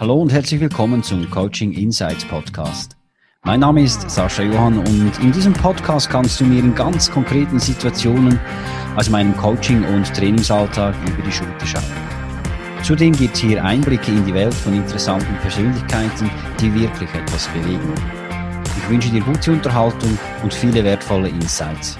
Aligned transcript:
Hallo 0.00 0.14
und 0.14 0.32
herzlich 0.32 0.58
willkommen 0.62 1.02
zum 1.02 1.28
Coaching 1.28 1.72
Insights 1.72 2.24
Podcast. 2.24 2.96
Mein 3.42 3.60
Name 3.60 3.82
ist 3.82 4.10
Sascha 4.10 4.42
Johann 4.42 4.78
und 4.78 5.18
in 5.18 5.30
diesem 5.30 5.52
Podcast 5.52 6.08
kannst 6.08 6.40
du 6.40 6.46
mir 6.46 6.60
in 6.60 6.74
ganz 6.74 7.10
konkreten 7.10 7.60
Situationen 7.60 8.40
aus 8.96 9.10
meinem 9.10 9.36
Coaching- 9.36 9.84
und 9.84 10.06
Trainingsalltag 10.14 10.94
über 11.06 11.22
die 11.22 11.30
Schulter 11.30 11.66
schauen. 11.66 11.84
Zudem 12.82 13.12
gibt 13.12 13.34
es 13.34 13.42
hier 13.42 13.62
Einblicke 13.62 14.10
in 14.10 14.24
die 14.24 14.32
Welt 14.32 14.54
von 14.54 14.72
interessanten 14.72 15.36
Persönlichkeiten, 15.42 16.30
die 16.58 16.74
wirklich 16.74 17.10
etwas 17.12 17.46
bewegen. 17.48 17.92
Ich 18.78 18.88
wünsche 18.88 19.10
dir 19.10 19.20
gute 19.20 19.52
Unterhaltung 19.52 20.18
und 20.42 20.54
viele 20.54 20.82
wertvolle 20.82 21.28
Insights. 21.28 21.98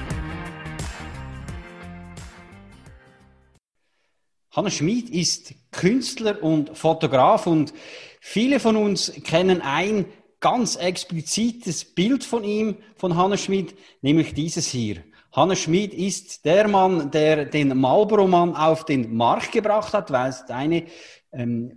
Hannes 4.52 4.72
Schmid 4.72 5.10
ist 5.10 5.54
Künstler 5.72 6.42
und 6.42 6.76
Fotograf 6.76 7.46
und 7.46 7.72
viele 8.20 8.60
von 8.60 8.76
uns 8.76 9.12
kennen 9.24 9.62
ein 9.62 10.06
ganz 10.40 10.76
explizites 10.76 11.84
Bild 11.84 12.24
von 12.24 12.44
ihm, 12.44 12.76
von 12.96 13.16
Hannes 13.16 13.44
Schmid, 13.44 13.74
nämlich 14.00 14.34
dieses 14.34 14.66
hier. 14.66 15.04
Hannes 15.32 15.60
Schmid 15.60 15.94
ist 15.94 16.44
der 16.44 16.66
Mann, 16.66 17.10
der 17.10 17.44
den 17.44 17.78
Marlboro-Mann 17.78 18.56
auf 18.56 18.84
den 18.84 19.14
Markt 19.14 19.52
gebracht 19.52 19.92
hat, 19.92 20.10
weil 20.10 20.30
es 20.30 20.42
eine 20.48 20.86
ähm, 21.32 21.72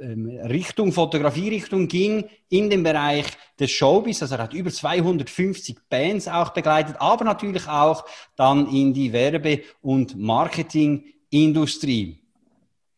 ähm, 0.00 0.28
Richtung, 0.44 0.92
Fotografierichtung 0.92 1.88
ging 1.88 2.24
in 2.48 2.70
dem 2.70 2.82
Bereich 2.82 3.26
des 3.58 3.70
Showbiz. 3.70 4.22
Also 4.22 4.36
er 4.36 4.44
hat 4.44 4.54
über 4.54 4.70
250 4.70 5.76
Bands 5.88 6.26
auch 6.26 6.50
begleitet, 6.50 6.96
aber 6.98 7.24
natürlich 7.24 7.68
auch 7.68 8.04
dann 8.36 8.68
in 8.68 8.94
die 8.94 9.12
Werbe- 9.12 9.62
und 9.82 10.16
Marketing 10.16 11.04
Industrie. 11.30 12.23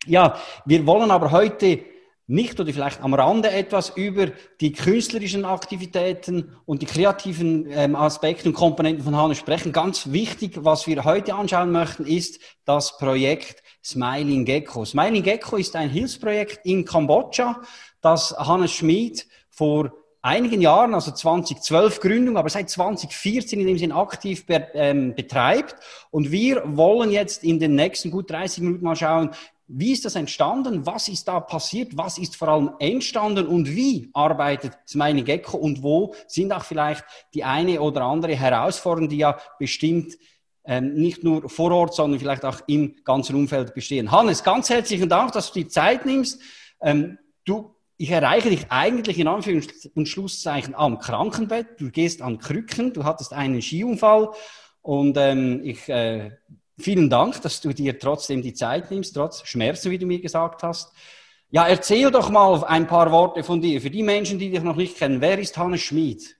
Ja, 0.06 0.40
wir 0.64 0.86
wollen 0.86 1.10
aber 1.10 1.32
heute 1.32 1.80
nicht 2.28 2.58
oder 2.58 2.72
vielleicht 2.72 3.02
am 3.02 3.14
Rande 3.14 3.50
etwas 3.50 3.90
über 3.90 4.28
die 4.60 4.72
künstlerischen 4.72 5.44
Aktivitäten 5.44 6.56
und 6.64 6.82
die 6.82 6.86
kreativen 6.86 7.66
ähm, 7.70 7.94
Aspekte 7.94 8.48
und 8.48 8.54
Komponenten 8.54 9.04
von 9.04 9.16
Hannes 9.16 9.38
sprechen. 9.38 9.72
Ganz 9.72 10.10
wichtig, 10.10 10.58
was 10.64 10.86
wir 10.86 11.04
heute 11.04 11.34
anschauen 11.34 11.70
möchten, 11.70 12.04
ist 12.04 12.40
das 12.64 12.98
Projekt 12.98 13.62
Smiling 13.84 14.44
Gecko. 14.44 14.84
Smiling 14.84 15.22
Gecko 15.22 15.56
ist 15.56 15.76
ein 15.76 15.90
Hilfsprojekt 15.90 16.66
in 16.66 16.84
Kambodscha, 16.84 17.60
das 18.00 18.36
Hannes 18.36 18.72
Schmid 18.72 19.26
vor 19.50 19.92
einigen 20.22 20.60
Jahren, 20.60 20.94
also 20.94 21.12
2012 21.12 22.00
Gründung, 22.00 22.36
aber 22.36 22.48
seit 22.48 22.68
2014 22.68 23.60
in 23.60 23.68
dem 23.68 23.78
Sinn 23.78 23.92
aktiv 23.92 24.44
be 24.46 24.66
ähm, 24.74 25.14
betreibt. 25.14 25.76
Und 26.10 26.32
wir 26.32 26.62
wollen 26.66 27.12
jetzt 27.12 27.44
in 27.44 27.60
den 27.60 27.76
nächsten 27.76 28.10
gut 28.10 28.30
30 28.30 28.64
Minuten 28.64 28.84
mal 28.84 28.96
schauen, 28.96 29.30
wie 29.68 29.92
ist 29.92 30.04
das 30.04 30.14
entstanden? 30.14 30.86
Was 30.86 31.08
ist 31.08 31.26
da 31.26 31.40
passiert? 31.40 31.96
Was 31.96 32.18
ist 32.18 32.36
vor 32.36 32.48
allem 32.48 32.70
entstanden? 32.78 33.46
Und 33.46 33.68
wie 33.68 34.10
arbeitet 34.12 34.78
Smiling 34.86 35.24
Gecko? 35.24 35.56
Und 35.56 35.82
wo 35.82 36.14
sind 36.28 36.52
auch 36.52 36.64
vielleicht 36.64 37.04
die 37.34 37.42
eine 37.42 37.80
oder 37.80 38.02
andere 38.02 38.36
Herausforderung, 38.36 39.08
die 39.08 39.18
ja 39.18 39.38
bestimmt 39.58 40.14
ähm, 40.64 40.94
nicht 40.94 41.24
nur 41.24 41.48
vor 41.48 41.72
Ort, 41.72 41.94
sondern 41.94 42.20
vielleicht 42.20 42.44
auch 42.44 42.60
im 42.66 42.96
ganzen 43.04 43.36
Umfeld 43.36 43.74
bestehen. 43.74 44.10
Hannes, 44.10 44.42
ganz 44.42 44.70
herzlichen 44.70 45.08
Dank, 45.08 45.32
dass 45.32 45.52
du 45.52 45.60
die 45.60 45.68
Zeit 45.68 46.06
nimmst. 46.06 46.40
Ähm, 46.80 47.18
du 47.44 47.76
ich 47.98 48.10
erreiche 48.10 48.50
dich 48.50 48.66
eigentlich 48.68 49.18
in 49.18 49.26
Anführungs- 49.26 49.90
und 49.94 50.06
Schlusszeichen 50.06 50.74
am 50.74 50.98
Krankenbett. 50.98 51.80
Du 51.80 51.90
gehst 51.90 52.20
an 52.20 52.38
Krücken, 52.38 52.92
du 52.92 53.04
hattest 53.04 53.32
einen 53.32 53.62
Skiunfall 53.62 54.32
und 54.82 55.16
ähm, 55.16 55.62
ich, 55.64 55.88
äh, 55.88 56.32
vielen 56.78 57.10
Dank, 57.10 57.40
dass 57.42 57.60
du 57.60 57.72
dir 57.72 57.98
trotzdem 57.98 58.42
die 58.42 58.54
Zeit 58.54 58.90
nimmst, 58.90 59.14
trotz 59.14 59.46
Schmerzen, 59.46 59.90
wie 59.90 59.98
du 59.98 60.06
mir 60.06 60.20
gesagt 60.20 60.62
hast. 60.62 60.92
Ja, 61.50 61.66
erzähl 61.66 62.10
doch 62.10 62.30
mal 62.30 62.64
ein 62.64 62.86
paar 62.86 63.10
Worte 63.12 63.44
von 63.44 63.60
dir. 63.60 63.80
Für 63.80 63.90
die 63.90 64.02
Menschen, 64.02 64.38
die 64.38 64.50
dich 64.50 64.62
noch 64.62 64.76
nicht 64.76 64.96
kennen, 64.96 65.20
wer 65.20 65.38
ist 65.38 65.56
Hannes 65.56 65.80
Schmid? 65.80 66.35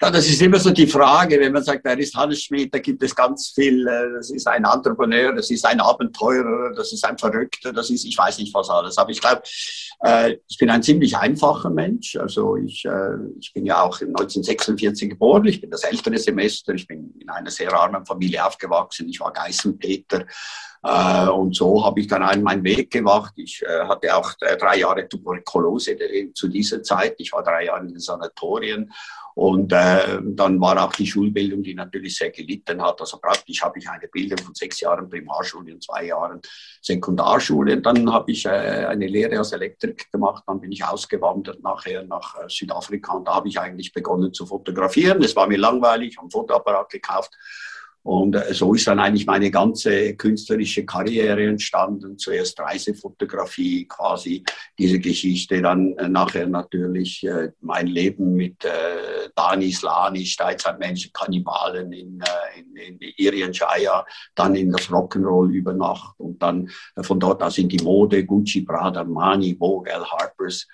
Ja, 0.00 0.12
das 0.12 0.28
ist 0.28 0.40
immer 0.40 0.60
so 0.60 0.70
die 0.70 0.86
Frage, 0.86 1.40
wenn 1.40 1.52
man 1.52 1.64
sagt, 1.64 1.80
wer 1.82 1.98
ist 1.98 2.14
Hannes 2.14 2.44
Schmidt, 2.44 2.72
da 2.72 2.78
gibt 2.78 3.02
es 3.02 3.12
ganz 3.16 3.48
viel, 3.48 3.84
äh, 3.84 4.12
das 4.14 4.30
ist 4.30 4.46
ein 4.46 4.64
Entrepreneur, 4.64 5.34
das 5.34 5.50
ist 5.50 5.66
ein 5.66 5.80
Abenteurer, 5.80 6.72
das 6.72 6.92
ist 6.92 7.04
ein 7.04 7.18
Verrückter, 7.18 7.72
das 7.72 7.90
ist, 7.90 8.04
ich 8.04 8.16
weiß 8.16 8.38
nicht 8.38 8.54
was 8.54 8.70
alles. 8.70 8.96
Aber 8.96 9.10
ich 9.10 9.20
glaube, 9.20 9.42
äh, 10.04 10.36
ich 10.46 10.56
bin 10.56 10.70
ein 10.70 10.84
ziemlich 10.84 11.16
einfacher 11.16 11.70
Mensch. 11.70 12.14
Also 12.14 12.54
ich, 12.56 12.84
äh, 12.84 13.16
ich 13.40 13.52
bin 13.52 13.66
ja 13.66 13.82
auch 13.82 14.00
1946 14.00 15.10
geboren, 15.10 15.46
ich 15.46 15.60
bin 15.60 15.70
das 15.70 15.82
ältere 15.82 16.16
Semester, 16.16 16.74
ich 16.74 16.86
bin 16.86 17.12
in 17.18 17.28
einer 17.28 17.50
sehr 17.50 17.72
armen 17.72 18.06
Familie 18.06 18.46
aufgewachsen, 18.46 19.08
ich 19.08 19.18
war 19.18 19.32
Geißenpeter. 19.32 20.26
und 21.34 21.56
so 21.56 21.84
habe 21.84 21.98
ich 21.98 22.06
dann 22.06 22.22
einen 22.22 22.44
meinen 22.44 22.62
Weg 22.62 22.92
gemacht. 22.92 23.32
Ich 23.36 23.64
hatte 23.66 24.16
auch 24.16 24.32
drei 24.60 24.78
Jahre 24.78 25.08
Tuberkulose 25.08 25.96
zu 26.34 26.46
dieser 26.46 26.84
Zeit. 26.84 27.16
Ich 27.18 27.32
war 27.32 27.42
drei 27.42 27.64
Jahre 27.64 27.80
in 27.80 27.88
den 27.88 27.98
Sanatorien 27.98 28.92
und 29.38 29.72
äh, 29.72 30.18
dann 30.20 30.60
war 30.60 30.84
auch 30.84 30.92
die 30.92 31.06
Schulbildung, 31.06 31.62
die 31.62 31.72
natürlich 31.72 32.16
sehr 32.16 32.30
gelitten 32.30 32.82
hat. 32.82 33.00
Also 33.00 33.18
praktisch 33.18 33.62
habe 33.62 33.78
ich 33.78 33.88
eine 33.88 34.08
Bildung 34.08 34.38
von 34.38 34.52
sechs 34.52 34.80
Jahren 34.80 35.08
Primarschule 35.08 35.74
und 35.74 35.80
zwei 35.80 36.06
Jahren 36.06 36.40
Sekundarschule. 36.82 37.76
Und 37.76 37.86
dann 37.86 38.12
habe 38.12 38.32
ich 38.32 38.44
äh, 38.46 38.48
eine 38.48 39.06
Lehre 39.06 39.38
als 39.38 39.52
Elektrik 39.52 40.10
gemacht. 40.10 40.42
Dann 40.44 40.60
bin 40.60 40.72
ich 40.72 40.84
ausgewandert 40.84 41.62
nachher 41.62 42.02
nach 42.02 42.34
äh, 42.34 42.48
Südafrika 42.48 43.12
und 43.12 43.28
da 43.28 43.36
habe 43.36 43.46
ich 43.46 43.60
eigentlich 43.60 43.92
begonnen 43.92 44.34
zu 44.34 44.44
fotografieren. 44.44 45.22
Es 45.22 45.36
war 45.36 45.46
mir 45.46 45.58
langweilig, 45.58 46.16
habe 46.16 46.26
ein 46.26 46.32
Fotoapparat 46.32 46.90
gekauft 46.90 47.32
und 48.08 48.34
äh, 48.36 48.54
so 48.54 48.72
ist 48.72 48.86
dann 48.86 49.00
eigentlich 49.00 49.26
meine 49.26 49.50
ganze 49.50 50.14
künstlerische 50.14 50.86
Karriere 50.86 51.44
entstanden. 51.44 52.16
Zuerst 52.16 52.58
Reisefotografie, 52.58 53.86
quasi 53.86 54.42
diese 54.78 54.98
Geschichte, 54.98 55.60
dann 55.60 55.92
äh, 55.98 56.08
nachher 56.08 56.46
natürlich 56.46 57.22
äh, 57.24 57.50
mein 57.60 57.86
Leben 57.86 58.32
mit 58.32 58.66
Danis, 59.34 59.82
Lani, 59.82 60.24
Steinzeitmenschen, 60.24 61.12
Kannibalen 61.12 61.92
in, 61.92 62.22
in, 62.56 62.76
in 62.76 62.98
Irian 63.18 63.52
Shire, 63.52 64.06
dann 64.34 64.54
in 64.54 64.72
das 64.72 64.88
Rock'n'Roll 64.88 65.50
über 65.50 65.74
Nacht 65.74 66.18
und 66.18 66.42
dann 66.42 66.70
von 67.02 67.20
dort 67.20 67.42
aus 67.42 67.58
in 67.58 67.68
die 67.68 67.82
Mode, 67.82 68.24
Gucci, 68.24 68.62
Prada, 68.62 69.00
Armani, 69.00 69.54
Vogue, 69.54 69.90
L. 69.90 70.04
Harpers 70.04 70.66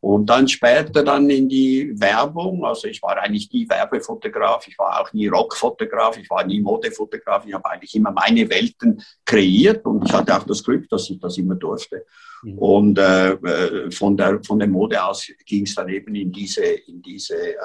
und 0.00 0.26
dann 0.26 0.48
später 0.48 1.04
dann 1.04 1.28
in 1.28 1.48
die 1.48 1.92
Werbung. 2.00 2.64
Also 2.64 2.88
ich 2.88 3.02
war 3.02 3.18
eigentlich 3.18 3.52
nie 3.52 3.68
Werbefotograf, 3.68 4.66
ich 4.66 4.78
war 4.78 5.00
auch 5.00 5.12
nie 5.12 5.28
Rockfotograf, 5.28 6.16
ich 6.16 6.28
war 6.30 6.44
nie 6.44 6.60
Modefotograf. 6.60 7.44
Ich 7.46 7.52
habe 7.52 7.70
eigentlich 7.70 7.94
immer 7.94 8.10
meine 8.10 8.48
Welten 8.48 9.02
kreiert 9.26 9.84
und 9.84 10.06
ich 10.06 10.12
hatte 10.12 10.36
auch 10.36 10.44
das 10.44 10.64
Glück, 10.64 10.88
dass 10.88 11.10
ich 11.10 11.20
das 11.20 11.36
immer 11.36 11.54
durfte. 11.54 12.06
Mhm. 12.42 12.58
Und 12.58 12.98
äh, 12.98 13.32
äh 13.32 13.90
von, 13.90 14.16
der, 14.16 14.40
von 14.44 14.58
der 14.58 14.68
Mode 14.68 15.02
aus 15.02 15.26
ging 15.46 15.64
es 15.64 15.74
dann 15.74 15.88
eben 15.88 16.14
in 16.14 16.32
diese, 16.32 16.64
in 16.64 17.02
diese 17.02 17.34
äh, 17.34 17.56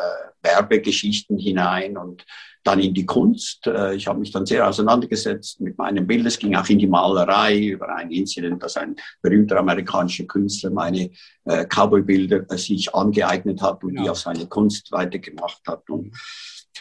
Werbegeschichten 0.41 1.37
hinein 1.37 1.97
und 1.97 2.25
dann 2.65 2.79
in 2.79 2.93
die 2.93 3.05
Kunst. 3.05 3.67
Äh, 3.67 3.95
ich 3.95 4.07
habe 4.07 4.19
mich 4.19 4.31
dann 4.31 4.45
sehr 4.45 4.67
auseinandergesetzt 4.67 5.61
mit 5.61 5.77
meinem 5.77 6.05
Bild. 6.05 6.25
Es 6.25 6.39
ging 6.39 6.55
auch 6.55 6.67
in 6.67 6.79
die 6.79 6.87
Malerei 6.87 7.59
über 7.59 7.95
ein 7.95 8.11
Incident, 8.11 8.61
dass 8.61 8.75
ein 8.75 8.95
berühmter 9.21 9.57
amerikanischer 9.59 10.25
Künstler 10.25 10.71
meine 10.71 11.11
äh, 11.45 11.65
Cowboy-Bilder 11.65 12.45
äh, 12.49 12.57
sich 12.57 12.93
angeeignet 12.93 13.61
hat 13.61 13.83
und 13.83 13.95
ja. 13.95 14.03
die 14.03 14.09
auf 14.09 14.17
seine 14.17 14.47
Kunst 14.47 14.91
weitergemacht 14.91 15.61
hat. 15.67 15.89
Und 15.89 16.11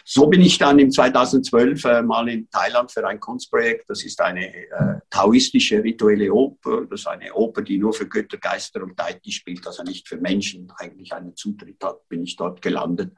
so 0.05 0.27
bin 0.27 0.41
ich 0.41 0.59
dann 0.59 0.79
im 0.79 0.91
2012 0.91 1.85
äh, 1.85 2.03
mal 2.03 2.29
in 2.29 2.49
Thailand 2.51 2.91
für 2.91 3.07
ein 3.07 3.21
Kunstprojekt. 3.21 3.89
Das 3.89 4.05
ist 4.05 4.21
eine 4.21 4.55
äh, 4.55 5.01
taoistische 5.11 5.83
rituelle 5.83 6.33
Oper. 6.33 6.87
Das 6.91 7.01
ist 7.01 7.07
eine 7.07 7.33
Oper, 7.33 7.63
die 7.63 7.79
nur 7.79 7.93
für 7.93 8.09
Götter, 8.09 8.39
Geister 8.39 8.83
und 8.83 8.99
Deity 8.99 9.31
spielt, 9.31 9.67
also 9.67 9.83
nicht 9.83 10.09
für 10.09 10.17
Menschen 10.17 10.73
eigentlich 10.79 11.13
einen 11.13 11.37
Zutritt 11.37 11.83
hat, 11.83 12.09
bin 12.09 12.25
ich 12.25 12.37
dort 12.37 12.61
gelandet. 12.61 13.13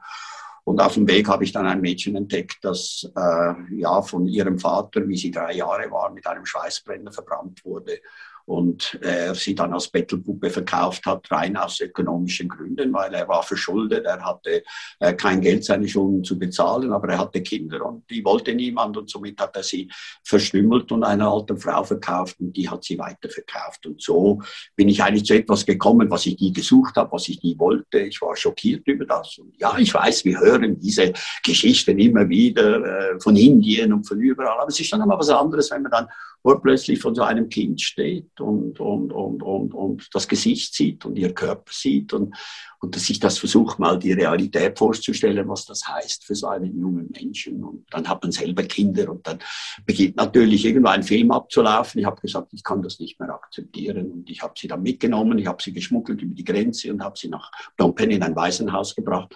Und 0.63 0.81
auf 0.81 0.95
dem 0.95 1.07
Weg 1.07 1.29
habe 1.29 1.45
ich 1.45 1.53
dann 1.53 1.65
ein 1.65 1.79
Mädchen 1.79 2.17
entdeckt, 2.17 2.57
das 2.61 3.09
äh, 3.15 3.53
ja 3.75 4.01
von 4.01 4.27
ihrem 4.27 4.59
Vater, 4.59 5.07
wie 5.07 5.15
sie 5.15 5.31
drei 5.31 5.53
Jahre 5.53 5.89
war, 5.91 6.11
mit 6.11 6.27
einem 6.27 6.45
Schweißbrenner 6.45 7.11
verbrannt 7.13 7.63
wurde 7.63 7.99
und 8.47 8.97
er 9.01 9.35
sie 9.35 9.53
dann 9.53 9.73
als 9.73 9.89
Bettelpuppe 9.89 10.49
verkauft 10.49 11.05
hat, 11.05 11.29
rein 11.29 11.57
aus 11.57 11.81
ökonomischen 11.81 12.47
Gründen, 12.47 12.93
weil 12.93 13.13
er 13.13 13.27
war 13.27 13.43
verschuldet, 13.43 14.05
er 14.05 14.23
hatte 14.23 14.63
äh, 14.99 15.13
kein 15.13 15.41
Geld, 15.41 15.65
seine 15.65 15.87
Schulden 15.87 16.23
zu 16.23 16.39
bezahlen, 16.39 16.93
aber 16.93 17.09
er 17.09 17.17
hatte 17.19 17.41
Kinder 17.41 17.85
und 17.85 18.09
die 18.09 18.23
wollte 18.23 18.55
niemand 18.55 18.95
und 18.95 19.09
somit 19.09 19.39
hat 19.41 19.53
er 19.57 19.63
sie 19.63 19.91
verstümmelt 20.23 20.89
und 20.93 21.03
einer 21.03 21.29
alten 21.29 21.57
Frau 21.57 21.83
verkauft 21.83 22.39
und 22.39 22.55
die 22.55 22.69
hat 22.69 22.85
sie 22.85 22.97
weiterverkauft. 22.97 23.85
Und 23.85 24.01
so 24.01 24.41
bin 24.77 24.87
ich 24.87 25.03
eigentlich 25.03 25.25
zu 25.25 25.33
etwas 25.33 25.65
gekommen, 25.65 26.09
was 26.09 26.25
ich 26.25 26.39
nie 26.39 26.53
gesucht 26.53 26.95
habe, 26.95 27.11
was 27.11 27.27
ich 27.27 27.43
nie 27.43 27.59
wollte. 27.59 27.99
Ich 27.99 28.21
war 28.21 28.33
schockiert 28.37 28.87
über 28.87 29.05
das. 29.05 29.37
Und 29.39 29.59
ja, 29.59 29.77
ich 29.77 29.93
weiß, 29.93 30.23
wir 30.23 30.39
hören 30.39 30.79
diese 30.79 31.11
Geschichten 31.43 31.99
immer 31.99 32.29
wieder 32.29 33.11
äh, 33.13 33.19
von 33.19 33.35
Indien 33.35 33.91
und 33.91 34.07
von 34.07 34.21
überall, 34.21 34.57
aber 34.57 34.69
es 34.69 34.79
ist 34.79 34.93
dann 34.93 35.01
immer 35.01 35.19
was 35.19 35.29
anderes, 35.29 35.69
wenn 35.69 35.81
man 35.81 35.91
dann 35.91 36.07
plötzlich 36.55 36.99
von 36.99 37.13
so 37.13 37.23
einem 37.23 37.49
Kind 37.49 37.81
steht 37.81 38.39
und, 38.39 38.79
und, 38.79 39.11
und, 39.11 39.43
und, 39.43 39.73
und 39.73 40.07
das 40.13 40.27
Gesicht 40.27 40.73
sieht 40.73 41.05
und 41.05 41.17
ihr 41.17 41.33
Körper 41.33 41.71
sieht 41.71 42.13
und, 42.13 42.35
und 42.79 42.95
dass 42.95 43.09
ich 43.09 43.19
das 43.19 43.37
versuche, 43.37 43.81
mal 43.81 43.99
die 43.99 44.13
Realität 44.13 44.77
vorzustellen, 44.77 45.47
was 45.47 45.65
das 45.65 45.87
heißt 45.87 46.23
für 46.25 46.35
so 46.35 46.47
einen 46.47 46.79
jungen 46.79 47.09
Menschen. 47.11 47.63
Und 47.63 47.85
dann 47.89 48.07
hat 48.07 48.23
man 48.23 48.31
selber 48.31 48.63
Kinder 48.63 49.11
und 49.11 49.25
dann 49.27 49.39
beginnt 49.85 50.15
natürlich 50.15 50.63
irgendwo 50.65 50.89
ein 50.89 51.03
Film 51.03 51.31
abzulaufen. 51.31 51.99
Ich 51.99 52.05
habe 52.05 52.21
gesagt, 52.21 52.53
ich 52.53 52.63
kann 52.63 52.81
das 52.81 52.99
nicht 52.99 53.19
mehr 53.19 53.33
akzeptieren. 53.33 54.11
Und 54.11 54.29
ich 54.29 54.41
habe 54.41 54.53
sie 54.57 54.67
dann 54.67 54.83
mitgenommen, 54.83 55.37
ich 55.37 55.47
habe 55.47 55.61
sie 55.61 55.73
geschmuggelt 55.73 56.21
über 56.21 56.35
die 56.35 56.43
Grenze 56.43 56.93
und 56.93 57.03
habe 57.03 57.17
sie 57.17 57.29
nach 57.29 57.51
Phnom 57.75 57.95
Penh 57.95 58.11
in 58.11 58.23
ein 58.23 58.35
Waisenhaus 58.35 58.95
gebracht 58.95 59.35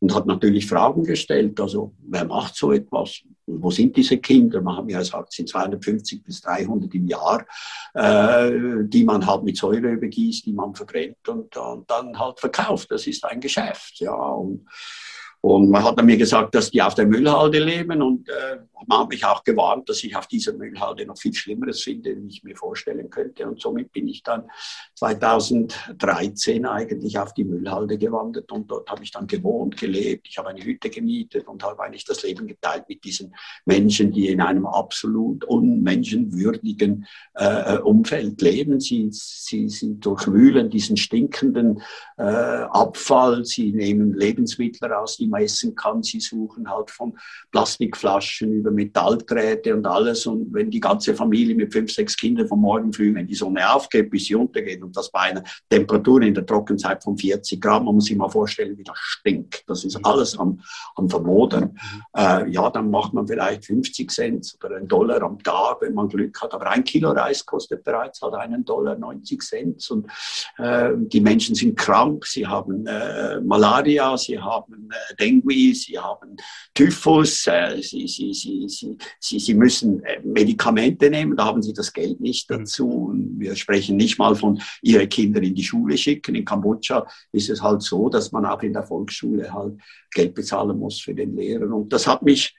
und 0.00 0.14
hat 0.14 0.26
natürlich 0.26 0.66
Fragen 0.66 1.04
gestellt. 1.04 1.60
Also, 1.60 1.92
wer 2.08 2.24
macht 2.24 2.56
so 2.56 2.72
etwas? 2.72 3.20
Wo 3.46 3.70
sind 3.70 3.96
diese 3.96 4.18
Kinder? 4.18 4.60
Man 4.62 4.76
hat 4.76 4.88
ja 4.88 4.98
gesagt, 4.98 5.28
es 5.30 5.36
sind 5.36 5.48
250 5.48 6.22
bis 6.22 6.40
300 6.40 6.94
im 6.94 7.06
Jahr, 7.06 7.44
äh, 7.94 8.50
die 8.84 9.04
man 9.04 9.26
halt 9.26 9.42
mit 9.42 9.56
Säure 9.56 9.92
übergießt, 9.92 10.46
die 10.46 10.52
man 10.52 10.74
verbrennt 10.74 11.28
und, 11.28 11.56
und, 11.56 11.90
dann 11.90 12.18
halt 12.18 12.40
verkauft. 12.40 12.90
Das 12.90 13.06
ist 13.06 13.24
ein 13.24 13.40
Geschäft, 13.40 14.00
ja. 14.00 14.14
Und, 14.14 14.66
und 15.42 15.70
man 15.70 15.82
hat 15.84 16.02
mir 16.02 16.18
gesagt, 16.18 16.54
dass 16.54 16.70
die 16.70 16.82
auf 16.82 16.94
der 16.94 17.06
Müllhalde 17.06 17.60
leben 17.60 18.02
und 18.02 18.28
äh, 18.28 18.58
man 18.86 19.00
hat 19.00 19.08
mich 19.08 19.24
auch 19.24 19.42
gewarnt, 19.42 19.88
dass 19.88 20.04
ich 20.04 20.14
auf 20.16 20.26
dieser 20.26 20.52
Müllhalde 20.52 21.06
noch 21.06 21.16
viel 21.18 21.32
Schlimmeres 21.32 21.82
finde, 21.82 22.16
wie 22.16 22.28
ich 22.28 22.42
mir 22.42 22.56
vorstellen 22.56 23.08
könnte. 23.08 23.46
Und 23.46 23.60
somit 23.60 23.92
bin 23.92 24.08
ich 24.08 24.22
dann 24.22 24.50
2013 24.96 26.66
eigentlich 26.66 27.18
auf 27.18 27.32
die 27.34 27.44
Müllhalde 27.44 27.96
gewandert 27.96 28.52
und 28.52 28.70
dort 28.70 28.90
habe 28.90 29.02
ich 29.02 29.12
dann 29.12 29.26
gewohnt, 29.26 29.78
gelebt. 29.78 30.26
Ich 30.28 30.36
habe 30.38 30.48
eine 30.48 30.62
Hütte 30.62 30.90
gemietet 30.90 31.48
und 31.48 31.62
habe 31.62 31.82
eigentlich 31.82 32.04
das 32.04 32.22
Leben 32.22 32.46
geteilt 32.46 32.84
mit 32.88 33.04
diesen 33.04 33.34
Menschen, 33.64 34.12
die 34.12 34.28
in 34.28 34.40
einem 34.40 34.66
absolut 34.66 35.44
unmenschenwürdigen 35.44 37.06
äh, 37.34 37.78
Umfeld 37.78 38.42
leben. 38.42 38.80
Sie, 38.80 39.08
sie, 39.10 39.68
sie 39.68 39.98
durchwühlen 39.98 40.68
diesen 40.68 40.96
stinkenden 40.96 41.82
äh, 42.18 42.22
Abfall, 42.22 43.44
sie 43.44 43.72
nehmen 43.72 44.14
Lebensmittel 44.14 44.90
raus, 44.90 45.16
die 45.16 45.29
man 45.30 45.42
essen 45.42 45.74
kann. 45.74 46.02
Sie 46.02 46.20
suchen 46.20 46.68
halt 46.70 46.90
von 46.90 47.16
Plastikflaschen 47.50 48.52
über 48.52 48.70
Metallträte 48.70 49.74
und 49.74 49.86
alles. 49.86 50.26
Und 50.26 50.52
wenn 50.52 50.70
die 50.70 50.80
ganze 50.80 51.14
Familie 51.14 51.54
mit 51.54 51.72
fünf, 51.72 51.92
sechs 51.92 52.16
Kindern 52.16 52.48
vom 52.48 52.60
Morgen 52.60 52.92
früh, 52.92 53.14
wenn 53.14 53.26
die 53.26 53.34
Sonne 53.34 53.72
aufgeht, 53.72 54.10
bis 54.10 54.26
sie 54.26 54.34
untergeht 54.34 54.82
und 54.82 54.96
das 54.96 55.10
bei 55.10 55.20
einer 55.20 55.42
Temperatur 55.68 56.22
in 56.22 56.34
der 56.34 56.46
Trockenzeit 56.46 57.02
von 57.02 57.16
40 57.16 57.60
Grad, 57.60 57.84
man 57.84 57.94
muss 57.94 58.06
sich 58.06 58.16
mal 58.16 58.28
vorstellen, 58.28 58.76
wie 58.76 58.84
das 58.84 58.98
stinkt. 58.98 59.64
Das 59.66 59.84
ist 59.84 60.04
alles 60.04 60.38
am, 60.38 60.60
am 60.96 61.08
Vermodern. 61.08 61.78
Äh, 62.16 62.50
ja, 62.50 62.70
dann 62.70 62.90
macht 62.90 63.12
man 63.12 63.26
vielleicht 63.26 63.64
50 63.64 64.10
Cent 64.10 64.56
oder 64.64 64.76
einen 64.76 64.88
Dollar 64.88 65.22
am 65.22 65.38
Tag, 65.42 65.78
wenn 65.80 65.94
man 65.94 66.08
Glück 66.08 66.40
hat. 66.42 66.52
Aber 66.54 66.70
ein 66.70 66.84
Kilo 66.84 67.10
Reis 67.10 67.44
kostet 67.44 67.84
bereits 67.84 68.20
halt 68.22 68.34
einen 68.34 68.64
Dollar 68.64 68.96
90 68.96 69.42
Cent. 69.42 69.90
Und 69.90 70.06
äh, 70.58 70.90
die 70.96 71.20
Menschen 71.20 71.54
sind 71.54 71.76
krank, 71.78 72.26
sie 72.26 72.46
haben 72.46 72.86
äh, 72.86 73.40
Malaria, 73.40 74.16
sie 74.16 74.38
haben 74.38 74.90
äh, 74.90 75.14
Dengue, 75.20 75.74
sie 75.74 75.98
haben 75.98 76.36
Typhus, 76.74 77.46
äh, 77.46 77.80
sie, 77.82 78.08
sie, 78.08 78.32
sie, 78.32 78.68
sie, 78.68 78.96
sie, 79.18 79.38
sie 79.38 79.54
müssen 79.54 80.02
äh, 80.04 80.20
Medikamente 80.24 81.10
nehmen, 81.10 81.36
da 81.36 81.44
haben 81.44 81.62
sie 81.62 81.72
das 81.72 81.92
Geld 81.92 82.20
nicht 82.20 82.50
mhm. 82.50 82.58
dazu. 82.58 82.88
Und 82.88 83.38
wir 83.38 83.54
sprechen 83.56 83.96
nicht 83.96 84.18
mal 84.18 84.34
von 84.34 84.60
ihre 84.82 85.06
Kinder 85.06 85.42
in 85.42 85.54
die 85.54 85.64
Schule 85.64 85.96
schicken. 85.98 86.34
In 86.34 86.44
Kambodscha 86.44 87.06
ist 87.32 87.50
es 87.50 87.62
halt 87.62 87.82
so, 87.82 88.08
dass 88.08 88.32
man 88.32 88.46
auch 88.46 88.62
in 88.62 88.72
der 88.72 88.82
Volksschule 88.82 89.52
halt 89.52 89.78
Geld 90.12 90.34
bezahlen 90.34 90.78
muss 90.78 91.00
für 91.00 91.14
den 91.14 91.36
Lehrer. 91.36 91.72
Und 91.72 91.92
das 91.92 92.06
hat 92.06 92.22
mich 92.22 92.56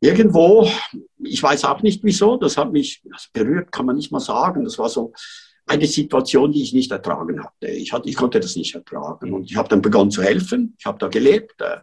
irgendwo, 0.00 0.70
ich 1.18 1.42
weiß 1.42 1.64
auch 1.64 1.82
nicht 1.82 2.02
wieso, 2.04 2.36
das 2.36 2.56
hat 2.56 2.72
mich 2.72 3.02
also 3.12 3.28
berührt, 3.32 3.72
kann 3.72 3.86
man 3.86 3.96
nicht 3.96 4.12
mal 4.12 4.20
sagen. 4.20 4.64
Das 4.64 4.78
war 4.78 4.88
so, 4.88 5.12
eine 5.68 5.86
Situation, 5.86 6.52
die 6.52 6.62
ich 6.62 6.72
nicht 6.72 6.90
ertragen 6.90 7.42
hatte. 7.42 7.68
Ich, 7.68 7.92
hatte, 7.92 8.08
ich 8.08 8.16
konnte 8.16 8.40
das 8.40 8.56
nicht 8.56 8.74
ertragen. 8.74 9.32
Und 9.32 9.50
ich 9.50 9.56
habe 9.56 9.68
dann 9.68 9.82
begonnen 9.82 10.10
zu 10.10 10.22
helfen. 10.22 10.74
Ich 10.78 10.86
habe 10.86 10.98
da 10.98 11.08
gelebt. 11.08 11.60
Äh, 11.60 11.78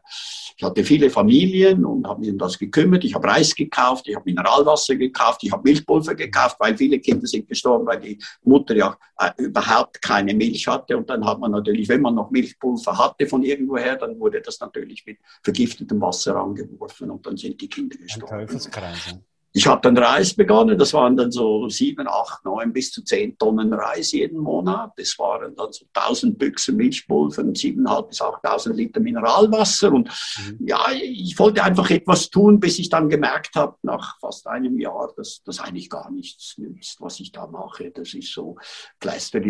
ich 0.58 0.64
hatte 0.64 0.84
viele 0.84 1.10
Familien 1.10 1.86
und 1.86 2.08
habe 2.08 2.22
mich 2.22 2.32
um 2.32 2.38
das 2.38 2.58
gekümmert. 2.58 3.04
Ich 3.04 3.14
habe 3.14 3.28
Reis 3.28 3.54
gekauft, 3.54 4.08
ich 4.08 4.16
habe 4.16 4.26
Mineralwasser 4.26 4.96
gekauft, 4.96 5.44
ich 5.44 5.52
habe 5.52 5.64
Milchpulver 5.64 6.16
gekauft, 6.16 6.58
weil 6.60 6.78
viele 6.78 7.00
Kinder 7.00 7.28
sind 7.28 7.48
gestorben, 7.48 7.86
weil 7.86 8.00
die 8.00 8.18
Mutter 8.44 8.76
ja 8.76 8.98
äh, 9.20 9.32
überhaupt 9.38 10.02
keine 10.02 10.34
Milch 10.34 10.68
hatte. 10.68 10.98
Und 10.98 11.10
dann 11.10 11.26
hat 11.26 11.40
man 11.40 11.52
natürlich, 11.52 11.88
wenn 11.90 12.02
man 12.02 12.16
noch 12.16 12.32
Milchpulver 12.32 12.98
hatte 12.98 13.28
von 13.28 13.44
irgendwoher, 13.44 13.98
dann 13.98 14.20
wurde 14.20 14.42
das 14.42 14.60
natürlich 14.60 15.06
mit 15.06 15.18
vergiftetem 15.44 16.00
Wasser 16.02 16.36
angeworfen 16.38 17.12
und 17.12 17.26
dann 17.26 17.38
sind 17.38 17.60
die 17.60 17.68
Kinder 17.68 17.98
gestorben. 17.98 18.34
Ein 18.34 18.48
Teufelskreis. 18.48 19.16
Ich 19.58 19.68
habe 19.68 19.80
dann 19.82 19.98
Reis 19.98 20.34
begonnen, 20.34 20.78
das 20.78 20.94
waren 20.94 21.16
dann 21.16 21.32
so 21.32 21.70
sieben, 21.70 22.10
acht, 22.10 22.44
neun 22.44 22.74
bis 22.74 22.92
zu 22.92 23.02
zehn 23.06 23.38
Tonnen 23.38 23.72
Reis 23.72 24.12
jeden 24.12 24.40
Monat. 24.40 24.92
Das 24.98 25.18
waren 25.18 25.56
dann 25.56 25.72
so 25.72 25.86
tausend 25.94 26.38
Büchsen 26.38 26.76
Milchpulver 26.76 27.42
und 27.42 27.58
siebeneinhalb 27.58 28.10
bis 28.10 28.22
achttausend 28.22 28.76
Liter 28.76 29.00
Mineralwasser. 29.00 29.94
Und 29.94 30.10
mhm. 30.10 30.68
ja, 30.68 30.86
ich 31.02 31.40
wollte 31.40 31.64
einfach 31.64 31.90
etwas 31.90 32.30
tun, 32.30 32.60
bis 32.60 32.80
ich 32.80 32.90
dann 32.90 33.08
gemerkt 33.08 33.56
habe, 33.56 33.78
nach 33.84 34.20
fast 34.20 34.46
einem 34.46 34.78
Jahr, 34.78 35.14
dass 35.16 35.42
das 35.46 35.62
eigentlich 35.62 35.90
gar 35.90 36.12
nichts 36.12 36.58
nützt, 36.58 37.00
was 37.00 37.22
ich 37.22 37.32
da 37.32 37.48
mache. 37.48 37.92
Das 37.92 38.14
ist 38.14 38.34
so 38.34 38.58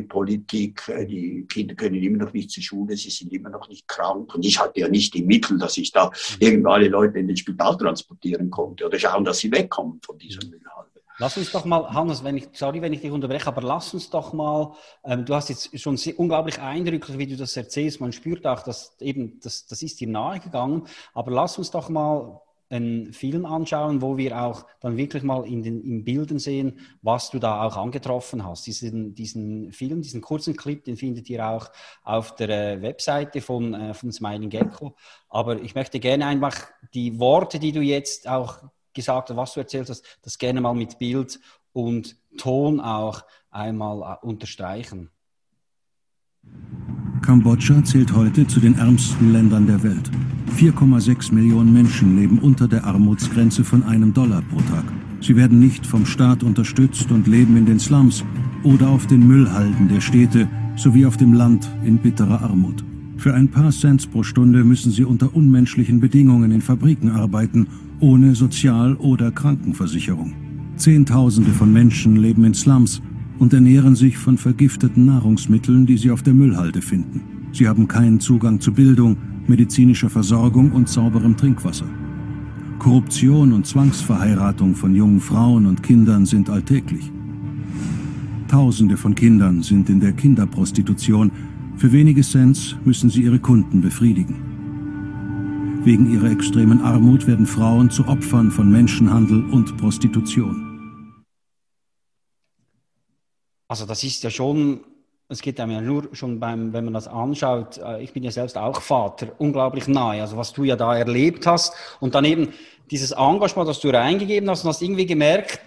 Politik. 0.03 0.83
Die 1.09 1.47
Kinder 1.49 1.73
können 1.73 1.95
immer 1.95 2.25
noch 2.25 2.33
nicht 2.33 2.51
zur 2.51 2.61
Schule, 2.61 2.95
sie 2.95 3.09
sind 3.09 3.33
immer 3.33 3.49
noch 3.49 3.69
nicht 3.69 3.87
krank. 3.87 4.35
Und 4.35 4.45
ich 4.45 4.59
hatte 4.59 4.81
ja 4.81 4.87
nicht 4.87 5.15
die 5.15 5.23
Mittel, 5.23 5.57
dass 5.57 5.77
ich 5.77 5.91
da 5.91 6.05
mhm. 6.05 6.11
irgendwo 6.41 6.69
alle 6.69 6.89
Leute 6.89 7.17
in 7.17 7.27
den 7.27 7.37
Spital 7.37 7.75
transportieren 7.75 8.51
konnte 8.51 8.85
oder 8.85 8.99
schauen, 8.99 9.25
dass 9.25 9.39
sie 9.39 9.51
wegkommen 9.51 9.94
von 10.01 10.18
dieser 10.18 10.44
mhm. 10.45 10.51
Müllhalde. 10.51 11.01
Lass 11.18 11.38
uns 11.38 11.51
doch 11.51 11.63
mal, 11.63 11.94
Hannes, 11.94 12.24
wenn 12.25 12.36
ich, 12.36 12.50
sorry, 12.53 12.81
wenn 12.81 12.92
ich 12.92 13.00
dich 13.00 13.12
unterbreche, 13.12 13.47
aber 13.47 13.62
lass 13.62 13.94
uns 13.94 14.09
doch 14.09 14.33
mal, 14.33 14.74
ähm, 15.06 15.24
du 15.24 15.33
hast 15.33 15.47
jetzt 15.50 15.80
schon 15.80 15.95
sehr, 15.95 16.19
unglaublich 16.19 16.59
eindrücklich, 16.59 17.18
wie 17.18 17.27
du 17.27 17.38
das 17.38 17.56
erzählst, 17.56 18.01
man 18.01 18.12
spürt 18.12 18.45
auch, 18.45 18.63
dass 18.63 19.00
eben, 19.00 19.39
das, 19.39 19.65
das 19.65 19.81
ist 19.81 20.01
dir 20.01 20.09
nahegegangen, 20.09 20.88
aber 21.13 21.31
lass 21.31 21.57
uns 21.57 21.71
doch 21.71 21.88
mal 21.88 22.42
einen 22.69 23.13
Film 23.13 23.45
anschauen, 23.45 24.01
wo 24.01 24.18
wir 24.18 24.42
auch 24.42 24.65
dann 24.81 24.97
wirklich 24.97 25.24
mal 25.24 25.45
in 25.45 25.62
den 25.62 25.81
in 25.81 26.03
Bildern 26.03 26.39
sehen, 26.39 26.80
was 27.01 27.30
du 27.30 27.39
da 27.39 27.63
auch 27.63 27.77
angetroffen 27.77 28.44
hast. 28.44 28.65
Diesen, 28.65 29.13
diesen 29.13 29.71
Film, 29.71 30.01
diesen 30.01 30.21
kurzen 30.21 30.56
Clip, 30.56 30.83
den 30.83 30.98
findet 30.98 31.30
ihr 31.30 31.48
auch 31.48 31.69
auf 32.03 32.36
der 32.36 32.50
äh, 32.50 32.81
Webseite 32.81 33.41
von, 33.41 33.74
äh, 33.74 33.94
von 33.94 34.12
Smiling 34.12 34.50
Gecko. 34.50 34.95
Aber 35.30 35.62
ich 35.62 35.75
möchte 35.75 36.00
gerne 36.00 36.25
einfach 36.25 36.56
die 36.94 37.19
Worte, 37.19 37.59
die 37.59 37.71
du 37.71 37.81
jetzt 37.81 38.27
auch 38.27 38.63
gesagt 38.95 39.30
hast, 39.30 39.38
was 39.38 39.53
du 39.53 39.59
erzählt 39.59 39.89
hast, 39.89 40.03
das 40.24 40.39
gerne 40.39 40.62
mal 40.62 40.74
mit 40.74 40.97
Bild 40.97 41.39
und 41.74 42.18
Ton 42.38 42.80
auch 42.80 43.24
einmal 43.51 44.18
äh, 44.21 44.25
unterstreichen. 44.25 45.12
Kambodscha 47.21 47.83
zählt 47.83 48.13
heute 48.13 48.45
zu 48.45 48.59
den 48.59 48.77
ärmsten 48.77 49.33
Ländern 49.33 49.68
der 49.68 49.83
Welt. 49.83 50.12
4,6 50.57 51.33
Millionen 51.33 51.74
Menschen 51.74 52.18
leben 52.18 52.39
unter 52.39 52.68
der 52.68 52.83
Armutsgrenze 52.83 53.63
von 53.63 53.83
einem 53.83 54.13
Dollar 54.13 54.42
pro 54.44 54.62
Tag. 54.62 54.86
Sie 55.21 55.36
werden 55.36 55.59
nicht 55.59 55.86
vom 55.86 56.05
Staat 56.05 56.43
unterstützt 56.43 57.12
und 57.12 57.27
leben 57.27 57.58
in 57.58 57.65
den 57.65 57.79
Slums 57.79 58.24
oder 58.63 58.89
auf 58.89 59.08
den 59.08 59.25
Müllhalden 59.25 59.89
der 59.89 60.01
Städte 60.01 60.48
sowie 60.75 61.05
auf 61.05 61.17
dem 61.17 61.34
Land 61.34 61.67
in 61.84 61.98
bitterer 61.98 62.41
Armut. 62.41 62.84
Für 63.17 63.34
ein 63.34 63.48
paar 63.48 63.72
Cent 63.72 64.12
pro 64.12 64.24
Stunde 64.24 64.63
müssen 64.63 64.91
sie 64.91 65.03
unter 65.03 65.36
unmenschlichen 65.36 66.00
Bedingungen 66.00 66.51
in 66.51 66.62
Fabriken 66.62 67.10
arbeiten 67.10 67.67
ohne 68.00 68.36
Sozial- 68.36 68.95
oder 68.95 69.31
Krankenversicherung. 69.31 70.34
Zehntausende 70.75 71.51
von 71.51 71.72
Menschen 71.72 72.17
leben 72.17 72.43
in 72.43 72.53
Slums 72.53 73.01
und 73.39 73.53
ernähren 73.53 73.95
sich 73.95 74.17
von 74.17 74.38
vergifteten 74.38 75.05
Nahrungsmitteln, 75.05 75.86
die 75.86 75.98
sie 75.98 76.12
auf 76.12 76.22
der 76.22 76.34
Müllhalde 76.34 76.81
finden. 76.81 77.22
Sie 77.51 77.67
haben 77.67 77.88
keinen 77.88 78.19
Zugang 78.19 78.60
zu 78.60 78.74
Bildung, 78.74 79.17
medizinischer 79.48 80.10
Versorgung 80.10 80.72
und 80.72 80.89
sauberem 80.89 81.38
Trinkwasser. 81.38 81.88
Korruption 82.79 83.53
und 83.53 83.65
Zwangsverheiratung 83.65 84.75
von 84.75 84.93
jungen 84.93 85.22
Frauen 85.22 85.65
und 85.65 85.81
Kindern 85.81 86.25
sind 86.25 86.50
alltäglich. 86.50 87.12
Tausende 88.48 88.98
von 88.98 89.15
Kindern 89.15 89.63
sind 89.63 89.89
in 89.89 90.00
der 90.00 90.12
Kinderprostitution. 90.12 91.31
Für 91.77 91.91
wenige 91.91 92.22
Cents 92.22 92.74
müssen 92.86 93.10
sie 93.10 93.24
ihre 93.24 93.39
Kunden 93.39 93.82
befriedigen. 93.82 95.82
Wegen 95.84 96.13
ihrer 96.13 96.32
extremen 96.32 96.82
Armut 96.82 97.27
werden 97.27 97.46
Frauen 97.46 97.89
zu 97.89 98.08
Opfern 98.08 98.50
von 98.50 98.72
Menschenhandel 98.72 99.44
und 99.51 99.75
Prostitution. 99.77 101.25
Also 103.67 103.86
das 103.86 104.05
ist 104.05 104.24
ja 104.24 104.29
schon, 104.29 104.86
es 105.27 105.41
geht 105.41 105.60
einem 105.60 105.74
ja 105.74 105.82
nur 105.82 106.15
schon 106.15 106.39
beim, 106.39 106.72
wenn 106.72 106.86
man 106.86 106.94
das 106.94 107.10
anschaut, 107.10 107.77
äh, 107.79 108.01
ich 108.01 108.13
bin 108.13 108.24
ja 108.24 108.32
selbst 108.32 108.58
auch 108.58 108.79
Vater, 108.79 109.34
unglaublich 109.38 109.89
nahe, 109.89 110.22
also 110.22 110.38
was 110.38 110.53
du 110.53 110.63
ja 110.63 110.77
da 110.77 110.96
erlebt 110.96 111.46
hast 111.46 111.74
und 112.00 112.15
dann 112.15 112.24
eben 112.24 112.53
dieses 112.89 113.12
Engagement, 113.12 113.67
das 113.67 113.82
du 113.82 113.89
reingegeben 113.89 114.50
hast 114.50 114.63
und 114.63 114.70
hast 114.70 114.82
irgendwie 114.82 115.08
gemerkt, 115.08 115.60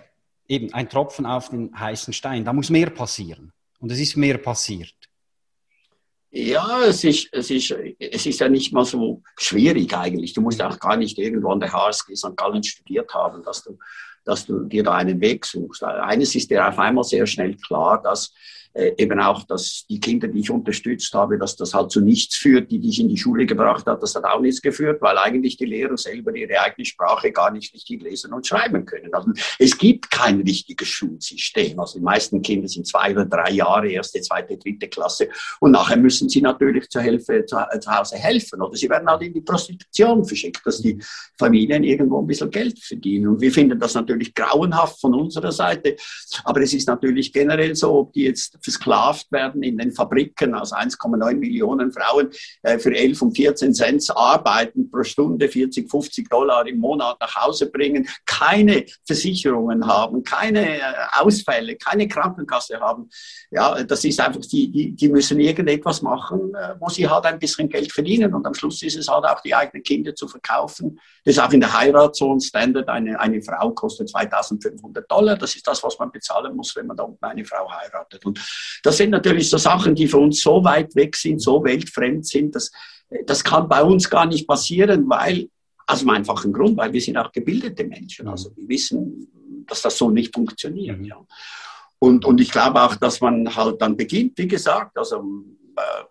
eben 0.49 0.73
ein 0.73 0.89
Tropfen 0.89 1.27
auf 1.27 1.51
den 1.51 1.79
heißen 1.79 2.15
Stein, 2.15 2.47
da 2.47 2.55
muss 2.55 2.71
mehr 2.71 2.89
passieren 2.89 3.53
und 3.79 3.93
es 3.93 4.01
ist 4.01 4.17
mehr 4.17 4.39
passiert. 4.39 4.98
Ja, 6.31 6.85
es 6.85 7.05
ist, 7.05 7.29
es, 7.33 7.51
ist, 7.51 7.75
es 7.99 8.27
ist 8.27 8.41
ja 8.41 8.49
nicht 8.49 8.73
mal 8.73 8.85
so 8.85 9.23
schwierig 9.39 9.97
eigentlich. 9.97 10.35
Du 10.35 10.43
musst 10.43 10.61
auch 10.63 10.79
gar 10.79 10.97
nicht 10.97 11.19
irgendwo 11.19 11.51
an 11.51 11.61
der 11.61 11.73
HSG 11.73 12.15
St. 12.15 12.37
Gallen 12.37 12.63
studiert 12.63 13.13
haben, 13.15 13.43
dass 13.43 13.63
du, 13.63 13.79
dass 14.25 14.45
du 14.45 14.65
dir 14.65 14.83
da 14.83 14.95
einen 14.95 15.21
Weg 15.21 15.47
suchst. 15.47 15.83
Eines 15.83 16.35
ist 16.35 16.51
dir 16.51 16.69
auf 16.69 16.79
einmal 16.79 17.05
sehr 17.05 17.27
schnell 17.27 17.57
klar, 17.57 18.03
dass 18.03 18.35
eben 18.97 19.21
auch, 19.21 19.43
dass 19.45 19.85
die 19.89 19.99
Kinder, 19.99 20.29
die 20.29 20.41
ich 20.41 20.51
unterstützt 20.51 21.13
habe, 21.13 21.39
dass 21.39 21.57
das 21.57 21.75
halt 21.75 21.91
zu 21.91 22.01
nichts 22.01 22.37
führt, 22.37 22.71
die, 22.71 22.79
die 22.79 22.91
ich 22.91 23.01
in 23.01 23.09
die 23.09 23.17
Schule 23.17 23.45
gebracht 23.45 23.87
habe, 23.87 24.01
das 24.01 24.15
hat 24.15 24.25
auch 24.25 24.41
nichts 24.41 24.63
geführt, 24.63 25.03
weil 25.03 25.19
eigentlich 25.19 25.57
die 25.57 25.65
Lehrer 25.65 25.97
selber 25.97 26.35
ihre 26.35 26.61
eigene 26.61 26.85
Sprache 26.85 27.33
gar 27.33 27.51
nicht 27.51 27.75
richtig 27.75 28.03
lesen 28.03 28.33
und 28.33 28.47
schreiben 28.47 28.85
können. 28.85 29.13
Also 29.13 29.33
es 29.59 29.77
gibt 29.77 30.11
kein 30.11 30.41
richtiges 30.43 30.89
Schulsystem. 30.89 31.79
Also 31.81 31.99
die 31.99 32.05
meisten 32.05 32.41
Kinder 32.41 32.69
sind 32.69 32.87
zwei 32.87 33.11
oder 33.11 33.25
drei 33.25 33.51
Jahre, 33.51 33.91
erste, 33.91 34.21
zweite, 34.21 34.57
dritte 34.57 34.89
Klasse 34.89 35.29
und 35.61 35.73
nachher 35.73 35.97
müssen 35.97 36.29
sie 36.29 36.41
natürlich 36.41 36.89
zur 36.89 37.03
Hilfe 37.03 37.45
zu, 37.47 37.57
zu 37.81 37.91
Hause 37.91 38.17
helfen 38.17 38.63
oder 38.63 38.77
sie 38.77 38.89
werden 38.89 39.09
halt 39.09 39.23
in 39.23 39.35
die 39.35 39.41
Prostitution 39.41 40.25
verschickt, 40.25 40.65
dass 40.65 40.81
die 40.81 40.99
Familien 41.37 41.83
irgendwo 41.83 42.21
ein 42.21 42.27
bisschen 42.27 42.51
Geld 42.51 42.79
verdienen. 42.79 43.29
Und 43.29 43.41
wir 43.41 43.51
finden 43.51 43.79
das 43.79 43.95
natürlich 43.95 44.35
grauenhaft 44.35 45.01
von 45.01 45.15
unserer 45.15 45.53
Seite, 45.53 45.97
aber 46.45 46.61
es 46.63 46.73
ist 46.73 46.87
natürlich 46.87 47.33
generell 47.33 47.75
so, 47.75 47.95
ob 47.95 48.13
die 48.13 48.25
jetzt 48.25 48.59
versklavt 48.69 49.33
werden 49.33 49.63
in 49.63 49.79
den 49.79 49.93
Fabriken, 49.93 50.55
also 50.55 50.77
1,9 50.77 51.37
Millionen 51.37 51.91
Frauen 51.91 52.31
äh, 52.63 52.79
für 52.79 52.95
11 52.95 53.23
und 53.23 53.37
14 53.37 53.75
Cent 53.75 54.05
arbeiten 54.15 54.91
pro 54.91 55.03
Stunde, 55.03 55.49
40, 55.49 55.91
50 55.91 56.29
Dollar 56.29 56.67
im 56.67 56.79
Monat 56.79 57.17
nach 57.21 57.35
Hause 57.35 57.71
bringen, 57.71 58.07
keine 58.27 58.85
Versicherungen 59.07 59.87
haben, 59.87 60.23
keine 60.23 60.79
äh, 60.79 60.83
Ausfälle, 61.13 61.77
keine 61.77 62.07
Krankenkasse 62.09 62.79
haben. 62.79 63.09
Ja, 63.51 63.83
das 63.83 64.05
ist 64.05 64.21
einfach, 64.21 64.41
die, 64.43 64.71
die, 64.71 64.93
die 64.93 65.09
müssen 65.09 65.41
irgendetwas 65.41 66.03
machen, 66.03 66.55
äh, 66.55 66.75
wo 66.79 66.89
sie 66.89 67.09
halt 67.09 67.25
ein 67.25 67.39
bisschen 67.39 67.69
Geld 67.69 67.91
verdienen 67.93 68.35
und 68.35 68.47
am 68.47 68.55
Schluss 68.55 68.83
ist 68.83 68.97
es 68.97 69.09
halt 69.09 69.25
auch 69.25 69.41
die 69.41 69.55
eigenen 69.55 69.83
Kinder 69.83 70.15
zu 70.15 70.29
verkaufen. 70.29 71.01
Das 71.25 71.37
ist 71.37 71.43
auch 71.43 71.53
in 71.53 71.61
der 71.61 71.73
Heiratszone 71.79 72.41
Standard. 72.41 72.89
Eine, 72.89 73.19
eine 73.19 73.43
Frau 73.43 73.71
kostet 73.71 74.09
2500 74.09 75.11
Dollar. 75.11 75.37
Das 75.37 75.55
ist 75.55 75.67
das, 75.67 75.83
was 75.83 75.99
man 75.99 76.11
bezahlen 76.11 76.55
muss, 76.55 76.75
wenn 76.77 76.87
man 76.87 76.97
da 76.97 77.05
unten 77.05 77.25
eine 77.25 77.45
Frau 77.45 77.71
heiratet. 77.71 78.25
Und 78.25 78.39
das 78.83 78.97
sind 78.97 79.11
natürlich 79.11 79.51
so 79.51 79.59
Sachen, 79.59 79.95
die 79.95 80.07
für 80.07 80.19
uns 80.19 80.41
so 80.41 80.63
weit 80.65 80.95
weg 80.95 81.17
sind, 81.17 81.41
so 81.41 81.63
weltfremd 81.65 82.27
sind, 82.27 82.55
dass 82.55 82.71
das 83.27 83.43
kann 83.43 83.69
bei 83.69 83.83
uns 83.83 84.09
gar 84.09 84.27
nicht 84.27 84.47
passieren, 84.47 85.09
weil, 85.09 85.49
aus 85.87 86.01
einem 86.01 86.11
einfachen 86.11 86.53
Grund, 86.53 86.77
weil 86.77 86.93
wir 86.93 87.01
sind 87.01 87.17
auch 87.17 87.33
gebildete 87.33 87.85
Menschen. 87.85 88.27
Mhm. 88.27 88.33
Also 88.33 88.55
wir 88.57 88.69
wissen, 88.69 89.65
dass 89.67 89.83
das 89.83 89.97
so 89.97 90.11
nicht 90.11 90.35
funktioniert. 90.35 90.99
Mhm. 90.99 91.05
Ja. 91.05 91.17
Und, 91.99 92.25
und 92.25 92.41
ich 92.41 92.51
glaube 92.51 92.83
auch, 92.83 92.95
dass 92.97 93.21
man 93.21 93.55
halt 93.57 93.81
dann 93.81 93.97
beginnt, 93.97 94.39
wie 94.39 94.47
gesagt, 94.47 94.97
also 94.97 95.25
äh, 95.77 96.05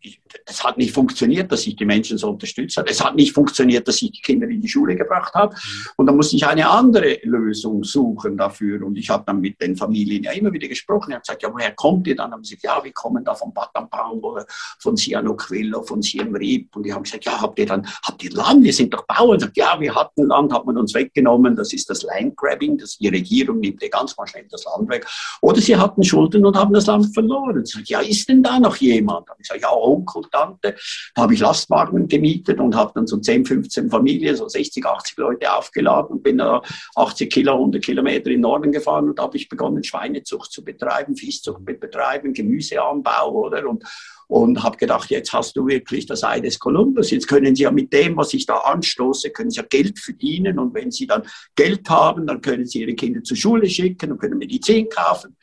ich, 0.00 0.20
es 0.44 0.62
hat 0.62 0.78
nicht 0.78 0.92
funktioniert, 0.92 1.50
dass 1.50 1.66
ich 1.66 1.76
die 1.76 1.84
Menschen 1.84 2.18
so 2.18 2.30
unterstützt 2.30 2.76
habe. 2.76 2.90
Es 2.90 3.02
hat 3.02 3.16
nicht 3.16 3.32
funktioniert, 3.32 3.88
dass 3.88 4.00
ich 4.02 4.12
die 4.12 4.20
Kinder 4.20 4.48
in 4.48 4.60
die 4.60 4.68
Schule 4.68 4.94
gebracht 4.94 5.34
habe. 5.34 5.54
Mhm. 5.54 5.86
Und 5.96 6.06
dann 6.06 6.16
musste 6.16 6.36
ich 6.36 6.46
eine 6.46 6.68
andere 6.68 7.18
Lösung 7.22 7.82
suchen 7.84 8.36
dafür. 8.36 8.84
Und 8.84 8.96
ich 8.96 9.10
habe 9.10 9.24
dann 9.26 9.40
mit 9.40 9.60
den 9.60 9.76
Familien 9.76 10.22
ja 10.22 10.32
immer 10.32 10.52
wieder 10.52 10.68
gesprochen. 10.68 11.10
Ich 11.10 11.14
habe 11.14 11.22
gesagt, 11.22 11.42
ja, 11.42 11.52
woher 11.52 11.72
kommt 11.72 12.06
ihr 12.06 12.16
dann? 12.16 12.32
Haben 12.32 12.44
sie 12.44 12.56
gesagt, 12.56 12.76
ja, 12.76 12.84
wir 12.84 12.92
kommen 12.92 13.24
da 13.24 13.34
von 13.34 13.52
Batampang 13.52 14.20
oder 14.20 14.46
von 14.78 14.96
Sihanouk-Willow, 14.96 15.82
von 15.82 16.02
Siem 16.02 16.34
Reap. 16.34 16.76
Und 16.76 16.84
die 16.84 16.92
haben 16.92 17.02
gesagt, 17.02 17.24
ja, 17.24 17.40
habt 17.40 17.58
ihr 17.58 17.66
dann, 17.66 17.86
habt 18.04 18.22
ihr 18.22 18.30
Land? 18.32 18.64
Wir 18.64 18.72
sind 18.72 18.92
doch 18.94 19.06
Bauern. 19.06 19.40
Sagt, 19.40 19.56
ja, 19.56 19.78
wir 19.80 19.94
hatten 19.94 20.26
Land, 20.26 20.52
hat 20.52 20.66
man 20.66 20.76
uns 20.76 20.94
weggenommen. 20.94 21.56
Das 21.56 21.72
ist 21.72 21.90
das 21.90 22.02
Landgrabbing. 22.02 22.78
Das, 22.78 22.98
die 22.98 23.08
Regierung 23.08 23.60
nimmt 23.60 23.82
dir 23.82 23.90
ganz 23.90 24.16
mal 24.16 24.26
schnell 24.26 24.46
das 24.50 24.64
Land 24.64 24.88
weg. 24.88 25.06
Oder 25.40 25.60
sie 25.60 25.76
hatten 25.76 26.04
Schulden 26.04 26.44
und 26.44 26.56
haben 26.56 26.72
das 26.72 26.86
Land 26.86 27.12
verloren. 27.14 27.64
Sagt, 27.64 27.88
ja, 27.88 28.00
ist 28.00 28.28
denn 28.28 28.42
da 28.42 28.60
noch 28.60 28.76
jemand? 28.76 29.28
Habe 29.28 29.40
ich 29.40 29.48
gesagt, 29.48 29.62
ja, 29.62 29.70
Onkel, 29.86 30.22
Tante. 30.30 30.76
Da 31.14 31.22
habe 31.22 31.34
ich 31.34 31.40
Lastwagen 31.40 32.08
gemietet 32.08 32.60
und 32.60 32.74
habe 32.74 32.92
dann 32.94 33.06
so 33.06 33.16
10, 33.16 33.44
15 33.46 33.90
Familien, 33.90 34.36
so 34.36 34.48
60, 34.48 34.84
80 34.84 35.16
Leute 35.18 35.52
aufgeladen 35.52 36.16
und 36.16 36.22
bin 36.22 36.38
da 36.38 36.62
80 36.94 37.32
Kilo, 37.32 37.54
100 37.54 37.82
Kilometer 37.82 38.26
in 38.26 38.36
den 38.36 38.40
Norden 38.42 38.72
gefahren 38.72 39.08
und 39.08 39.20
habe 39.20 39.36
ich 39.36 39.48
begonnen, 39.48 39.82
Schweinezucht 39.82 40.52
zu 40.52 40.64
betreiben, 40.64 41.16
Fischzucht 41.16 41.58
zu 41.58 41.64
betreiben, 41.64 42.32
Gemüseanbau, 42.32 43.32
oder? 43.32 43.68
Und, 43.68 43.84
und 44.28 44.62
habe 44.62 44.76
gedacht, 44.76 45.10
jetzt 45.10 45.32
hast 45.32 45.56
du 45.56 45.66
wirklich 45.66 46.06
das 46.06 46.24
Ei 46.24 46.40
des 46.40 46.58
Kolumbus. 46.58 47.10
Jetzt 47.10 47.28
können 47.28 47.54
Sie 47.54 47.62
ja 47.62 47.70
mit 47.70 47.92
dem, 47.92 48.16
was 48.16 48.34
ich 48.34 48.46
da 48.46 48.56
anstoße, 48.56 49.30
können 49.30 49.50
Sie 49.50 49.60
ja 49.60 49.66
Geld 49.68 49.98
verdienen. 49.98 50.58
Und 50.58 50.74
wenn 50.74 50.90
Sie 50.90 51.06
dann 51.06 51.22
Geld 51.54 51.88
haben, 51.88 52.26
dann 52.26 52.40
können 52.40 52.66
Sie 52.66 52.80
Ihre 52.80 52.94
Kinder 52.94 53.22
zur 53.22 53.36
Schule 53.36 53.68
schicken 53.68 54.12
und 54.12 54.18
können 54.18 54.38
Medizin 54.38 54.88
kaufen. 54.88 55.36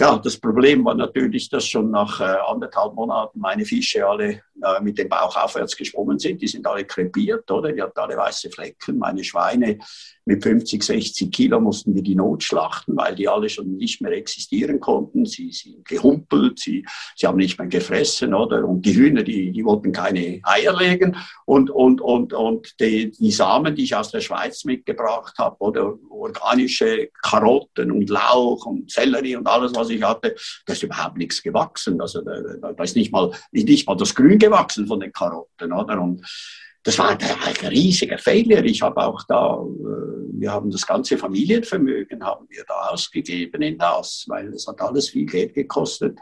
Ja, 0.00 0.18
das 0.18 0.36
Problem 0.36 0.84
war 0.84 0.96
natürlich, 0.96 1.48
dass 1.48 1.68
schon 1.68 1.92
nach 1.92 2.20
äh, 2.20 2.24
anderthalb 2.24 2.94
Monaten 2.94 3.38
meine 3.38 3.64
Fische 3.64 4.04
alle 4.04 4.42
äh, 4.60 4.80
mit 4.82 4.98
dem 4.98 5.08
Bauch 5.08 5.36
aufwärts 5.36 5.76
geschwommen 5.76 6.18
sind. 6.18 6.42
Die 6.42 6.48
sind 6.48 6.66
alle 6.66 6.84
krepiert, 6.84 7.48
oder? 7.48 7.70
Die 7.70 7.80
hatten 7.80 8.00
alle 8.00 8.16
weiße 8.16 8.50
Flecken. 8.50 8.98
Meine 8.98 9.22
Schweine 9.22 9.78
mit 10.26 10.42
50, 10.42 10.82
60 10.82 11.30
Kilo 11.30 11.60
mussten 11.60 11.94
wir 11.94 12.02
die 12.02 12.14
notschlachten, 12.14 12.96
weil 12.96 13.14
die 13.14 13.28
alle 13.28 13.48
schon 13.48 13.76
nicht 13.76 14.00
mehr 14.00 14.12
existieren 14.12 14.80
konnten. 14.80 15.26
Sie 15.26 15.52
sind 15.52 15.84
gehumpelt, 15.84 16.58
sie, 16.58 16.84
sie 17.14 17.26
haben 17.26 17.36
nicht 17.36 17.58
mehr 17.58 17.68
gefressen, 17.68 18.32
oder? 18.32 18.66
Und 18.66 18.86
die 18.86 18.94
Hühner, 18.94 19.22
die, 19.22 19.52
die 19.52 19.64
wollten 19.64 19.92
keine 19.92 20.40
Eier 20.42 20.74
legen. 20.78 21.16
Und, 21.44 21.70
und, 21.70 22.00
und, 22.00 22.32
und 22.32 22.80
die, 22.80 23.10
die 23.10 23.30
Samen, 23.30 23.74
die 23.74 23.84
ich 23.84 23.94
aus 23.94 24.10
der 24.10 24.20
Schweiz 24.20 24.64
mitgebracht 24.64 25.34
habe, 25.38 25.56
oder 25.58 25.94
organische 26.08 27.10
Karotten 27.22 27.92
und 27.92 28.08
Lauch 28.08 28.64
und 28.64 28.90
Sellerie 28.90 29.36
und 29.36 29.46
alles, 29.46 29.74
was 29.74 29.90
ich 29.90 30.02
hatte, 30.02 30.34
da 30.64 30.72
ist 30.72 30.82
überhaupt 30.82 31.18
nichts 31.18 31.42
gewachsen. 31.42 32.00
Also 32.00 32.22
da, 32.22 32.72
da 32.72 32.82
ist 32.82 32.96
nicht 32.96 33.12
mal, 33.12 33.30
nicht 33.52 33.86
mal 33.86 33.96
das 33.96 34.14
Grün 34.14 34.38
gewachsen 34.38 34.86
von 34.86 35.00
den 35.00 35.12
Karotten, 35.12 35.72
oder? 35.72 36.00
Und 36.00 36.24
das 36.84 36.98
war 36.98 37.10
ein 37.10 37.68
riesiger 37.68 38.18
Fehler. 38.18 38.62
Ich 38.64 38.82
habe 38.82 38.98
auch 38.98 39.22
da, 39.26 39.54
äh, 39.56 40.38
wir 40.38 40.52
haben 40.52 40.70
das 40.70 40.86
ganze 40.86 41.16
Familienvermögen 41.16 42.22
haben 42.22 42.46
wir 42.50 42.62
da 42.68 42.90
ausgegeben 42.90 43.62
in 43.62 43.78
das, 43.78 44.26
weil 44.28 44.48
es 44.48 44.66
hat 44.66 44.80
alles 44.82 45.08
viel 45.08 45.24
Geld 45.24 45.54
gekostet. 45.54 46.18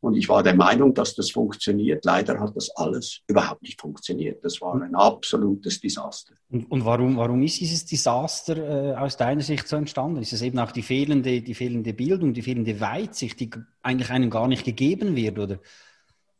Und 0.00 0.14
ich 0.14 0.28
war 0.28 0.42
der 0.42 0.54
Meinung, 0.54 0.92
dass 0.92 1.14
das 1.14 1.30
funktioniert. 1.30 2.04
Leider 2.04 2.38
hat 2.40 2.54
das 2.56 2.68
alles 2.76 3.20
überhaupt 3.26 3.62
nicht 3.62 3.80
funktioniert. 3.80 4.44
Das 4.44 4.60
war 4.60 4.74
ein 4.74 4.94
absolutes 4.94 5.80
Desaster. 5.80 6.34
Und, 6.50 6.70
und 6.70 6.84
warum, 6.84 7.16
warum 7.16 7.42
ist 7.42 7.60
dieses 7.60 7.86
Desaster 7.86 8.56
äh, 8.56 8.96
aus 8.96 9.16
deiner 9.16 9.42
Sicht 9.42 9.66
so 9.66 9.76
entstanden? 9.76 10.20
Ist 10.20 10.34
es 10.34 10.42
eben 10.42 10.58
auch 10.58 10.72
die 10.72 10.82
fehlende, 10.82 11.40
die 11.40 11.54
fehlende 11.54 11.94
Bildung, 11.94 12.34
die 12.34 12.42
fehlende 12.42 12.80
Weitsicht, 12.80 13.40
die 13.40 13.50
eigentlich 13.80 14.10
einem 14.10 14.28
gar 14.28 14.48
nicht 14.48 14.64
gegeben 14.64 15.16
wird, 15.16 15.38
oder? 15.38 15.58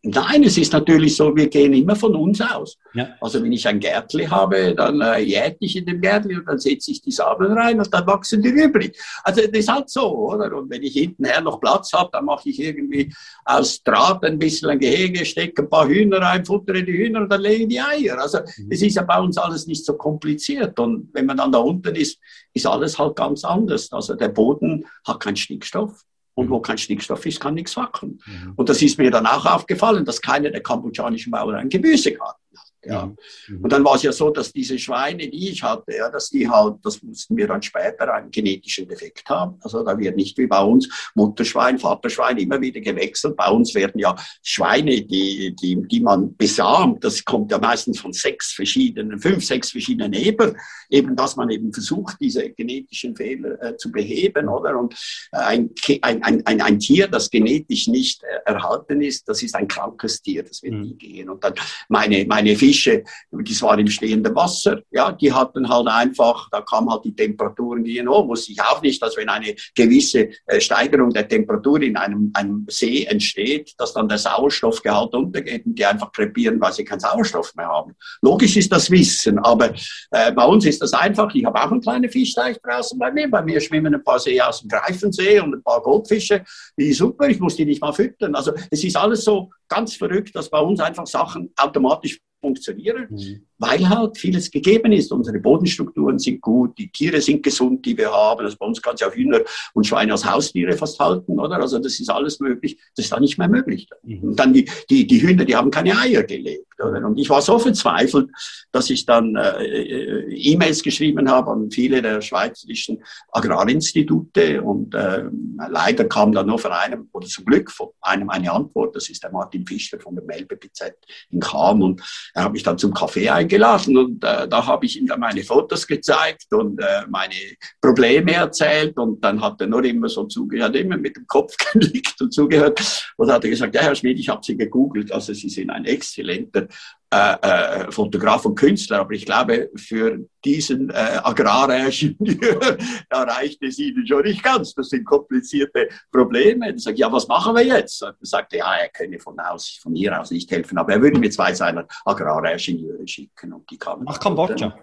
Nein, 0.05 0.43
es 0.43 0.59
ist 0.59 0.73
natürlich 0.73 1.15
so, 1.15 1.35
wir 1.37 1.49
gehen 1.49 1.73
immer 1.73 1.95
von 1.95 2.17
uns 2.17 2.41
aus. 2.41 2.77
Ja. 2.93 3.11
Also 3.21 3.41
wenn 3.41 3.53
ich 3.53 3.69
ein 3.69 3.79
Gärtli 3.79 4.25
habe, 4.25 4.75
dann 4.75 5.01
äh, 5.01 5.21
jäte 5.21 5.59
ich 5.61 5.77
in 5.77 5.87
dem 5.87 6.01
Gärtli 6.01 6.37
und 6.37 6.45
dann 6.49 6.59
setze 6.59 6.91
ich 6.91 7.01
die 7.01 7.13
Samen 7.13 7.53
rein 7.53 7.79
und 7.79 7.95
dann 7.95 8.05
wachsen 8.05 8.43
die 8.43 8.49
übrig. 8.49 8.99
Also 9.23 9.43
das 9.43 9.61
ist 9.61 9.73
halt 9.73 9.89
so, 9.89 10.13
oder? 10.13 10.57
Und 10.57 10.69
wenn 10.71 10.83
ich 10.83 10.95
hintenher 10.95 11.41
noch 11.41 11.61
Platz 11.61 11.93
habe, 11.93 12.11
dann 12.13 12.25
mache 12.25 12.49
ich 12.49 12.59
irgendwie 12.59 13.15
aus 13.45 13.81
Draht 13.85 14.25
ein 14.25 14.41
bisschen 14.41 14.71
ein 14.71 14.81
Gehege, 14.81 15.25
stecke 15.25 15.63
ein 15.63 15.71
paar 15.71 15.87
Hühner 15.87 16.19
rein, 16.19 16.45
futtere 16.45 16.83
die 16.83 16.99
Hühner 16.99 17.21
und 17.21 17.31
dann 17.31 17.41
legen 17.41 17.69
die 17.69 17.81
Eier. 17.81 18.19
Also 18.19 18.39
mhm. 18.39 18.73
es 18.73 18.83
ist 18.83 18.97
ja 18.97 19.03
bei 19.03 19.21
uns 19.21 19.39
alles 19.39 19.69
nicht 19.69 19.85
so 19.85 19.97
kompliziert. 19.97 20.81
Und 20.81 21.11
wenn 21.13 21.27
man 21.27 21.37
dann 21.37 21.53
da 21.53 21.59
unten 21.59 21.95
ist, 21.95 22.19
ist 22.53 22.67
alles 22.67 22.99
halt 22.99 23.15
ganz 23.15 23.45
anders. 23.45 23.93
Also 23.93 24.17
der 24.17 24.31
Boden 24.31 24.85
hat 25.07 25.21
keinen 25.21 25.37
Stickstoff. 25.37 26.05
Und 26.35 26.51
wo 26.51 26.61
kein 26.61 26.79
Stickstoff 26.79 27.27
ist, 27.27 27.41
kann 27.41 27.55
nichts 27.55 27.77
wachsen. 27.77 28.21
Mhm. 28.25 28.53
Und 28.57 28.69
das 28.69 28.81
ist 28.81 28.99
mir 28.99 29.11
dann 29.11 29.27
auch 29.27 29.45
aufgefallen, 29.45 30.05
dass 30.05 30.21
keiner 30.21 30.51
der 30.51 30.63
kambodschanischen 30.63 31.31
Bauern 31.31 31.57
ein 31.57 31.69
Gemüsegarten 31.69 32.27
hat. 32.27 32.42
Ja. 32.85 33.13
Mhm. 33.49 33.63
Und 33.63 33.73
dann 33.73 33.85
war 33.85 33.95
es 33.95 34.03
ja 34.03 34.13
so, 34.13 34.31
dass 34.31 34.53
diese 34.53 34.79
Schweine, 34.79 35.29
die 35.29 35.51
ich 35.51 35.63
hatte, 35.63 35.95
ja, 35.97 36.11
dass 36.11 36.31
die 36.31 36.49
halt, 36.49 36.77
das 36.83 37.03
mussten 37.03 37.37
wir 37.37 37.47
dann 37.47 37.63
später 37.63 38.13
einen 38.13 38.31
genetischen 38.31 38.89
Defekt 38.89 39.29
haben. 39.29 39.57
Also 39.61 39.85
da 39.85 39.97
wird 39.97 40.17
nicht 40.17 40.37
wie 40.39 40.47
bei 40.49 40.63
uns 40.63 40.89
Mutterschwein, 41.15 41.79
Vaterschwein 41.79 42.39
immer 42.39 42.61
wieder 42.61 42.81
gewechselt. 42.81 43.37
Bei 43.37 43.49
uns 43.49 43.75
werden 43.75 43.99
ja 44.01 44.17
Schweine, 44.43 45.03
die, 45.03 45.55
die, 45.55 45.81
die 45.87 46.01
man 46.01 46.37
besamt, 46.37 47.05
das 47.05 47.25
kommt 47.25 47.53
ja 47.53 47.59
meistens 47.59 48.01
von 48.01 48.13
sechs 48.13 48.53
verschiedenen, 48.53 49.21
fünf, 49.21 49.45
sechs 49.45 49.71
verschiedenen 49.71 50.13
Eber, 50.15 50.55
eben, 50.91 51.15
dass 51.15 51.37
man 51.37 51.51
eben 51.51 51.73
versucht, 51.73 52.17
diese 52.21 52.51
genetischen 52.51 53.15
Fehler 53.15 53.63
äh, 53.63 53.77
zu 53.77 53.93
beheben, 53.93 54.49
oder? 54.49 54.79
Und 54.79 54.95
äh, 55.33 55.37
ein, 55.37 55.71
ein, 56.03 56.23
ein, 56.23 56.61
ein, 56.61 56.79
Tier, 56.81 57.07
das 57.07 57.31
genetisch 57.31 57.87
nicht 57.87 58.23
äh, 58.25 58.51
erhalten 58.51 59.01
ist, 59.03 59.29
das 59.29 59.43
ist 59.43 59.55
ein 59.55 59.69
krankes 59.69 60.21
Tier, 60.21 60.43
das 60.43 60.63
wird 60.63 60.75
mhm. 60.75 60.81
nie 60.81 60.95
gehen. 60.95 61.31
Und 61.31 61.45
dann 61.45 61.55
meine, 61.89 62.25
meine 62.27 62.57
vier 62.57 62.72
Fische, 62.73 63.05
das 63.31 63.63
war 63.63 63.79
im 63.79 63.87
stehenden 63.87 64.35
Wasser, 64.35 64.81
ja, 64.91 65.13
die 65.13 65.33
hatten 65.33 65.69
halt 65.69 65.89
einfach, 65.89 66.49
da 66.51 66.63
kam 66.63 66.91
halt 66.91 67.05
die 67.05 67.15
Temperaturen 67.15 67.85
gehen 67.85 68.09
hoch, 68.09 68.27
wusste 68.27 68.53
ich 68.53 68.63
auch 68.63 68.81
nicht, 68.81 69.03
dass 69.03 69.17
wenn 69.17 69.29
eine 69.29 69.55
gewisse 69.75 70.31
äh, 70.47 70.61
Steigerung 70.61 71.11
der 71.11 71.29
Temperatur 71.29 71.83
in 71.83 71.97
einem, 71.97 72.31
einem 72.35 72.67
See 72.69 73.05
entsteht, 73.05 73.75
dass 73.79 73.93
dann 73.93 74.09
der 74.09 74.19
Sauerstoffgehalt 74.19 75.15
untergeht 75.15 75.67
und 75.67 75.79
die 75.79 75.85
einfach 75.85 76.11
krepieren, 76.13 76.61
weil 76.61 76.73
sie 76.73 76.85
keinen 76.85 77.01
Sauerstoff 77.01 77.55
mehr 77.55 77.69
haben. 77.69 77.95
Logisch 78.23 78.57
ist 78.57 78.73
das 78.73 78.91
Wissen, 78.91 79.39
aber 79.39 79.73
äh, 80.11 80.33
bei 80.33 80.45
uns 80.45 80.65
ist 80.65 80.81
das 80.81 80.93
einfach. 80.93 81.35
Ich 81.35 81.45
habe 81.45 81.61
auch 81.63 81.71
einen 81.71 81.81
kleinen 81.81 82.11
Fischteich 82.11 82.59
draußen 82.63 82.99
bei 82.99 83.11
mir. 83.13 83.31
Bei 83.31 83.43
mir 83.43 83.61
schwimmen 83.61 83.95
ein 83.95 84.03
paar 84.03 84.19
See 84.19 84.41
aus 84.41 84.61
dem 84.61 84.69
Greifensee 84.69 85.41
und 85.41 85.55
ein 85.55 85.63
paar 85.63 85.83
Goldfische. 85.83 86.45
Die 86.79 86.93
super, 86.93 87.29
ich 87.29 87.39
muss 87.39 87.57
die 87.57 87.65
nicht 87.65 87.81
mal 87.81 87.93
füttern. 87.93 88.35
Also 88.35 88.53
es 88.71 88.83
ist 88.83 88.97
alles 88.97 89.25
so 89.25 89.51
ganz 89.69 89.95
verrückt, 89.97 90.35
dass 90.35 90.51
bei 90.51 90.59
uns 90.59 90.81
einfach 90.81 91.07
Sachen 91.07 91.53
automatisch 91.57 92.21
funktionieren, 92.43 93.07
mhm. 93.09 93.47
weil 93.59 93.89
halt 93.89 94.19
vieles 94.19 94.51
gegeben 94.51 94.93
ist. 94.93 95.13
Unsere 95.13 95.39
Bodenstrukturen 95.39 96.19
sind 96.19 96.43
gut, 96.43 96.77
die 96.77 96.91
Tiere 96.91 97.21
sind 97.21 97.43
gesund, 97.43 97.87
die 97.87 97.97
wir 97.97 98.11
haben. 98.13 98.45
Also 98.45 98.57
bei 98.59 98.67
uns 98.67 98.83
kann 98.83 98.95
es 98.95 99.01
ja 99.01 99.09
auch 99.09 99.15
Hühner 99.15 99.41
und 99.73 99.87
Schweine 99.87 100.13
als 100.13 100.29
Haustiere 100.29 100.73
fast 100.73 100.99
halten, 100.99 101.39
oder? 101.39 101.57
Also 101.57 101.79
das 101.79 101.99
ist 101.99 102.11
alles 102.11 102.41
möglich. 102.41 102.77
Das 102.97 103.07
ist 103.07 103.13
dann 103.13 103.23
nicht 103.23 103.39
mehr 103.39 103.49
möglich. 103.49 103.89
Mhm. 104.03 104.23
Und 104.23 104.39
dann 104.39 104.53
die, 104.53 104.69
die, 104.91 105.07
die 105.07 105.23
Hühner, 105.23 105.45
die 105.45 105.57
haben 105.57 105.71
keine 105.71 105.97
Eier 105.99 106.25
gelegt. 106.25 106.67
Oder? 106.83 107.07
Und 107.07 107.19
ich 107.19 107.29
war 107.31 107.43
so 107.43 107.59
verzweifelt, 107.59 108.31
dass 108.73 108.91
ich 108.91 109.07
dann 109.07 109.37
äh, 109.37 109.65
äh, 109.65 110.53
E-Mails 110.53 110.83
geschrieben 110.83 111.31
habe 111.31 111.51
an 111.51 111.71
viele 111.71 112.03
der 112.03 112.21
schweizerischen 112.21 113.03
Agrarinstitute. 113.31 114.63
Und 114.63 114.95
äh, 114.95 115.25
leider 115.69 116.05
kam 116.05 116.33
dann 116.33 116.47
nur 116.47 116.59
von 116.59 116.73
einem, 116.73 117.09
oder 117.13 117.27
zum 117.27 117.45
Glück 117.45 117.71
von 117.71 117.89
einem 118.01 118.31
eine 118.31 118.51
Antwort, 118.51 118.97
das 118.97 119.09
ist 119.09 119.23
der 119.23 119.31
Martin 119.31 119.67
Fischer 119.67 120.01
von 120.01 120.15
der 120.15 120.25
Melbe 120.25 120.57
BZ 120.57 120.95
in 121.31 121.41
Cham. 121.41 121.83
Und 121.83 122.03
er 122.35 122.45
hat 122.45 122.53
mich 122.53 122.63
dann 122.63 122.79
zum 122.79 122.93
Kaffee 122.95 123.29
eingeladen. 123.29 123.97
Und 123.97 124.25
äh, 124.25 124.49
da 124.49 124.67
habe 124.67 124.87
ich 124.87 124.99
ihm 124.99 125.07
dann 125.07 125.21
meine 125.21 125.43
Fotos 125.43 125.87
gezeigt 125.87 126.53
und 126.53 126.81
äh, 126.81 127.03
meine 127.09 127.35
Probleme 127.81 128.33
erzählt. 128.33 128.97
Und 128.97 129.23
dann 129.25 129.41
hat 129.41 129.61
er 129.61 129.67
nur 129.67 129.85
immer 129.85 130.09
so 130.09 130.25
zugehört, 130.25 130.77
immer 130.77 130.97
mit 130.97 131.17
dem 131.17 131.27
Kopf 131.27 131.55
genickt 131.73 132.21
und 132.21 132.33
zugehört. 132.33 132.81
Und 133.17 133.31
hat 133.31 133.45
er 133.45 133.51
gesagt, 133.51 133.75
ja 133.75 133.83
Herr 133.83 133.95
Schmidt, 133.95 134.19
ich 134.19 134.29
habe 134.29 134.41
Sie 134.45 134.57
gegoogelt, 134.57 135.13
also 135.13 135.33
Sie 135.33 135.49
sind 135.49 135.71
ein 135.71 135.85
exzellenter 135.85 136.69
äh, 137.13 137.37
äh, 137.43 137.93
Fotograf 137.93 138.47
und 138.47 138.55
Künstler, 138.55 139.01
aber 139.01 139.13
ich 139.13 139.27
glaube, 139.27 139.71
für 139.77 140.19
diesen 140.43 140.89
äh, 140.89 141.21
Agraringenieur, 141.23 142.79
reicht 143.11 143.63
es 143.63 143.79
Ihnen 143.79 144.07
schon 144.07 144.23
nicht 144.23 144.43
ganz. 144.43 144.73
Das 144.73 144.89
sind 144.89 145.05
komplizierte 145.05 145.91
Probleme. 146.11 146.69
Dann 146.69 146.79
sage 146.79 146.95
ich, 146.95 147.01
ja, 147.01 147.13
was 147.13 147.29
machen 147.29 147.55
wir 147.55 147.67
jetzt? 147.67 148.03
Und 148.03 148.15
er 148.19 148.27
sagte, 148.27 148.57
ja, 148.57 148.77
er 148.77 148.89
könne 148.89 149.19
von, 149.19 149.39
aus, 149.41 149.79
von 149.83 149.95
hier 149.95 150.19
aus 150.19 150.31
nicht 150.31 150.51
helfen, 150.51 150.79
aber 150.79 150.95
er 150.95 151.03
würde 151.03 151.19
mir 151.19 151.31
zwei 151.31 151.53
seiner 151.53 151.87
Agraringenieure 152.07 153.07
schicken 153.07 153.53
und 153.53 153.71
die 153.71 153.77
kamen. 153.77 154.05
Nach 154.05 154.19
Kambodscha? 154.19 154.75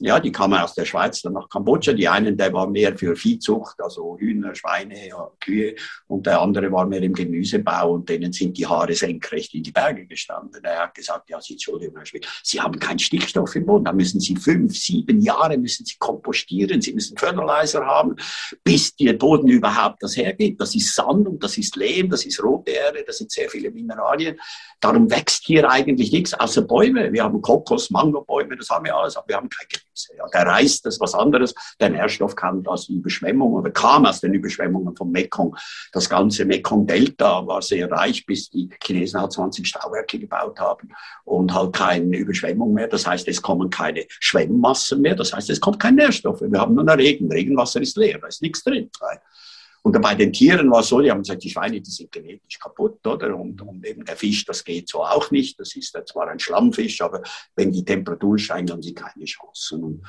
Ja, 0.00 0.20
die 0.20 0.30
kamen 0.30 0.60
aus 0.60 0.74
der 0.74 0.84
Schweiz 0.84 1.22
dann 1.22 1.32
nach 1.32 1.48
Kambodscha. 1.48 1.92
Die 1.92 2.06
einen, 2.06 2.36
der 2.36 2.52
war 2.52 2.68
mehr 2.68 2.96
für 2.96 3.16
Viehzucht, 3.16 3.80
also 3.80 4.16
Hühner, 4.16 4.54
Schweine, 4.54 5.08
ja, 5.08 5.28
Kühe. 5.40 5.74
Und 6.06 6.24
der 6.26 6.40
andere 6.40 6.70
war 6.70 6.86
mehr 6.86 7.02
im 7.02 7.12
Gemüsebau 7.12 7.94
und 7.94 8.08
denen 8.08 8.32
sind 8.32 8.56
die 8.56 8.64
Haare 8.64 8.94
senkrecht 8.94 9.54
in 9.54 9.64
die 9.64 9.72
Berge 9.72 10.06
gestanden. 10.06 10.62
Er 10.62 10.84
hat 10.84 10.94
gesagt, 10.94 11.28
ja, 11.30 11.40
Sie, 11.40 11.54
Entschuldigung, 11.54 11.96
Herr 11.96 12.06
Schmidt, 12.06 12.28
Sie 12.44 12.60
haben 12.60 12.78
keinen 12.78 13.00
Stickstoff 13.00 13.56
im 13.56 13.66
Boden. 13.66 13.86
Da 13.86 13.92
müssen 13.92 14.20
Sie 14.20 14.36
fünf, 14.36 14.76
sieben 14.76 15.20
Jahre 15.20 15.58
müssen 15.58 15.84
Sie 15.84 15.96
kompostieren. 15.98 16.80
Sie 16.80 16.92
müssen 16.92 17.18
Fertilizer 17.18 17.84
haben, 17.84 18.14
bis 18.62 18.94
der 18.94 19.14
Boden 19.14 19.48
überhaupt 19.48 20.00
das 20.04 20.16
hergibt. 20.16 20.60
Das 20.60 20.76
ist 20.76 20.94
Sand 20.94 21.26
und 21.26 21.42
das 21.42 21.58
ist 21.58 21.74
Lehm, 21.74 22.08
das 22.08 22.24
ist 22.24 22.40
rote 22.40 22.70
Erde, 22.70 23.02
das 23.04 23.18
sind 23.18 23.32
sehr 23.32 23.50
viele 23.50 23.72
Mineralien. 23.72 24.38
Darum 24.80 25.10
wächst 25.10 25.44
hier 25.44 25.68
eigentlich 25.68 26.12
nichts 26.12 26.34
außer 26.34 26.62
Bäume. 26.62 27.12
Wir 27.12 27.24
haben 27.24 27.42
Kokos, 27.42 27.90
Mangobäume, 27.90 28.56
das 28.56 28.70
haben 28.70 28.84
wir 28.84 28.94
alles, 28.94 29.16
aber 29.16 29.26
wir 29.26 29.36
haben 29.36 29.48
kein 29.48 29.66
ja, 30.16 30.26
der 30.32 30.46
Reis, 30.46 30.80
das 30.82 30.94
ist 30.94 31.00
was 31.00 31.14
anderes. 31.14 31.54
Der 31.80 31.90
Nährstoff 31.90 32.36
kam 32.36 32.66
aus 32.66 32.86
den 32.86 32.96
Überschwemmungen 32.98 33.58
oder 33.58 33.70
kam 33.70 34.06
aus 34.06 34.20
den 34.20 34.34
Überschwemmungen 34.34 34.96
vom 34.96 35.10
Mekong. 35.10 35.56
Das 35.92 36.08
ganze 36.08 36.44
Mekong-Delta 36.44 37.46
war 37.46 37.62
sehr 37.62 37.90
reich, 37.90 38.24
bis 38.26 38.50
die 38.50 38.68
Chinesen 38.82 39.20
halt 39.20 39.32
20 39.32 39.66
Stauwerke 39.66 40.18
gebaut 40.18 40.58
haben 40.60 40.90
und 41.24 41.52
halt 41.54 41.74
keine 41.74 42.16
Überschwemmung 42.16 42.74
mehr. 42.74 42.88
Das 42.88 43.06
heißt, 43.06 43.28
es 43.28 43.42
kommen 43.42 43.70
keine 43.70 44.06
Schwemmmassen 44.08 45.00
mehr. 45.00 45.14
Das 45.14 45.32
heißt, 45.32 45.50
es 45.50 45.60
kommt 45.60 45.80
kein 45.80 45.96
Nährstoff. 45.96 46.40
Wir 46.40 46.60
haben 46.60 46.74
nur 46.74 46.86
Regen. 46.96 47.30
Regenwasser 47.30 47.80
ist 47.80 47.96
leer, 47.96 48.18
da 48.18 48.26
ist 48.26 48.42
nichts 48.42 48.62
drin. 48.62 48.90
Und 49.88 50.02
bei 50.02 50.14
den 50.14 50.34
Tieren 50.34 50.70
war 50.70 50.80
es 50.80 50.88
so, 50.88 51.00
die 51.00 51.10
haben 51.10 51.22
gesagt, 51.22 51.42
die 51.42 51.48
Schweine, 51.48 51.80
die 51.80 51.90
sind 51.90 52.12
genetisch 52.12 52.58
kaputt, 52.58 53.06
oder? 53.06 53.34
Und, 53.34 53.62
und 53.62 53.86
eben 53.86 54.04
der 54.04 54.16
Fisch, 54.16 54.44
das 54.44 54.62
geht 54.62 54.86
so 54.86 55.02
auch 55.02 55.30
nicht. 55.30 55.58
Das 55.58 55.74
ist 55.76 55.96
zwar 56.06 56.28
ein 56.28 56.38
Schlammfisch, 56.38 57.00
aber 57.00 57.22
wenn 57.56 57.72
die 57.72 57.86
Temperatur 57.86 58.38
steigt, 58.38 58.70
haben 58.70 58.82
sie 58.82 58.92
keine 58.92 59.24
Chancen. 59.24 59.82
Und 59.82 60.02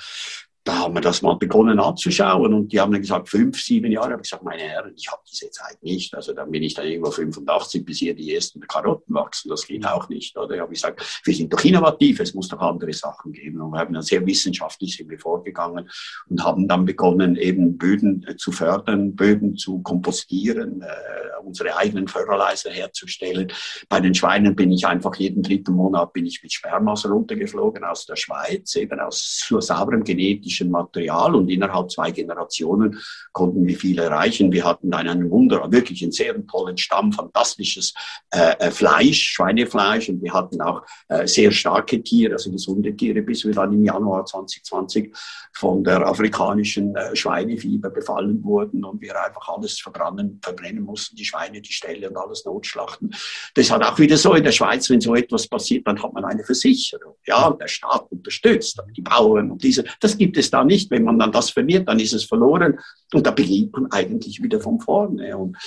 da 0.64 0.80
haben 0.80 0.94
wir 0.94 1.02
das 1.02 1.22
mal 1.22 1.36
begonnen 1.36 1.80
anzuschauen 1.80 2.54
und 2.54 2.72
die 2.72 2.80
haben 2.80 2.92
dann 2.92 3.02
gesagt, 3.02 3.30
fünf, 3.30 3.60
sieben 3.60 3.92
Jahre. 3.92 4.08
Ich 4.08 4.14
habe 4.14 4.22
gesagt, 4.22 4.44
meine 4.44 4.62
Herren, 4.62 4.94
ich 4.96 5.10
habe 5.10 5.22
diese 5.30 5.50
Zeit 5.50 5.82
nicht. 5.82 6.14
Also 6.14 6.34
dann 6.34 6.52
bin 6.52 6.64
ich 6.64 6.74
dann 6.74 6.86
irgendwo 6.86 7.12
85, 7.12 7.86
bis 7.86 8.00
hier 8.00 8.14
die 8.14 8.36
ersten 8.36 8.60
Karotten 8.62 9.16
wachsen. 9.16 9.50
Das 9.50 9.66
geht 9.66 9.86
auch 9.86 10.10
nicht. 10.10 10.38
Oder 10.38 10.56
ich 10.56 10.62
habe 10.62 10.72
gesagt, 10.72 11.22
wir 11.24 11.34
sind 11.34 11.52
doch 11.52 11.64
innovativ, 11.64 12.20
es 12.20 12.34
muss 12.34 12.50
doch 12.50 12.60
andere 12.60 12.94
Sachen 12.94 13.32
geben. 13.32 13.62
Und 13.62 13.72
wir 13.72 13.80
haben 13.80 13.94
dann 13.94 14.04
sehr 14.04 14.26
wissenschaftlich 14.26 14.96
sind 14.96 15.10
wir 15.10 15.20
vorgegangen 15.20 15.90
und 16.28 16.44
haben 16.44 16.68
dann 16.68 16.86
begonnen, 16.86 17.36
eben 17.36 17.78
Böden 17.78 18.26
äh, 18.28 18.36
zu 18.36 18.52
fördern, 18.52 19.16
Böden 19.16 19.58
zu 19.58 19.82
kompostieren, 19.82 20.82
äh, 20.82 21.44
unsere 21.44 21.76
eigenen 21.78 22.08
Fertilizer 22.08 22.70
herzustellen. 22.70 23.52
Bei 23.88 24.00
den 24.00 24.14
Schweinen 24.14 24.56
bin 24.56 24.72
ich 24.72 24.86
einfach 24.86 25.16
jeden 25.16 25.42
dritten 25.42 25.74
Monat 25.74 26.14
bin 26.14 26.26
ich 26.26 26.44
mit 26.44 26.54
Spermas 26.54 27.06
runtergeflogen 27.06 27.84
aus 27.84 28.06
der 28.06 28.18
Schweiz, 28.18 28.76
eben 28.76 29.00
aus 29.00 29.48
sauberem 29.48 30.04
genetischen 30.04 30.49
genetischen 30.50 30.72
Material 30.72 31.36
und 31.36 31.50
innerhalb 31.50 31.92
zwei 31.92 32.12
Generationen 32.12 33.00
konnten 33.32 33.66
wir 33.66 33.78
viel 33.78 34.00
erreichen. 34.00 34.52
Wir 34.52 34.66
hatten 34.66 34.94
einen 34.94 35.30
Wunder, 35.30 35.72
wirklich 35.72 36.02
einen 36.02 36.12
sehr 36.12 36.36
tollen 36.48 36.78
Stamm, 36.78 37.14
fantastisches 37.14 37.94
äh, 38.32 38.56
äh, 38.60 38.72
Fleisch, 38.72 39.34
Schweinefleisch 39.34 40.10
und 40.10 40.22
wir 40.22 40.34
hatten 40.34 40.62
auch 40.62 40.82
äh, 41.10 41.28
sehr 41.28 41.52
starke 41.52 42.02
Tiere, 42.02 42.34
also 42.34 42.52
gesunde 42.52 42.96
Tiere, 42.96 43.22
bis 43.22 43.46
wir 43.46 43.54
dann 43.54 43.74
im 43.74 43.84
Januar 43.84 44.26
2020 44.26 45.16
von 45.54 45.84
der 45.84 46.06
afrikanischen 46.06 46.96
äh, 46.96 47.16
Schweinefieber 47.16 47.90
befallen 47.90 48.44
wurden 48.44 48.84
und 48.84 49.02
wir 49.02 49.22
einfach 49.24 49.48
alles 49.50 49.80
verbrennen, 49.80 50.40
verbrennen 50.42 50.84
mussten, 50.84 51.16
die 51.16 51.26
Schweine, 51.26 51.62
die 51.62 51.74
Ställe 51.74 52.10
und 52.10 52.18
alles 52.18 52.46
notschlachten. 52.46 53.14
Das 53.54 53.70
hat 53.72 53.84
auch 53.84 54.00
wieder 54.00 54.18
so 54.18 54.34
in 54.34 54.44
der 54.44 54.52
Schweiz, 54.52 54.90
wenn 54.90 55.02
so 55.02 55.16
etwas 55.16 55.48
passiert, 55.48 55.86
dann 55.88 56.02
hat 56.02 56.14
man 56.14 56.26
eine 56.26 56.44
Versicherung. 56.44 57.16
Ja, 57.26 57.52
der 57.52 57.68
Staat 57.68 58.12
unterstützt 58.12 58.80
die 58.96 59.02
Bauern 59.02 59.52
und 59.52 59.64
diese. 59.64 59.84
Das 60.00 60.18
gibt 60.18 60.38
es 60.38 60.39
da 60.48 60.64
nicht. 60.64 60.90
Wenn 60.92 61.04
man 61.04 61.20
dann 61.20 61.32
das 61.32 61.50
verliert, 61.50 61.88
dann 61.88 62.00
ist 62.00 62.14
es 62.14 62.24
verloren. 62.24 62.80
Und 63.14 63.26
da 63.26 63.32
beginnt 63.32 63.74
man 63.74 63.92
eigentlich 63.92 64.42
wieder 64.42 64.60
von 64.62 64.80
vorne. 64.80 65.36
Und 65.36 65.58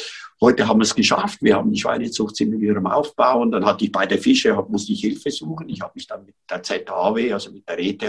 heute 0.43 0.67
haben 0.67 0.81
wir 0.81 0.85
es 0.85 0.95
geschafft. 0.95 1.39
Wir 1.41 1.57
haben 1.57 1.73
die 1.73 1.81
Schweinezucht 1.81 2.37
sind 2.37 2.61
wieder 2.61 2.77
am 2.77 2.89
Aufbau. 2.89 3.41
Und 3.41 3.53
dann 3.53 3.65
hatte 3.65 3.85
ich 3.85 3.93
bei 3.93 4.05
der 4.05 4.19
Fische, 4.19 4.53
musste 4.69 4.93
ich 4.93 5.01
Hilfe 5.01 5.31
suchen. 5.31 5.69
Ich 5.69 5.81
habe 5.81 5.93
mich 5.95 6.07
dann 6.07 6.27
mit 6.27 6.35
der 6.51 6.63
ZHW, 6.63 7.33
also 7.33 7.53
mit 7.53 7.67
der 7.67 7.79
ETH 7.79 8.05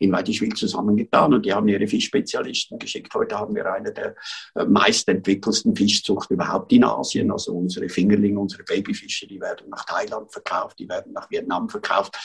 in 0.00 0.12
Weitischwil 0.12 0.52
zusammengetan. 0.54 1.32
Und 1.32 1.46
die 1.46 1.54
haben 1.54 1.68
ihre 1.68 1.86
Fischspezialisten 1.86 2.78
geschickt. 2.78 3.14
Heute 3.14 3.38
haben 3.38 3.54
wir 3.54 3.72
eine 3.72 3.92
der 3.92 4.16
äh, 4.56 4.64
meistentwickelsten 4.64 5.74
Fischzucht 5.74 6.30
überhaupt 6.30 6.72
in 6.72 6.84
Asien. 6.84 7.30
Also 7.30 7.52
unsere 7.52 7.88
Fingerlinge, 7.88 8.40
unsere 8.40 8.64
Babyfische, 8.64 9.28
die 9.28 9.40
werden 9.40 9.70
nach 9.70 9.84
Thailand 9.84 10.30
verkauft, 10.32 10.80
die 10.80 10.88
werden 10.88 11.12
nach 11.12 11.30
Vietnam 11.30 11.68
verkauft. 11.68 12.18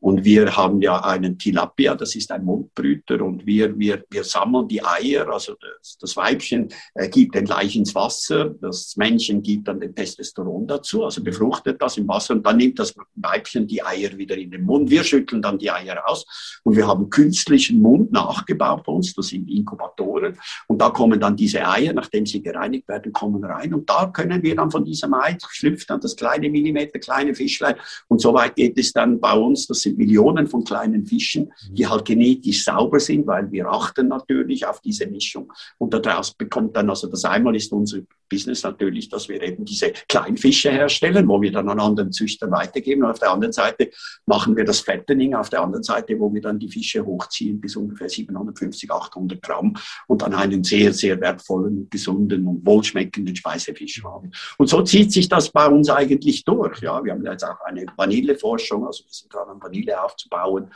Und 0.00 0.24
wir 0.24 0.56
haben 0.56 0.80
ja 0.80 1.00
einen 1.02 1.38
Tilapia, 1.38 1.94
das 1.94 2.14
ist 2.14 2.30
ein 2.30 2.44
Mundbrüter, 2.44 3.20
und 3.20 3.44
wir, 3.46 3.76
wir, 3.78 4.04
wir 4.10 4.22
sammeln 4.22 4.68
die 4.68 4.84
Eier, 4.84 5.28
also 5.28 5.54
das, 5.54 5.98
das 5.98 6.16
Weibchen 6.16 6.68
äh, 6.94 7.08
gibt 7.08 7.34
den 7.34 7.46
Laich 7.46 7.74
ins 7.74 7.94
Wasser, 7.94 8.54
das 8.60 8.96
Männchen 8.98 9.42
gibt 9.42 9.68
dann 9.68 9.80
den 9.80 9.94
Testosteron 9.94 10.66
dazu, 10.66 11.04
also 11.04 11.22
befruchtet 11.22 11.80
das 11.80 11.96
im 11.96 12.06
Wasser, 12.08 12.34
und 12.34 12.44
dann 12.44 12.58
nimmt 12.58 12.78
das 12.78 12.94
Weibchen 13.14 13.66
die 13.66 13.82
Eier 13.82 14.16
wieder 14.18 14.36
in 14.36 14.50
den 14.50 14.64
Mund. 14.64 14.90
Wir 14.90 15.04
schütteln 15.04 15.40
dann 15.40 15.58
die 15.58 15.70
Eier 15.70 16.02
aus, 16.06 16.60
und 16.64 16.76
wir 16.76 16.86
haben 16.86 17.08
künstlichen 17.08 17.80
Mund 17.80 18.12
nachgebaut 18.12 18.84
bei 18.84 18.92
uns, 18.92 19.14
das 19.14 19.28
sind 19.28 19.48
Inkubatoren, 19.48 20.36
und 20.66 20.80
da 20.80 20.90
kommen 20.90 21.18
dann 21.18 21.36
diese 21.36 21.66
Eier, 21.66 21.92
nachdem 21.92 22.26
sie 22.26 22.42
gereinigt 22.42 22.86
werden, 22.88 23.12
kommen 23.12 23.42
rein, 23.44 23.72
und 23.72 23.88
da 23.88 24.06
können 24.06 24.42
wir 24.42 24.56
dann 24.56 24.70
von 24.70 24.84
diesem 24.84 25.14
Ei, 25.14 25.38
schlüpft 25.48 25.88
dann 25.88 26.00
das 26.00 26.16
kleine 26.16 26.50
Millimeter, 26.50 26.98
kleine 26.98 27.34
Fischlein, 27.34 27.76
und 28.08 28.20
so 28.20 28.34
weit 28.34 28.56
geht 28.56 28.76
es 28.76 28.92
dann 28.92 29.20
bei 29.20 29.32
uns, 29.32 29.66
das 29.66 29.80
sind 29.80 29.96
Millionen 29.96 30.46
von 30.46 30.64
kleinen 30.64 31.06
Fischen, 31.06 31.52
die 31.70 31.86
halt 31.86 32.04
genetisch 32.04 32.64
sauber 32.64 32.98
sind, 32.98 33.26
weil 33.26 33.50
wir 33.52 33.68
achten 33.68 34.08
natürlich 34.08 34.66
auf 34.66 34.80
diese 34.80 35.06
Mischung. 35.06 35.52
Und 35.78 35.94
daraus 35.94 36.34
bekommt 36.34 36.76
dann, 36.76 36.90
also 36.90 37.06
das 37.06 37.24
einmal 37.24 37.54
ist 37.54 37.70
unsere 37.72 38.04
Business 38.28 38.62
natürlich, 38.62 38.87
dass 39.08 39.28
wir 39.28 39.42
eben 39.42 39.64
diese 39.64 39.92
Kleinfische 40.08 40.70
herstellen, 40.70 41.28
wo 41.28 41.40
wir 41.40 41.52
dann 41.52 41.68
an 41.68 41.80
anderen 41.80 42.12
Züchtern 42.12 42.50
weitergeben. 42.50 43.04
Und 43.04 43.10
auf 43.10 43.18
der 43.18 43.30
anderen 43.30 43.52
Seite 43.52 43.90
machen 44.26 44.56
wir 44.56 44.64
das 44.64 44.80
Fattening, 44.80 45.34
auf 45.34 45.50
der 45.50 45.62
anderen 45.62 45.82
Seite, 45.82 46.18
wo 46.18 46.32
wir 46.32 46.40
dann 46.40 46.58
die 46.58 46.68
Fische 46.68 47.04
hochziehen 47.04 47.60
bis 47.60 47.76
ungefähr 47.76 48.08
750, 48.08 48.90
800 48.90 49.42
Gramm 49.42 49.74
und 50.06 50.22
dann 50.22 50.34
einen 50.34 50.64
sehr, 50.64 50.92
sehr 50.92 51.20
wertvollen, 51.20 51.88
gesunden 51.90 52.46
und 52.46 52.66
wohlschmeckenden 52.66 53.34
Speisefisch 53.36 54.02
haben. 54.04 54.30
Und 54.56 54.68
so 54.68 54.82
zieht 54.82 55.12
sich 55.12 55.28
das 55.28 55.50
bei 55.50 55.66
uns 55.66 55.90
eigentlich 55.90 56.44
durch. 56.44 56.80
Ja, 56.80 57.02
wir 57.02 57.12
haben 57.12 57.24
jetzt 57.24 57.44
auch 57.44 57.60
eine 57.64 57.86
Vanilleforschung, 57.96 58.86
also 58.86 59.04
wir 59.04 59.12
sind 59.12 59.32
dran, 59.32 59.60
Vanille 59.60 60.02
aufzubauen. 60.02 60.70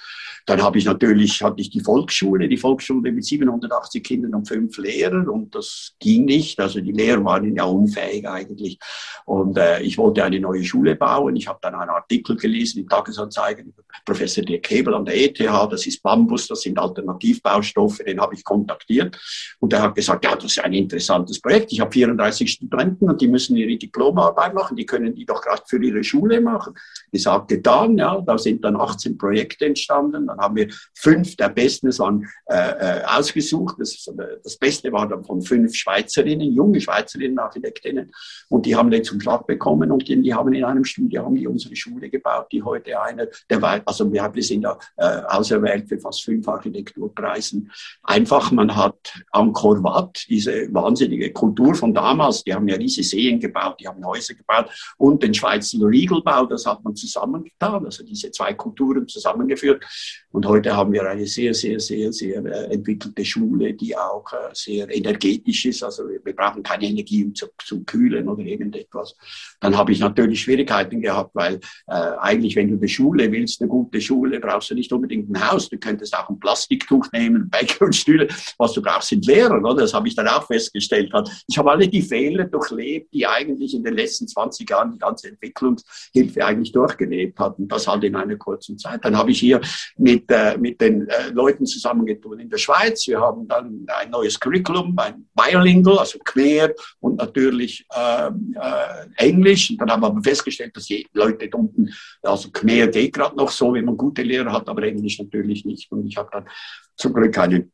Dann 0.46 0.62
habe 0.62 0.78
ich 0.78 0.84
natürlich, 0.84 1.42
hatte 1.42 1.60
ich 1.60 1.70
die 1.70 1.80
Volksschule, 1.80 2.48
die 2.48 2.56
Volksschule 2.56 3.12
mit 3.12 3.24
780 3.24 4.02
Kindern 4.02 4.34
und 4.34 4.48
fünf 4.48 4.76
Lehrern 4.78 5.28
und 5.28 5.54
das 5.54 5.94
ging 5.98 6.24
nicht. 6.24 6.60
Also 6.60 6.80
die 6.80 6.92
Lehrer 6.92 7.24
waren 7.24 7.54
ja 7.54 7.64
unfähig 8.02 8.28
eigentlich. 8.28 8.78
Und 9.24 9.58
äh, 9.58 9.80
ich 9.82 9.98
wollte 9.98 10.24
eine 10.24 10.40
neue 10.40 10.64
Schule 10.64 10.96
bauen. 10.96 11.36
Ich 11.36 11.48
habe 11.48 11.58
dann 11.62 11.74
einen 11.74 11.90
Artikel 11.90 12.36
gelesen 12.36 12.80
in 12.80 12.88
Tagesanzeigen 12.88 13.74
Professor 14.04 14.44
Dirk 14.44 14.68
Hebel 14.70 14.94
an 14.94 15.04
der 15.04 15.16
ETH, 15.16 15.38
das 15.38 15.86
ist 15.86 16.02
Bambus, 16.02 16.48
das 16.48 16.62
sind 16.62 16.78
Alternativbaustoffe, 16.78 18.02
den 18.04 18.20
habe 18.20 18.34
ich 18.34 18.44
kontaktiert. 18.44 19.16
Und 19.60 19.72
er 19.72 19.82
hat 19.82 19.94
gesagt, 19.94 20.24
ja, 20.24 20.34
das 20.34 20.44
ist 20.46 20.60
ein 20.60 20.72
interessantes 20.72 21.40
Projekt. 21.40 21.72
Ich 21.72 21.80
habe 21.80 21.92
34 21.92 22.50
Studenten 22.50 23.08
und 23.08 23.20
die 23.20 23.28
müssen 23.28 23.56
ihre 23.56 23.76
Diplomarbeit 23.76 24.54
machen, 24.54 24.76
die 24.76 24.86
können 24.86 25.14
die 25.14 25.26
doch 25.26 25.40
gerade 25.40 25.62
für 25.66 25.82
ihre 25.82 26.02
Schule 26.02 26.40
machen. 26.40 26.74
Ich 27.12 27.22
sagte 27.22 27.60
dann, 27.60 27.98
ja, 27.98 28.20
da 28.20 28.38
sind 28.38 28.64
dann 28.64 28.76
18 28.76 29.16
Projekte 29.18 29.66
entstanden. 29.66 30.26
Dann 30.26 30.38
haben 30.38 30.56
wir 30.56 30.68
fünf 30.94 31.36
der 31.36 31.50
besten, 31.50 31.88
es 31.88 31.98
waren 31.98 32.26
äh, 32.46 32.54
äh, 33.00 33.04
ausgesucht. 33.04 33.76
Das, 33.78 34.10
das 34.42 34.56
Beste 34.56 34.92
war 34.92 35.08
dann 35.08 35.24
von 35.24 35.42
fünf 35.42 35.74
Schweizerinnen, 35.74 36.52
junge 36.52 36.80
Schweizerinnen, 36.80 37.38
Architektinnen. 37.38 38.10
Und 38.48 38.66
die 38.66 38.74
haben 38.74 38.90
den 38.90 39.04
zum 39.04 39.20
Schlag 39.20 39.46
bekommen 39.46 39.92
und 39.92 40.08
die, 40.08 40.20
die 40.20 40.34
haben 40.34 40.52
in 40.52 40.64
einem 40.64 40.84
Studio 40.84 41.24
haben 41.24 41.36
die 41.36 41.46
unsere 41.46 41.76
Schule 41.76 42.10
gebaut, 42.10 42.46
die 42.50 42.62
heute 42.62 43.00
eine 43.00 43.28
der 43.50 43.62
also 43.86 44.12
wir, 44.12 44.30
wir 44.32 44.42
sind 44.42 44.62
ja 44.62 44.78
äh, 44.96 45.22
auserwählt 45.28 45.88
für 45.88 45.98
fast 45.98 46.24
fünf 46.24 46.46
Architekturpreisen. 46.48 47.70
Einfach, 48.02 48.50
man 48.50 48.74
hat 48.74 49.22
Angkor 49.30 49.82
Wat, 49.82 50.24
diese 50.28 50.72
wahnsinnige 50.72 51.32
Kultur 51.32 51.74
von 51.74 51.94
damals, 51.94 52.44
die 52.44 52.54
haben 52.54 52.68
ja 52.68 52.76
riesige 52.76 53.06
Seen 53.06 53.40
gebaut, 53.40 53.76
die 53.80 53.88
haben 53.88 54.04
Häuser 54.04 54.34
gebaut 54.34 54.70
und 54.98 55.22
den 55.22 55.34
Schweizer 55.34 55.78
Riegelbau, 55.86 56.46
das 56.46 56.66
hat 56.66 56.82
man 56.84 56.94
zusammengetan, 57.06 57.84
also 57.84 58.04
diese 58.04 58.30
zwei 58.30 58.54
Kulturen 58.54 59.08
zusammengeführt. 59.08 59.84
Und 60.30 60.46
heute 60.46 60.74
haben 60.76 60.92
wir 60.92 61.08
eine 61.08 61.26
sehr, 61.26 61.52
sehr, 61.54 61.80
sehr, 61.80 62.12
sehr 62.12 62.44
äh, 62.44 62.72
entwickelte 62.74 63.24
Schule, 63.24 63.74
die 63.74 63.96
auch 63.96 64.32
äh, 64.32 64.50
sehr 64.52 64.88
energetisch 64.94 65.66
ist. 65.66 65.82
Also 65.82 66.04
wir, 66.08 66.20
brauchen 66.34 66.62
keine 66.62 66.86
Energie, 66.86 67.24
um 67.24 67.34
zu, 67.34 67.46
zu 67.62 67.84
kühlen 67.84 68.28
oder 68.28 68.42
irgendetwas. 68.42 69.14
Dann 69.60 69.76
habe 69.76 69.92
ich 69.92 70.00
natürlich 70.00 70.40
Schwierigkeiten 70.40 71.00
gehabt, 71.00 71.34
weil 71.34 71.56
äh, 71.86 71.92
eigentlich, 71.92 72.56
wenn 72.56 72.68
du 72.68 72.76
eine 72.76 72.88
Schule 72.88 73.30
willst, 73.30 73.60
eine 73.60 73.68
gute 73.68 74.00
Schule, 74.00 74.40
brauchst 74.40 74.70
du 74.70 74.74
nicht 74.74 74.92
unbedingt 74.92 75.30
ein 75.30 75.50
Haus. 75.50 75.68
Du 75.68 75.78
könntest 75.78 76.16
auch 76.16 76.28
ein 76.30 76.40
Plastiktuch 76.40 77.06
nehmen, 77.12 77.50
Bäcker 77.50 77.84
und 77.84 77.94
Stühle. 77.94 78.28
Was 78.58 78.72
du 78.72 78.80
brauchst, 78.80 79.08
sind 79.08 79.26
Lehrer. 79.26 79.58
Oder? 79.58 79.82
Das 79.82 79.92
habe 79.92 80.08
ich 80.08 80.14
dann 80.14 80.28
auch 80.28 80.46
festgestellt. 80.46 81.12
Ich 81.46 81.58
habe 81.58 81.70
alle 81.70 81.88
die 81.88 82.02
Fehler 82.02 82.44
durchlebt, 82.44 83.12
die 83.12 83.26
eigentlich 83.26 83.74
in 83.74 83.84
den 83.84 83.94
letzten 83.94 84.26
20 84.26 84.68
Jahren 84.68 84.92
die 84.92 84.98
ganze 84.98 85.28
Entwicklungshilfe 85.28 86.44
eigentlich 86.44 86.72
durchgelebt 86.92 87.38
hat. 87.38 87.58
Und 87.58 87.68
das 87.68 87.86
halt 87.86 88.04
in 88.04 88.16
einer 88.16 88.36
kurzen 88.36 88.78
Zeit. 88.78 89.04
Dann 89.04 89.16
habe 89.16 89.30
ich 89.30 89.40
hier 89.40 89.60
mit, 89.98 90.30
äh, 90.30 90.56
mit 90.58 90.80
den 90.80 91.08
äh, 91.08 91.30
Leuten 91.30 91.66
zusammengetan 91.66 92.40
in 92.40 92.48
der 92.48 92.58
Schweiz. 92.58 93.06
Wir 93.06 93.20
haben 93.20 93.46
dann 93.48 93.86
ein 94.00 94.10
neues 94.10 94.38
Curriculum, 94.38 94.96
ein 94.98 95.26
Bilingual, 95.34 95.98
also 95.98 96.18
Khmer 96.18 96.70
und 97.00 97.16
natürlich 97.16 97.86
äh, 97.94 98.26
äh, 98.28 99.06
Englisch. 99.16 99.70
Und 99.70 99.78
dann 99.78 99.90
haben 99.90 100.16
wir 100.16 100.22
festgestellt, 100.22 100.76
dass 100.76 100.86
die 100.86 101.06
Leute 101.12 101.48
unten, 101.54 101.90
also 102.22 102.50
Khmer 102.50 102.88
geht 102.88 103.14
gerade 103.14 103.36
noch 103.36 103.50
so, 103.50 103.74
wenn 103.74 103.84
man 103.84 103.96
gute 103.96 104.22
Lehrer 104.22 104.52
hat, 104.52 104.68
aber 104.68 104.82
Englisch 104.82 105.18
natürlich 105.18 105.64
nicht. 105.64 105.90
Und 105.90 106.06
ich 106.06 106.16
habe 106.16 106.28
dann 106.32 106.48
zum 106.96 107.12
Glück 107.12 107.36
eine 107.38 107.68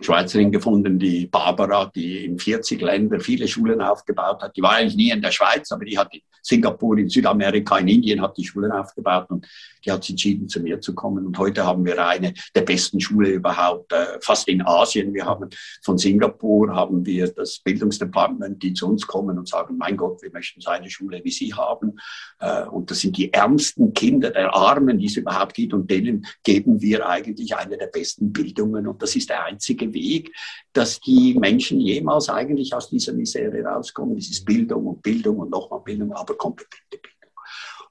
Schweizerin 0.00 0.50
gefunden, 0.50 0.98
die 0.98 1.26
Barbara, 1.26 1.90
die 1.94 2.24
in 2.24 2.38
40 2.38 2.80
Ländern 2.80 3.20
viele 3.20 3.46
Schulen 3.46 3.80
aufgebaut 3.80 4.42
hat. 4.42 4.56
Die 4.56 4.62
war 4.62 4.72
eigentlich 4.72 4.96
nie 4.96 5.10
in 5.10 5.22
der 5.22 5.30
Schweiz, 5.30 5.70
aber 5.72 5.84
die 5.84 5.98
hat 5.98 6.14
in 6.14 6.20
Singapur, 6.42 6.98
in 6.98 7.08
Südamerika, 7.08 7.78
in 7.78 7.88
Indien 7.88 8.22
hat 8.22 8.36
die 8.36 8.44
Schulen 8.44 8.72
aufgebaut 8.72 9.30
und 9.30 9.46
die 9.84 9.90
hat 9.90 10.02
sich 10.02 10.10
entschieden, 10.10 10.48
zu 10.48 10.60
mir 10.60 10.80
zu 10.80 10.94
kommen. 10.94 11.26
Und 11.26 11.38
heute 11.38 11.64
haben 11.64 11.84
wir 11.84 12.06
eine 12.06 12.34
der 12.54 12.62
besten 12.62 13.00
Schule 13.00 13.30
überhaupt, 13.30 13.92
äh, 13.92 14.18
fast 14.20 14.48
in 14.48 14.62
Asien. 14.62 15.14
Wir 15.14 15.24
haben 15.24 15.48
von 15.82 15.98
Singapur 15.98 16.74
haben 16.74 17.04
wir 17.04 17.28
das 17.32 17.60
Bildungsdepartement, 17.60 18.62
die 18.62 18.74
zu 18.74 18.88
uns 18.88 19.06
kommen 19.06 19.38
und 19.38 19.48
sagen, 19.48 19.76
mein 19.78 19.96
Gott, 19.96 20.22
wir 20.22 20.30
möchten 20.32 20.60
so 20.60 20.70
eine 20.70 20.90
Schule 20.90 21.20
wie 21.24 21.30
Sie 21.30 21.54
haben. 21.54 21.98
Äh, 22.40 22.64
und 22.64 22.90
das 22.90 23.00
sind 23.00 23.16
die 23.16 23.32
ärmsten 23.32 23.94
Kinder 23.94 24.30
der 24.30 24.54
Armen, 24.54 24.98
die 24.98 25.06
es 25.06 25.16
überhaupt 25.16 25.54
gibt. 25.54 25.72
Und 25.72 25.90
denen 25.90 26.26
geben 26.42 26.80
wir 26.82 27.08
eigentlich 27.08 27.56
eine 27.56 27.78
der 27.78 27.86
besten 27.86 28.32
Bildungen. 28.32 28.86
Und 28.86 29.02
das 29.02 29.16
ist 29.16 29.30
der 29.30 29.44
einzige 29.44 29.89
Weg, 29.92 30.34
dass 30.72 31.00
die 31.00 31.34
Menschen 31.34 31.80
jemals 31.80 32.28
eigentlich 32.28 32.74
aus 32.74 32.88
dieser 32.88 33.12
Misere 33.12 33.62
rauskommen. 33.62 34.16
Das 34.16 34.28
ist 34.28 34.44
Bildung 34.44 34.86
und 34.86 35.02
Bildung 35.02 35.38
und 35.38 35.50
nochmal 35.50 35.80
Bildung, 35.80 36.12
aber 36.12 36.36
kompetente 36.36 36.98
Bildung. 36.98 37.10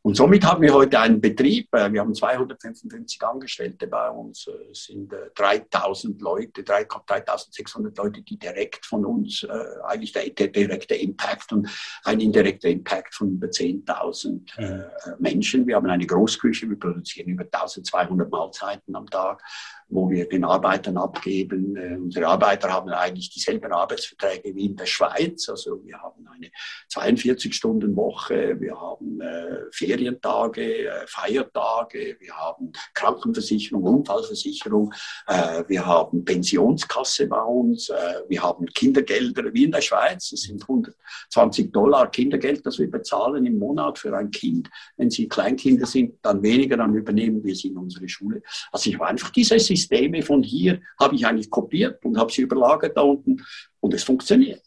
Und 0.01 0.15
somit 0.15 0.45
haben 0.45 0.61
wir 0.61 0.73
heute 0.73 0.99
einen 0.99 1.19
Betrieb. 1.19 1.67
Äh, 1.73 1.91
wir 1.91 1.99
haben 2.01 2.15
255 2.15 3.21
Angestellte 3.21 3.85
bei 3.87 4.09
uns. 4.09 4.47
Äh, 4.47 4.71
es 4.71 4.85
sind 4.85 5.13
3000 5.35 6.19
äh, 6.19 6.23
Leute, 6.23 6.63
3600 6.63 7.97
Leute, 7.97 8.21
die 8.21 8.39
direkt 8.39 8.85
von 8.85 9.05
uns, 9.05 9.45
eigentlich 9.83 10.13
der, 10.13 10.29
der 10.29 10.47
direkte 10.47 10.95
Impact 10.95 11.51
und 11.51 11.69
ein 12.03 12.19
indirekter 12.19 12.69
Impact 12.69 13.13
von 13.13 13.31
über 13.31 13.47
10.000 13.47 14.29
mhm. 14.57 14.83
Menschen. 15.19 15.67
Wir 15.67 15.75
haben 15.75 15.87
eine 15.87 16.05
Großküche, 16.05 16.69
wir 16.69 16.79
produzieren 16.79 17.29
über 17.29 17.43
1200 17.43 18.31
Mahlzeiten 18.31 18.95
am 18.95 19.09
Tag 19.09 19.43
wo 19.89 20.09
wir 20.09 20.29
den 20.29 20.43
Arbeitern 20.43 20.97
abgeben. 20.97 21.75
Äh, 21.75 21.97
unsere 21.97 22.27
Arbeiter 22.27 22.71
haben 22.71 22.89
eigentlich 22.89 23.29
dieselben 23.29 23.71
Arbeitsverträge 23.71 24.55
wie 24.55 24.67
in 24.67 24.75
der 24.75 24.85
Schweiz. 24.85 25.49
Also 25.49 25.83
wir 25.83 25.99
haben 25.99 26.27
eine 26.27 26.51
42-Stunden-Woche, 26.91 28.59
wir 28.59 28.79
haben 28.79 29.19
äh, 29.19 29.57
Ferientage, 29.71 30.87
äh, 30.87 31.07
Feiertage, 31.07 32.17
wir 32.19 32.33
haben 32.33 32.71
Krankenversicherung, 32.93 33.83
Unfallversicherung, 33.83 34.93
äh, 35.27 35.63
wir 35.67 35.85
haben 35.85 36.23
Pensionskasse 36.23 37.27
bei 37.27 37.41
uns, 37.41 37.89
äh, 37.89 37.95
wir 38.27 38.43
haben 38.43 38.67
Kindergelder 38.67 39.53
wie 39.53 39.65
in 39.65 39.71
der 39.71 39.81
Schweiz. 39.81 40.29
Das 40.29 40.41
sind 40.41 40.61
120 40.61 41.71
Dollar 41.71 42.11
Kindergeld, 42.11 42.65
das 42.65 42.77
wir 42.77 42.89
bezahlen 42.89 43.45
im 43.45 43.57
Monat 43.57 43.97
für 43.97 44.15
ein 44.15 44.29
Kind. 44.29 44.69
Wenn 44.97 45.09
sie 45.09 45.27
Kleinkinder 45.27 45.87
sind, 45.87 46.19
dann 46.21 46.43
weniger, 46.43 46.77
dann 46.77 46.93
übernehmen 46.93 47.43
wir 47.43 47.55
sie 47.55 47.69
in 47.69 47.77
unsere 47.77 48.07
Schule. 48.07 48.41
Also 48.71 48.89
ich 48.89 48.99
war 48.99 49.07
einfach 49.07 49.31
dieses 49.31 49.78
Systeme 49.79 50.21
von 50.21 50.43
hier 50.43 50.81
habe 50.99 51.15
ich 51.15 51.25
eigentlich 51.25 51.49
kopiert 51.49 52.03
und 52.05 52.17
habe 52.17 52.31
sie 52.31 52.41
überlagert 52.41 52.97
da 52.97 53.01
unten 53.01 53.43
und 53.79 53.93
es 53.93 54.03
funktioniert. 54.03 54.61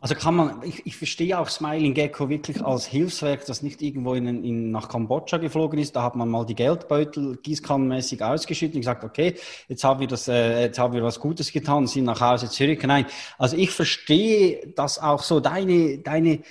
Also 0.00 0.14
kann 0.14 0.36
man, 0.36 0.62
ich, 0.62 0.86
ich 0.86 0.96
verstehe 0.96 1.36
auch 1.36 1.48
Smiling 1.48 1.92
Gecko 1.92 2.28
wirklich 2.28 2.62
als 2.62 2.86
Hilfswerk, 2.86 3.44
das 3.46 3.62
nicht 3.62 3.82
irgendwo 3.82 4.14
in, 4.14 4.44
in, 4.44 4.70
nach 4.70 4.88
Kambodscha 4.88 5.38
geflogen 5.38 5.80
ist. 5.80 5.96
Da 5.96 6.04
hat 6.04 6.14
man 6.14 6.28
mal 6.28 6.46
die 6.46 6.54
Geldbeutel 6.54 7.36
gießkannenmäßig 7.42 8.22
ausgeschüttet 8.22 8.76
und 8.76 8.82
gesagt, 8.82 9.02
okay, 9.02 9.34
jetzt 9.66 9.82
haben 9.82 9.98
wir 9.98 10.06
das, 10.06 10.28
äh, 10.28 10.62
jetzt 10.62 10.78
haben 10.78 10.94
wir 10.94 11.02
was 11.02 11.18
Gutes 11.18 11.50
getan, 11.50 11.88
sind 11.88 12.04
nach 12.04 12.20
Hause 12.20 12.48
zurück. 12.48 12.84
Nein, 12.86 13.06
also 13.38 13.56
ich 13.56 13.70
verstehe 13.72 14.72
das 14.76 15.00
auch 15.00 15.24
so, 15.24 15.40
deine, 15.40 15.98
deine 15.98 16.42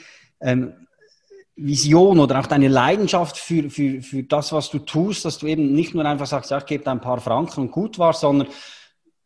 ähm, 0.42 0.74
Vision 1.58 2.20
oder 2.20 2.40
auch 2.40 2.48
deine 2.48 2.68
Leidenschaft 2.68 3.36
für, 3.38 3.70
für, 3.70 4.02
für 4.02 4.24
das, 4.24 4.54
was 4.54 4.70
du 4.70 4.80
tust, 4.80 5.26
dass 5.26 5.40
du 5.40 5.48
eben 5.48 5.74
nicht 5.74 5.96
nur 5.96 6.06
einfach 6.06 6.28
sagst, 6.28 6.52
ja, 6.52 6.60
ich 6.60 6.66
gebe 6.66 6.84
dir 6.84 6.92
ein 6.92 7.02
paar 7.02 7.20
Franken 7.20 7.62
und 7.62 7.72
gut 7.72 7.98
war, 7.98 8.14
sondern 8.14 8.48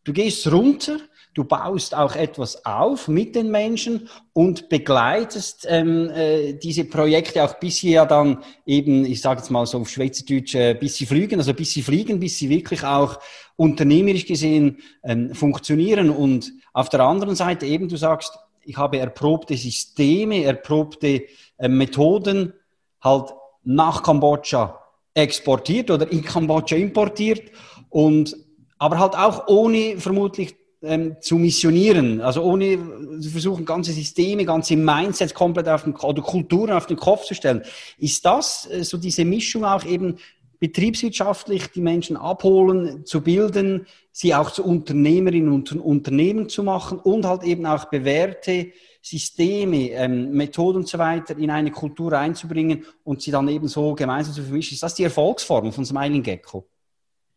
du 0.05 0.13
gehst 0.13 0.49
runter, 0.49 0.97
du 1.33 1.43
baust 1.43 1.93
auch 1.93 2.15
etwas 2.15 2.65
auf 2.65 3.09
mit 3.09 3.35
den 3.35 3.51
Menschen 3.51 4.09
und 4.31 4.69
begleitest 4.69 5.65
ähm, 5.69 6.09
äh, 6.09 6.53
diese 6.53 6.85
Projekte 6.85 7.43
auch 7.43 7.55
bis 7.55 7.77
sie 7.77 7.91
ja 7.91 8.05
dann 8.05 8.43
eben, 8.65 9.05
ich 9.05 9.21
sage 9.21 9.41
jetzt 9.41 9.51
mal 9.51 9.65
so 9.65 9.79
auf 9.79 9.89
Schweizerdeutsch, 9.89 10.55
äh, 10.55 10.73
bis 10.73 10.95
sie 10.95 11.05
fliegen, 11.05 11.39
also 11.39 11.53
bis 11.53 11.71
sie 11.71 11.81
fliegen, 11.81 12.19
bis 12.19 12.37
sie 12.37 12.49
wirklich 12.49 12.83
auch 12.83 13.19
unternehmerisch 13.57 14.25
gesehen 14.25 14.77
ähm, 15.03 15.35
funktionieren. 15.35 16.09
Und 16.09 16.51
auf 16.73 16.89
der 16.89 17.01
anderen 17.01 17.35
Seite 17.35 17.65
eben, 17.65 17.89
du 17.89 17.97
sagst, 17.97 18.37
ich 18.63 18.77
habe 18.77 18.99
erprobte 18.99 19.55
Systeme, 19.57 20.43
erprobte 20.43 21.23
Methoden 21.69 22.53
halt 23.01 23.33
nach 23.63 24.03
Kambodscha 24.03 24.79
exportiert 25.13 25.91
oder 25.91 26.11
in 26.11 26.23
Kambodscha 26.23 26.75
importiert 26.75 27.51
und 27.89 28.35
aber 28.77 28.97
halt 28.97 29.15
auch 29.15 29.47
ohne 29.47 29.97
vermutlich 29.97 30.55
ähm, 30.81 31.17
zu 31.21 31.35
missionieren, 31.35 32.21
also 32.21 32.41
ohne 32.41 32.79
zu 33.19 33.29
versuchen, 33.29 33.65
ganze 33.65 33.91
Systeme, 33.91 34.45
ganze 34.45 34.75
Mindsets 34.75 35.33
komplett 35.33 35.67
auf 35.67 35.83
den 35.83 35.95
oder 35.95 36.21
Kulturen 36.23 36.71
auf 36.71 36.87
den 36.87 36.97
Kopf 36.97 37.25
zu 37.25 37.35
stellen. 37.35 37.61
Ist 37.99 38.25
das 38.25 38.67
äh, 38.71 38.83
so 38.83 38.97
diese 38.97 39.23
Mischung 39.23 39.63
auch 39.63 39.85
eben 39.85 40.17
betriebswirtschaftlich 40.61 41.71
die 41.71 41.81
Menschen 41.81 42.15
abholen, 42.15 43.03
zu 43.03 43.21
bilden, 43.21 43.87
sie 44.11 44.35
auch 44.35 44.51
zu 44.51 44.63
Unternehmerinnen 44.63 45.51
und 45.51 45.71
Unternehmen 45.73 46.49
zu 46.49 46.63
machen 46.63 46.99
und 46.99 47.25
halt 47.25 47.43
eben 47.43 47.65
auch 47.65 47.85
bewährte 47.85 48.71
Systeme, 49.01 49.89
ähm, 49.89 50.31
Methoden 50.31 50.77
und 50.77 50.87
so 50.87 50.99
weiter 50.99 51.35
in 51.35 51.49
eine 51.49 51.71
Kultur 51.71 52.13
einzubringen 52.13 52.85
und 53.03 53.23
sie 53.23 53.31
dann 53.31 53.47
eben 53.47 53.67
so 53.67 53.95
gemeinsam 53.95 54.35
zu 54.35 54.43
vermischen. 54.43 54.75
Ist 54.75 54.83
das 54.83 54.93
die 54.93 55.03
Erfolgsform 55.03 55.73
von 55.73 55.83
Smiling 55.83 56.21
Gecko? 56.21 56.69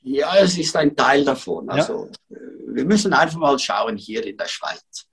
Ja, 0.03 0.37
es 0.37 0.59
ist 0.59 0.77
ein 0.77 0.95
Teil 0.95 1.25
davon. 1.25 1.71
Also, 1.71 2.11
ja. 2.29 2.37
wir 2.67 2.85
müssen 2.85 3.15
einfach 3.15 3.39
mal 3.39 3.59
schauen 3.59 3.97
hier 3.97 4.27
in 4.27 4.37
der 4.37 4.49
Schweiz. 4.49 5.09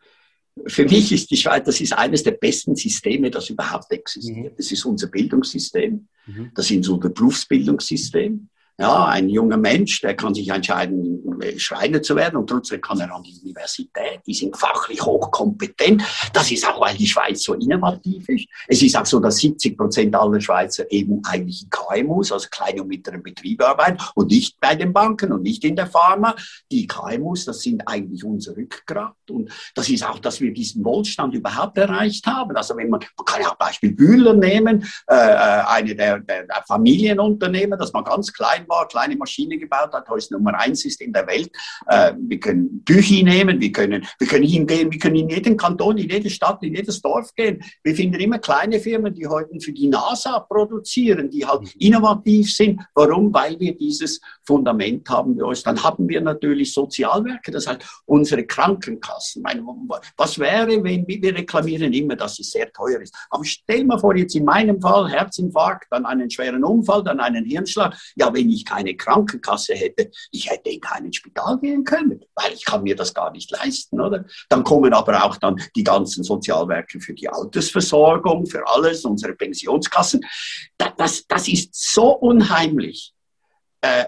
Für 0.67 0.83
mich 0.83 1.11
ist 1.11 1.31
die 1.31 1.37
Schweiz, 1.37 1.65
das 1.65 1.79
ist 1.79 1.93
eines 1.93 2.23
der 2.23 2.31
besten 2.31 2.75
Systeme, 2.75 3.31
das 3.31 3.49
überhaupt 3.49 3.91
existiert. 3.91 4.51
Mhm. 4.51 4.57
Das 4.57 4.71
ist 4.71 4.85
unser 4.85 5.07
Bildungssystem. 5.07 6.07
Mhm. 6.27 6.51
Das 6.53 6.69
ist 6.69 6.87
unser 6.89 7.09
Berufsbildungssystem. 7.09 8.49
Ja, 8.81 9.05
ein 9.05 9.29
junger 9.29 9.57
Mensch, 9.57 10.01
der 10.01 10.15
kann 10.15 10.33
sich 10.33 10.49
entscheiden, 10.49 11.39
Schreiner 11.57 12.01
zu 12.01 12.15
werden 12.15 12.37
und 12.37 12.49
trotzdem 12.49 12.81
kann 12.81 12.99
er 12.99 13.13
an 13.13 13.21
die 13.21 13.39
Universität. 13.43 14.21
Die 14.25 14.33
sind 14.33 14.57
fachlich 14.57 14.99
hochkompetent. 15.03 16.01
Das 16.33 16.51
ist 16.51 16.67
auch, 16.67 16.81
weil 16.81 16.97
die 16.97 17.05
Schweiz 17.05 17.43
so 17.43 17.53
innovativ 17.53 18.27
ist. 18.27 18.47
Es 18.67 18.81
ist 18.81 18.97
auch 18.97 19.05
so, 19.05 19.19
dass 19.19 19.37
70 19.37 19.77
Prozent 19.77 20.15
aller 20.15 20.41
Schweizer 20.41 20.91
eben 20.91 21.21
eigentlich 21.25 21.61
in 21.61 21.69
KMUs, 21.69 22.31
also 22.31 22.47
kleine 22.49 22.81
und 22.81 22.87
mittlere 22.87 23.19
Betriebe 23.19 23.67
arbeiten 23.67 23.99
und 24.15 24.31
nicht 24.31 24.59
bei 24.59 24.73
den 24.73 24.91
Banken 24.93 25.31
und 25.31 25.43
nicht 25.43 25.63
in 25.63 25.75
der 25.75 25.85
Pharma. 25.85 26.35
Die 26.71 26.87
KMUs, 26.87 27.45
das 27.45 27.61
sind 27.61 27.87
eigentlich 27.87 28.23
unser 28.23 28.57
Rückgrat. 28.57 29.13
Und 29.29 29.51
das 29.75 29.89
ist 29.89 30.03
auch, 30.03 30.17
dass 30.17 30.41
wir 30.41 30.55
diesen 30.55 30.83
Wohlstand 30.83 31.35
überhaupt 31.35 31.77
erreicht 31.77 32.25
haben. 32.25 32.57
Also 32.57 32.75
wenn 32.75 32.89
man, 32.89 33.01
man 33.15 33.25
kann 33.25 33.43
ja 33.43 33.53
Beispiel 33.53 33.91
Bühler 33.91 34.33
nehmen, 34.33 34.83
äh, 35.07 35.13
äh 35.13 35.61
eine 35.67 35.95
der, 35.95 36.19
der, 36.19 36.47
Familienunternehmen, 36.67 37.77
das 37.77 37.93
man 37.93 38.03
ganz 38.03 38.33
klein 38.33 38.65
war, 38.71 38.87
kleine 38.87 39.15
Maschine 39.15 39.57
gebaut 39.57 39.93
hat, 39.93 40.09
heute 40.09 40.33
Nummer 40.33 40.57
eins 40.57 40.85
ist 40.85 41.01
in 41.01 41.13
der 41.13 41.27
Welt. 41.27 41.51
Äh, 41.87 42.13
wir 42.17 42.39
können 42.39 42.83
Büchi 42.83 43.21
nehmen, 43.21 43.59
wir 43.59 43.71
können, 43.71 44.05
wir 44.17 44.27
können 44.27 44.45
hingehen, 44.45 44.91
wir 44.91 44.97
können 44.97 45.17
in 45.17 45.29
jeden 45.29 45.57
Kanton, 45.57 45.97
in 45.97 46.09
jede 46.09 46.29
Stadt, 46.29 46.63
in 46.63 46.73
jedes 46.73 47.01
Dorf 47.01 47.33
gehen. 47.35 47.61
Wir 47.83 47.95
finden 47.95 48.19
immer 48.19 48.39
kleine 48.39 48.79
Firmen, 48.79 49.13
die 49.13 49.27
heute 49.27 49.59
für 49.59 49.73
die 49.73 49.87
NASA 49.87 50.39
produzieren, 50.39 51.29
die 51.29 51.45
halt 51.45 51.61
mhm. 51.61 51.69
innovativ 51.79 52.53
sind. 52.53 52.81
Warum? 52.95 53.33
Weil 53.33 53.59
wir 53.59 53.77
dieses 53.77 54.19
Fundament 54.43 55.07
haben 55.09 55.35
bei 55.35 55.43
uns. 55.43 55.63
Dann 55.63 55.81
haben 55.83 56.07
wir 56.07 56.21
natürlich 56.21 56.73
Sozialwerke, 56.73 57.51
das 57.51 57.67
heißt 57.67 57.81
unsere 58.05 58.45
Krankenkassen. 58.45 59.41
Meine, 59.43 59.63
was 60.17 60.39
wäre, 60.39 60.83
wenn 60.83 61.05
wir 61.07 61.35
reklamieren 61.35 61.93
immer, 61.93 62.15
dass 62.15 62.39
es 62.39 62.51
sehr 62.51 62.71
teuer 62.71 63.01
ist. 63.01 63.13
Aber 63.29 63.43
stell 63.43 63.83
mal 63.83 63.99
vor, 63.99 64.15
jetzt 64.15 64.35
in 64.35 64.45
meinem 64.45 64.79
Fall 64.81 65.09
Herzinfarkt, 65.09 65.87
dann 65.91 66.05
einen 66.05 66.29
schweren 66.29 66.63
Unfall, 66.63 67.03
dann 67.03 67.19
einen 67.19 67.45
Hirnschlag. 67.45 67.95
Ja, 68.15 68.33
wenn 68.33 68.49
ich 68.49 68.60
keine 68.65 68.95
Krankenkasse 68.95 69.73
hätte, 69.73 70.11
ich 70.31 70.49
hätte 70.49 70.69
in 70.69 70.81
kein 70.81 71.11
Spital 71.11 71.59
gehen 71.59 71.83
können, 71.83 72.23
weil 72.35 72.53
ich 72.53 72.65
kann 72.65 72.83
mir 72.83 72.95
das 72.95 73.13
gar 73.13 73.31
nicht 73.31 73.51
leisten, 73.51 73.99
oder? 73.99 74.25
Dann 74.49 74.63
kommen 74.63 74.93
aber 74.93 75.23
auch 75.23 75.37
dann 75.37 75.61
die 75.75 75.83
ganzen 75.83 76.23
Sozialwerke 76.23 76.99
für 76.99 77.13
die 77.13 77.29
Altersversorgung, 77.29 78.45
für 78.45 78.67
alles, 78.67 79.05
unsere 79.05 79.33
Pensionskassen. 79.33 80.21
Das, 80.77 80.91
das, 80.97 81.27
das 81.27 81.47
ist 81.47 81.75
so 81.75 82.11
unheimlich. 82.11 83.13
Äh, 83.81 84.05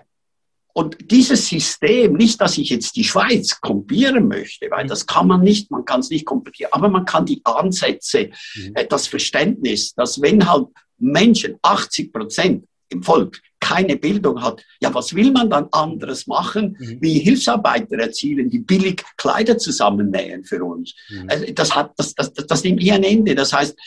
und 0.75 1.11
dieses 1.11 1.47
System, 1.47 2.13
nicht, 2.13 2.41
dass 2.41 2.57
ich 2.57 2.69
jetzt 2.69 2.95
die 2.95 3.03
Schweiz 3.03 3.61
kopieren 3.61 4.27
möchte, 4.27 4.71
weil 4.71 4.87
das 4.87 5.05
kann 5.05 5.27
man 5.27 5.41
nicht, 5.41 5.69
man 5.69 5.85
kann 5.85 5.99
es 5.99 6.09
nicht 6.09 6.25
kopieren, 6.25 6.73
aber 6.73 6.89
man 6.89 7.05
kann 7.05 7.27
die 7.27 7.41
Ansätze, 7.43 8.31
mhm. 8.55 8.71
äh, 8.75 8.87
das 8.87 9.07
Verständnis, 9.07 9.93
dass 9.93 10.19
wenn 10.21 10.49
halt 10.49 10.67
Menschen, 10.97 11.57
80 11.61 12.11
Prozent 12.11 12.65
im 12.93 13.03
Volk, 13.03 13.41
keine 13.59 13.95
Bildung 13.95 14.41
hat, 14.41 14.63
ja, 14.81 14.93
was 14.93 15.15
will 15.15 15.31
man 15.31 15.49
dann 15.49 15.67
anderes 15.71 16.27
machen, 16.27 16.77
mhm. 16.79 16.97
wie 17.01 17.19
Hilfsarbeiter 17.19 17.97
erzielen, 17.97 18.49
die 18.49 18.59
billig 18.59 19.03
Kleider 19.17 19.57
zusammennähen 19.57 20.43
für 20.43 20.63
uns? 20.63 20.93
Mhm. 21.09 21.29
Also 21.29 21.45
das 21.53 21.75
hat, 21.75 21.91
das, 21.97 22.13
das, 22.13 22.33
das, 22.33 22.47
das 22.47 22.63
nimmt 22.63 22.81
nie 22.81 22.91
ein 22.91 23.03
Ende. 23.03 23.35
Das 23.35 23.53
heißt, 23.53 23.77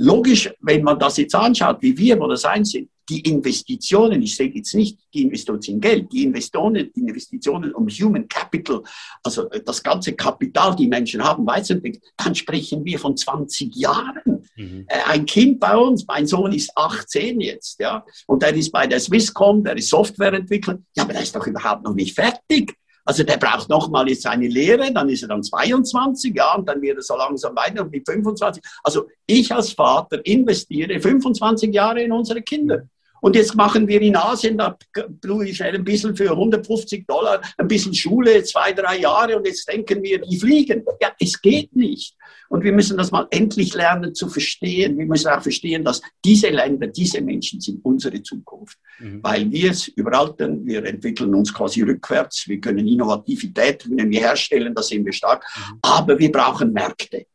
logisch, 0.00 0.50
wenn 0.60 0.82
man 0.82 0.98
das 0.98 1.18
jetzt 1.18 1.34
anschaut, 1.34 1.76
wie 1.80 1.96
wir 1.96 2.18
wo 2.18 2.26
das 2.26 2.44
ein 2.44 2.64
sind, 2.64 2.88
die 3.08 3.20
Investitionen, 3.20 4.22
ich 4.22 4.36
sehe 4.36 4.48
jetzt 4.48 4.74
nicht 4.74 4.98
die 5.12 5.22
Investitionen 5.22 5.62
in 5.62 5.80
Geld, 5.80 6.12
die 6.12 6.24
Investitionen, 6.24 6.90
die 6.94 7.00
Investitionen 7.00 7.74
um 7.74 7.88
Human 7.88 8.26
Capital, 8.28 8.82
also 9.22 9.48
das 9.64 9.82
ganze 9.82 10.12
Kapital, 10.14 10.74
die 10.76 10.86
Menschen 10.86 11.22
haben, 11.22 11.44
weiterentwickelt, 11.46 12.02
dann 12.16 12.34
sprechen 12.34 12.84
wir 12.84 12.98
von 12.98 13.16
20 13.16 13.74
Jahren. 13.74 14.46
Mhm. 14.56 14.86
Äh, 14.86 15.00
ein 15.06 15.26
Kind 15.26 15.60
bei 15.60 15.76
uns, 15.76 16.06
mein 16.06 16.26
Sohn 16.26 16.52
ist 16.52 16.70
18 16.76 17.40
jetzt, 17.40 17.80
ja, 17.80 18.04
und 18.26 18.42
der 18.42 18.54
ist 18.54 18.70
bei 18.70 18.86
der 18.86 19.00
Swisscom, 19.00 19.64
der 19.64 19.76
ist 19.76 19.90
Softwareentwickler, 19.90 20.78
ja, 20.96 21.02
aber 21.02 21.12
der 21.12 21.22
ist 21.22 21.34
doch 21.34 21.46
überhaupt 21.46 21.82
noch 21.84 21.94
nicht 21.94 22.14
fertig. 22.14 22.74
Also 23.10 23.24
der 23.24 23.38
braucht 23.38 23.68
nochmal 23.68 24.08
seine 24.14 24.46
Lehre, 24.46 24.92
dann 24.92 25.08
ist 25.08 25.22
er 25.22 25.30
dann 25.30 25.42
22, 25.42 26.32
ja, 26.32 26.54
und 26.54 26.68
dann 26.68 26.80
wird 26.80 26.98
er 26.98 27.02
so 27.02 27.16
langsam 27.16 27.56
weiter 27.56 27.82
und 27.82 27.90
mit 27.90 28.08
25. 28.08 28.62
Also 28.84 29.08
ich 29.26 29.52
als 29.52 29.72
Vater 29.72 30.24
investiere 30.24 31.00
25 31.00 31.74
Jahre 31.74 32.02
in 32.02 32.12
unsere 32.12 32.40
Kinder. 32.40 32.82
Und 33.20 33.36
jetzt 33.36 33.54
machen 33.54 33.86
wir 33.86 34.00
in 34.00 34.16
Asien, 34.16 34.58
da 34.58 34.76
blue 35.20 35.46
ich 35.46 35.56
schnell 35.56 35.74
ein 35.74 35.84
bisschen 35.84 36.16
für 36.16 36.30
150 36.30 37.06
Dollar, 37.06 37.40
ein 37.58 37.68
bisschen 37.68 37.94
Schule, 37.94 38.42
zwei, 38.44 38.72
drei 38.72 38.98
Jahre 38.98 39.36
und 39.36 39.46
jetzt 39.46 39.68
denken 39.68 40.02
wir, 40.02 40.20
die 40.20 40.38
fliegen. 40.38 40.84
Ja, 41.00 41.12
es 41.18 41.40
geht 41.40 41.74
nicht. 41.74 42.16
Und 42.48 42.64
wir 42.64 42.72
müssen 42.72 42.98
das 42.98 43.12
mal 43.12 43.28
endlich 43.30 43.74
lernen 43.74 44.12
zu 44.12 44.28
verstehen. 44.28 44.98
Wir 44.98 45.06
müssen 45.06 45.28
auch 45.28 45.40
verstehen, 45.40 45.84
dass 45.84 46.02
diese 46.24 46.48
Länder, 46.48 46.88
diese 46.88 47.20
Menschen 47.20 47.60
sind 47.60 47.84
unsere 47.84 48.20
Zukunft. 48.22 48.76
Mhm. 48.98 49.22
Weil 49.22 49.50
wir 49.52 49.70
es 49.70 49.86
überaltern, 49.86 50.66
wir 50.66 50.84
entwickeln 50.84 51.32
uns 51.32 51.54
quasi 51.54 51.82
rückwärts, 51.82 52.48
wir 52.48 52.60
können 52.60 52.88
Innovativität, 52.88 53.88
wir 53.88 54.20
herstellen, 54.20 54.74
da 54.74 54.82
sind 54.82 55.04
wir 55.04 55.12
stark. 55.12 55.44
Mhm. 55.44 55.78
Aber 55.82 56.18
wir 56.18 56.32
brauchen 56.32 56.72
Märkte. 56.72 57.26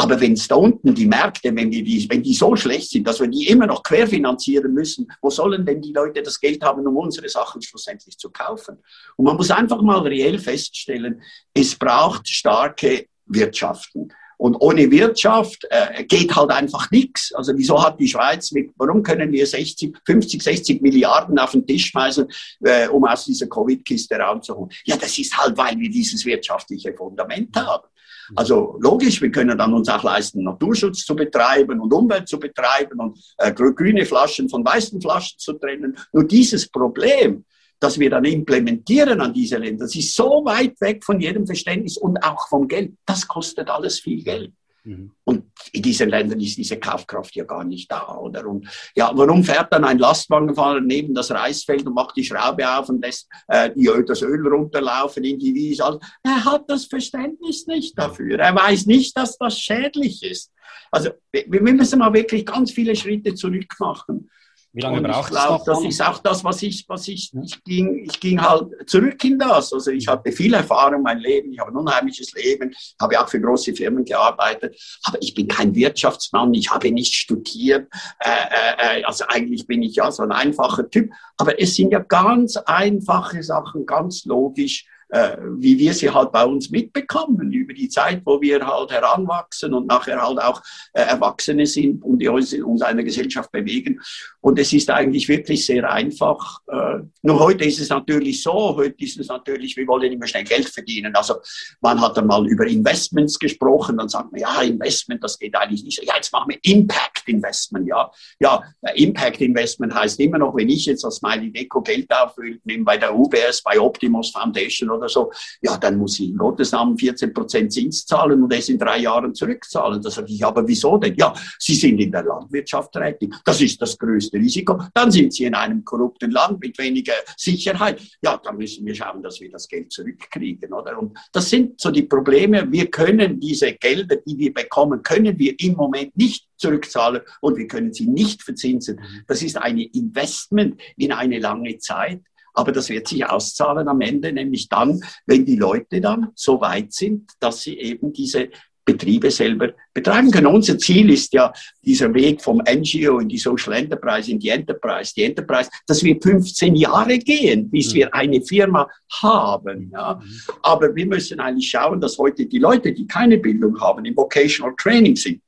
Aber 0.00 0.20
wenn 0.20 0.34
es 0.34 0.46
da 0.46 0.54
unten 0.54 0.94
die 0.94 1.06
Märkte, 1.06 1.54
wenn 1.56 1.72
die, 1.72 1.82
die, 1.82 2.08
wenn 2.08 2.22
die 2.22 2.32
so 2.32 2.54
schlecht 2.54 2.90
sind, 2.90 3.06
dass 3.06 3.18
wir 3.18 3.26
die 3.26 3.48
immer 3.48 3.66
noch 3.66 3.82
querfinanzieren 3.82 4.72
müssen, 4.72 5.10
wo 5.20 5.28
sollen 5.28 5.66
denn 5.66 5.82
die 5.82 5.92
Leute 5.92 6.22
das 6.22 6.38
Geld 6.38 6.62
haben, 6.62 6.86
um 6.86 6.96
unsere 6.96 7.28
Sachen 7.28 7.60
schlussendlich 7.60 8.16
zu 8.16 8.30
kaufen? 8.30 8.78
Und 9.16 9.24
man 9.24 9.36
muss 9.36 9.50
einfach 9.50 9.82
mal 9.82 9.98
reell 9.98 10.38
feststellen, 10.38 11.20
es 11.52 11.74
braucht 11.74 12.28
starke 12.28 13.06
Wirtschaften. 13.26 14.12
Und 14.36 14.54
ohne 14.60 14.88
Wirtschaft 14.88 15.66
äh, 15.68 16.04
geht 16.04 16.34
halt 16.36 16.52
einfach 16.52 16.88
nichts. 16.92 17.32
Also 17.34 17.52
wieso 17.56 17.82
hat 17.82 17.98
die 17.98 18.06
Schweiz, 18.06 18.52
mit, 18.52 18.70
warum 18.76 19.02
können 19.02 19.32
wir 19.32 19.44
60, 19.44 19.96
50, 20.06 20.40
60 20.40 20.80
Milliarden 20.80 21.40
auf 21.40 21.50
den 21.50 21.66
Tisch 21.66 21.86
schmeißen, 21.86 22.28
äh, 22.60 22.86
um 22.86 23.04
aus 23.04 23.24
dieser 23.24 23.48
Covid-Kiste 23.48 24.14
rauszuholen? 24.14 24.70
Ja, 24.84 24.96
das 24.96 25.18
ist 25.18 25.36
halt, 25.36 25.58
weil 25.58 25.76
wir 25.76 25.90
dieses 25.90 26.24
wirtschaftliche 26.24 26.94
Fundament 26.94 27.56
haben. 27.56 27.88
Also 28.36 28.76
logisch, 28.80 29.20
wir 29.20 29.30
können 29.30 29.56
dann 29.56 29.72
uns 29.72 29.88
auch 29.88 30.02
leisten, 30.02 30.42
Naturschutz 30.42 31.04
zu 31.04 31.16
betreiben 31.16 31.80
und 31.80 31.92
Umwelt 31.92 32.28
zu 32.28 32.38
betreiben 32.38 32.98
und 33.00 33.18
äh, 33.38 33.52
grüne 33.52 34.04
Flaschen 34.04 34.48
von 34.48 34.64
weißen 34.64 35.00
Flaschen 35.00 35.38
zu 35.38 35.54
trennen. 35.54 35.96
Nur 36.12 36.24
dieses 36.24 36.68
Problem, 36.68 37.44
das 37.80 37.98
wir 37.98 38.10
dann 38.10 38.24
implementieren 38.24 39.20
an 39.20 39.32
diese 39.32 39.56
Länder, 39.56 39.84
das 39.84 39.94
ist 39.94 40.14
so 40.14 40.42
weit 40.44 40.80
weg 40.80 41.04
von 41.04 41.20
jedem 41.20 41.46
Verständnis 41.46 41.96
und 41.96 42.18
auch 42.18 42.48
vom 42.48 42.66
Geld. 42.66 42.94
Das 43.06 43.26
kostet 43.26 43.68
alles 43.70 44.00
viel 44.00 44.22
Geld. 44.22 44.52
Mhm. 44.88 45.10
Und 45.24 45.44
in 45.72 45.82
diesen 45.82 46.08
Ländern 46.08 46.40
ist 46.40 46.56
diese 46.56 46.78
Kaufkraft 46.78 47.34
ja 47.36 47.44
gar 47.44 47.62
nicht 47.62 47.92
da, 47.92 48.16
oder? 48.16 48.46
Und 48.46 48.66
ja, 48.96 49.10
warum 49.14 49.44
fährt 49.44 49.70
dann 49.70 49.84
ein 49.84 49.98
Lastwagenfahrer 49.98 50.80
neben 50.80 51.14
das 51.14 51.30
Reisfeld 51.30 51.86
und 51.86 51.92
macht 51.92 52.16
die 52.16 52.24
Schraube 52.24 52.66
auf 52.66 52.88
und 52.88 53.04
lässt 53.04 53.28
äh, 53.48 53.70
die, 53.76 53.90
das 54.06 54.22
Öl 54.22 54.46
runterlaufen 54.48 55.24
in 55.24 55.38
die 55.38 55.54
Wiese? 55.54 56.00
Er 56.22 56.44
hat 56.44 56.64
das 56.68 56.86
Verständnis 56.86 57.66
nicht 57.66 57.98
dafür. 57.98 58.38
Er 58.38 58.54
weiß 58.54 58.86
nicht, 58.86 59.14
dass 59.14 59.36
das 59.36 59.60
schädlich 59.60 60.22
ist. 60.22 60.52
Also 60.90 61.10
wir, 61.32 61.44
wir 61.46 61.60
müssen 61.60 61.98
mal 61.98 62.14
wirklich 62.14 62.46
ganz 62.46 62.72
viele 62.72 62.96
Schritte 62.96 63.34
zurück 63.34 63.74
machen. 63.78 64.30
Wie 64.72 64.82
lange 64.82 65.00
braucht 65.00 65.32
es 65.32 65.34
noch? 65.34 65.64
Das 65.64 65.82
ist 65.82 66.02
auch 66.02 66.18
das, 66.18 66.44
was 66.44 66.62
ich, 66.62 66.84
was 66.88 67.08
ich, 67.08 67.32
ich 67.42 67.64
ging, 67.64 68.04
ich 68.04 68.20
ging 68.20 68.40
halt 68.40 68.68
zurück 68.86 69.22
in 69.24 69.38
das. 69.38 69.72
Also 69.72 69.90
ich 69.90 70.06
hatte 70.06 70.30
viel 70.30 70.52
Erfahrung, 70.52 71.02
mein 71.02 71.18
Leben, 71.18 71.52
ich 71.52 71.58
habe 71.58 71.70
ein 71.70 71.76
unheimliches 71.76 72.32
Leben, 72.32 72.74
habe 73.00 73.18
auch 73.20 73.28
für 73.28 73.40
große 73.40 73.74
Firmen 73.74 74.04
gearbeitet, 74.04 74.78
aber 75.04 75.18
ich 75.22 75.34
bin 75.34 75.48
kein 75.48 75.74
Wirtschaftsmann, 75.74 76.52
ich 76.52 76.70
habe 76.70 76.90
nicht 76.90 77.14
studiert, 77.14 77.88
äh, 78.20 78.28
äh, 78.28 79.00
äh, 79.00 79.04
also 79.04 79.24
eigentlich 79.28 79.66
bin 79.66 79.82
ich 79.82 79.96
ja 79.96 80.10
so 80.10 80.22
ein 80.22 80.32
einfacher 80.32 80.88
Typ, 80.90 81.10
aber 81.38 81.60
es 81.60 81.74
sind 81.74 81.90
ja 81.90 82.00
ganz 82.00 82.56
einfache 82.58 83.42
Sachen, 83.42 83.86
ganz 83.86 84.26
logisch, 84.26 84.86
äh, 85.10 85.36
wie 85.56 85.78
wir 85.78 85.94
sie 85.94 86.10
halt 86.10 86.32
bei 86.32 86.44
uns 86.44 86.70
mitbekommen, 86.70 87.52
über 87.52 87.72
die 87.72 87.88
Zeit, 87.88 88.22
wo 88.24 88.40
wir 88.40 88.66
halt 88.66 88.90
heranwachsen 88.90 89.72
und 89.74 89.86
nachher 89.86 90.20
halt 90.20 90.38
auch 90.38 90.62
äh, 90.92 91.02
Erwachsene 91.02 91.66
sind 91.66 92.02
und 92.04 92.18
die 92.18 92.28
uns 92.28 92.52
in 92.52 92.64
unserer 92.64 92.94
Gesellschaft 92.94 93.50
bewegen. 93.50 94.00
Und 94.40 94.58
es 94.58 94.72
ist 94.72 94.90
eigentlich 94.90 95.28
wirklich 95.28 95.64
sehr 95.64 95.90
einfach. 95.90 96.60
Äh, 96.68 97.00
nur 97.22 97.40
heute 97.40 97.64
ist 97.64 97.80
es 97.80 97.88
natürlich 97.88 98.42
so, 98.42 98.76
heute 98.76 99.02
ist 99.02 99.18
es 99.18 99.28
natürlich, 99.28 99.76
wir 99.76 99.86
wollen 99.86 100.12
immer 100.12 100.26
schnell 100.26 100.44
Geld 100.44 100.68
verdienen. 100.68 101.14
Also 101.16 101.36
man 101.80 102.00
hat 102.00 102.16
dann 102.16 102.26
mal 102.26 102.46
über 102.46 102.66
Investments 102.66 103.38
gesprochen, 103.38 103.96
dann 103.96 104.08
sagt 104.08 104.32
man, 104.32 104.40
ja, 104.40 104.60
Investment, 104.62 105.24
das 105.24 105.38
geht 105.38 105.56
eigentlich 105.56 105.84
nicht. 105.84 106.02
Ja, 106.04 106.16
jetzt 106.16 106.32
machen 106.32 106.50
wir 106.50 106.58
Impact 106.62 107.28
Investment, 107.28 107.86
ja. 107.86 108.10
Ja, 108.40 108.62
Impact 108.94 109.40
Investment 109.40 109.94
heißt 109.94 110.20
immer 110.20 110.38
noch, 110.38 110.54
wenn 110.56 110.68
ich 110.68 110.86
jetzt 110.86 111.04
als 111.04 111.16
Smiley 111.16 111.50
Deco 111.50 111.80
Geld 111.80 112.06
aufnehme 112.12 112.84
bei 112.84 112.96
der 112.96 113.14
UBS, 113.14 113.62
bei 113.62 113.80
Optimus 113.80 114.30
Foundation 114.30 114.97
oder 114.98 115.08
so, 115.08 115.32
ja, 115.62 115.76
dann 115.76 115.96
muss 115.96 116.20
ich 116.20 116.28
in 116.30 116.36
Gottes 116.36 116.72
Namen 116.72 116.98
14 116.98 117.32
Prozent 117.32 117.72
Zins 117.72 118.04
zahlen 118.04 118.42
und 118.42 118.52
es 118.52 118.68
in 118.68 118.78
drei 118.78 118.98
Jahren 118.98 119.34
zurückzahlen. 119.34 120.02
Da 120.02 120.10
sage 120.10 120.32
ich, 120.32 120.44
aber 120.44 120.66
wieso 120.66 120.98
denn? 120.98 121.14
Ja, 121.16 121.32
Sie 121.58 121.74
sind 121.74 121.98
in 121.98 122.12
der 122.12 122.24
Landwirtschaft 122.24 122.92
tätig. 122.92 123.34
Das 123.44 123.60
ist 123.60 123.80
das 123.80 123.96
größte 123.96 124.38
Risiko. 124.38 124.80
Dann 124.94 125.10
sind 125.10 125.32
Sie 125.32 125.44
in 125.44 125.54
einem 125.54 125.84
korrupten 125.84 126.30
Land 126.30 126.60
mit 126.60 126.78
weniger 126.78 127.14
Sicherheit. 127.36 128.00
Ja, 128.22 128.36
dann 128.42 128.56
müssen 128.56 128.84
wir 128.84 128.94
schauen, 128.94 129.22
dass 129.22 129.40
wir 129.40 129.50
das 129.50 129.68
Geld 129.68 129.92
zurückkriegen, 129.92 130.72
oder? 130.72 130.98
Und 130.98 131.16
das 131.32 131.48
sind 131.48 131.80
so 131.80 131.90
die 131.90 132.02
Probleme. 132.02 132.70
Wir 132.70 132.90
können 132.90 133.40
diese 133.40 133.72
Gelder, 133.72 134.16
die 134.16 134.36
wir 134.36 134.52
bekommen, 134.52 135.02
können 135.02 135.38
wir 135.38 135.54
im 135.58 135.74
Moment 135.74 136.16
nicht 136.16 136.48
zurückzahlen 136.58 137.22
und 137.40 137.56
wir 137.56 137.66
können 137.66 137.92
sie 137.92 138.06
nicht 138.06 138.42
verzinsen. 138.42 139.00
Das 139.26 139.42
ist 139.42 139.56
ein 139.56 139.78
Investment 139.78 140.80
in 140.96 141.12
eine 141.12 141.38
lange 141.38 141.78
Zeit. 141.78 142.22
Aber 142.58 142.72
das 142.72 142.88
wird 142.88 143.06
sich 143.06 143.24
auszahlen 143.24 143.86
am 143.86 144.00
Ende, 144.00 144.32
nämlich 144.32 144.68
dann, 144.68 145.00
wenn 145.26 145.46
die 145.46 145.54
Leute 145.54 146.00
dann 146.00 146.32
so 146.34 146.60
weit 146.60 146.92
sind, 146.92 147.30
dass 147.38 147.62
sie 147.62 147.78
eben 147.78 148.12
diese 148.12 148.48
Betriebe 148.84 149.30
selber 149.30 149.74
betreiben 149.94 150.30
können. 150.32 150.46
Unser 150.46 150.76
Ziel 150.76 151.10
ist 151.10 151.32
ja 151.34 151.52
dieser 151.84 152.12
Weg 152.14 152.42
vom 152.42 152.58
NGO 152.58 153.20
in 153.20 153.28
die 153.28 153.38
Social 153.38 153.74
Enterprise, 153.74 154.28
in 154.28 154.40
die 154.40 154.48
Enterprise, 154.48 155.12
die 155.14 155.22
Enterprise, 155.22 155.70
dass 155.86 156.02
wir 156.02 156.18
15 156.20 156.74
Jahre 156.74 157.18
gehen, 157.18 157.70
bis 157.70 157.94
wir 157.94 158.12
eine 158.12 158.40
Firma 158.40 158.88
haben. 159.22 159.90
Ja. 159.92 160.20
Aber 160.62 160.96
wir 160.96 161.06
müssen 161.06 161.38
eigentlich 161.38 161.68
schauen, 161.68 162.00
dass 162.00 162.18
heute 162.18 162.46
die 162.46 162.58
Leute, 162.58 162.92
die 162.92 163.06
keine 163.06 163.38
Bildung 163.38 163.78
haben, 163.80 164.04
im 164.04 164.16
Vocational 164.16 164.74
Training 164.76 165.14
sind. 165.14 165.42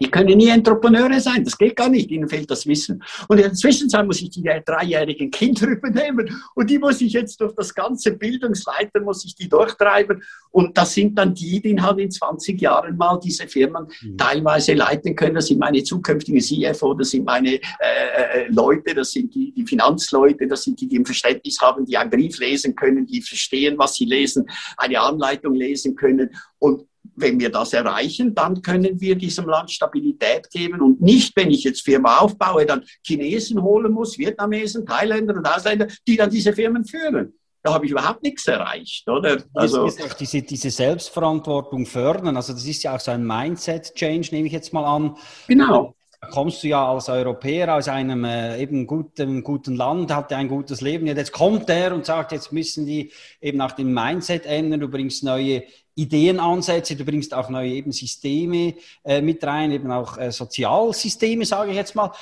Die 0.00 0.10
können 0.10 0.38
nie 0.38 0.48
Entrepreneure 0.48 1.20
sein, 1.20 1.44
das 1.44 1.56
geht 1.56 1.76
gar 1.76 1.88
nicht, 1.88 2.10
ihnen 2.10 2.28
fehlt 2.28 2.50
das 2.50 2.66
Wissen. 2.66 3.02
Und 3.28 3.38
in 3.38 3.44
der 3.44 3.52
Zwischenzeit 3.52 4.06
muss 4.06 4.20
ich 4.20 4.30
die 4.30 4.42
dreijährigen 4.42 5.30
Kinder 5.30 5.66
übernehmen 5.68 6.42
und 6.54 6.70
die 6.70 6.78
muss 6.78 7.00
ich 7.00 7.12
jetzt 7.12 7.40
durch 7.40 7.54
das 7.54 7.74
ganze 7.74 8.12
Bildungsleiter, 8.12 9.00
muss 9.00 9.24
ich 9.24 9.34
die 9.34 9.48
durchtreiben. 9.48 10.22
Und 10.50 10.76
das 10.76 10.94
sind 10.94 11.16
dann 11.16 11.34
die, 11.34 11.60
die 11.60 11.80
halt 11.80 11.98
in 11.98 12.10
20 12.10 12.60
Jahren 12.60 12.96
mal 12.96 13.18
diese 13.22 13.46
Firmen 13.46 13.86
mhm. 14.02 14.16
teilweise 14.16 14.74
leiten 14.74 15.14
können. 15.14 15.34
Das 15.34 15.46
sind 15.46 15.58
meine 15.58 15.82
zukünftigen 15.82 16.40
CFO, 16.40 16.94
das 16.94 17.10
sind 17.10 17.24
meine 17.24 17.54
äh, 17.54 17.60
äh, 17.80 18.48
Leute, 18.48 18.94
das 18.94 19.12
sind 19.12 19.34
die, 19.34 19.52
die 19.52 19.66
Finanzleute, 19.66 20.46
das 20.46 20.64
sind 20.64 20.80
die, 20.80 20.88
die 20.88 20.98
ein 20.98 21.06
Verständnis 21.06 21.60
haben, 21.60 21.84
die 21.84 21.96
einen 21.96 22.10
Brief 22.10 22.38
lesen 22.38 22.74
können, 22.74 23.06
die 23.06 23.20
verstehen, 23.22 23.78
was 23.78 23.94
sie 23.94 24.06
lesen, 24.06 24.46
eine 24.76 25.00
Anleitung 25.00 25.54
lesen 25.54 25.94
können. 25.94 26.30
Und 26.58 26.86
wenn 27.20 27.38
wir 27.38 27.50
das 27.50 27.72
erreichen, 27.72 28.34
dann 28.34 28.62
können 28.62 29.00
wir 29.00 29.14
diesem 29.16 29.48
Land 29.48 29.70
Stabilität 29.70 30.50
geben 30.50 30.80
und 30.80 31.00
nicht, 31.00 31.36
wenn 31.36 31.50
ich 31.50 31.64
jetzt 31.64 31.82
Firma 31.82 32.18
aufbaue, 32.18 32.66
dann 32.66 32.84
Chinesen 33.04 33.62
holen 33.62 33.92
muss, 33.92 34.18
Vietnamesen, 34.18 34.86
Thailänder 34.86 35.34
und 35.34 35.46
Ausländer, 35.46 35.86
die 36.06 36.16
dann 36.16 36.30
diese 36.30 36.52
Firmen 36.52 36.84
führen. 36.84 37.34
Da 37.62 37.74
habe 37.74 37.84
ich 37.84 37.92
überhaupt 37.92 38.22
nichts 38.22 38.46
erreicht, 38.46 39.06
oder? 39.06 39.42
Also 39.52 39.84
das 39.84 39.96
ist 39.96 40.04
auch 40.04 40.14
diese, 40.14 40.40
diese 40.40 40.70
Selbstverantwortung 40.70 41.84
fördern. 41.84 42.36
Also 42.36 42.54
das 42.54 42.64
ist 42.64 42.82
ja 42.82 42.96
auch 42.96 43.00
so 43.00 43.10
ein 43.10 43.26
Mindset-Change, 43.26 44.28
nehme 44.32 44.46
ich 44.46 44.52
jetzt 44.52 44.72
mal 44.72 44.84
an. 44.84 45.16
Genau. 45.46 45.94
Da 46.22 46.28
kommst 46.28 46.62
du 46.62 46.68
ja 46.68 46.90
als 46.90 47.08
Europäer 47.08 47.74
aus 47.74 47.88
einem 47.88 48.24
äh, 48.24 48.60
eben 48.60 48.86
guten, 48.86 49.42
guten 49.42 49.74
Land, 49.74 50.14
hatte 50.14 50.36
ein 50.36 50.48
gutes 50.48 50.80
Leben. 50.80 51.06
Jetzt 51.06 51.32
kommt 51.32 51.68
der 51.68 51.94
und 51.94 52.04
sagt, 52.04 52.32
jetzt 52.32 52.52
müssen 52.52 52.86
die 52.86 53.10
eben 53.40 53.60
auch 53.60 53.72
den 53.72 53.92
Mindset 53.92 54.44
ändern, 54.44 54.80
du 54.80 54.88
bringst 54.88 55.24
neue 55.24 55.64
Ideenansätze, 56.00 56.96
du 56.96 57.04
bringst 57.04 57.34
auch 57.34 57.48
neue 57.48 57.70
eben 57.70 57.92
Systeme 57.92 58.74
äh, 59.04 59.20
mit 59.20 59.42
rein, 59.44 59.70
eben 59.70 59.90
auch 59.90 60.18
äh, 60.18 60.32
Sozialsysteme, 60.32 61.44
sage 61.44 61.70
ich 61.70 61.76
jetzt 61.76 61.94
mal. 61.94 62.12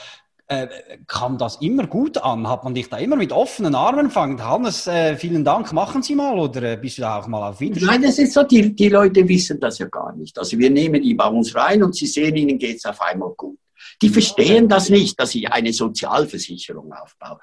Äh, 0.51 0.67
kam 1.07 1.37
das 1.37 1.57
immer 1.57 1.87
gut 1.87 2.17
an? 2.17 2.49
Hat 2.49 2.65
man 2.65 2.75
dich 2.75 2.89
da 2.89 2.97
immer 2.97 3.17
mit 3.17 3.33
offenen 3.33 3.75
Armen 3.75 4.07
empfangen? 4.07 4.43
Hannes, 4.43 4.87
äh, 4.87 5.15
vielen 5.15 5.45
Dank, 5.45 5.75
machen 5.75 6.03
Sie 6.03 6.15
mal 6.15 6.39
oder 6.39 6.63
äh, 6.63 6.77
bist 6.79 6.97
du 6.97 7.03
da 7.03 7.19
auch 7.19 7.27
mal 7.27 7.51
auf 7.51 7.61
Widerstand? 7.61 7.93
Nein, 7.93 8.03
das 8.03 8.19
ist 8.19 8.33
so, 8.33 8.43
die, 8.45 8.75
die 8.75 8.89
Leute 8.89 9.29
wissen 9.29 9.61
das 9.61 9.79
ja 9.79 9.87
gar 9.89 10.17
nicht. 10.17 10.39
Also 10.39 10.59
wir 10.59 10.71
nehmen 10.71 11.03
die 11.03 11.13
bei 11.13 11.27
uns 11.27 11.55
rein 11.55 11.83
und 11.83 11.95
sie 11.95 12.07
sehen, 12.07 12.35
ihnen 12.35 12.59
geht 12.59 12.79
es 12.79 12.87
auf 12.87 12.99
einmal 13.03 13.31
gut. 13.37 13.59
Die 14.03 14.09
verstehen 14.09 14.69
das 14.69 14.89
nicht, 14.89 15.19
dass 15.21 15.35
ich 15.35 15.51
eine 15.51 15.73
Sozialversicherung 15.73 16.93
aufbaue. 16.93 17.39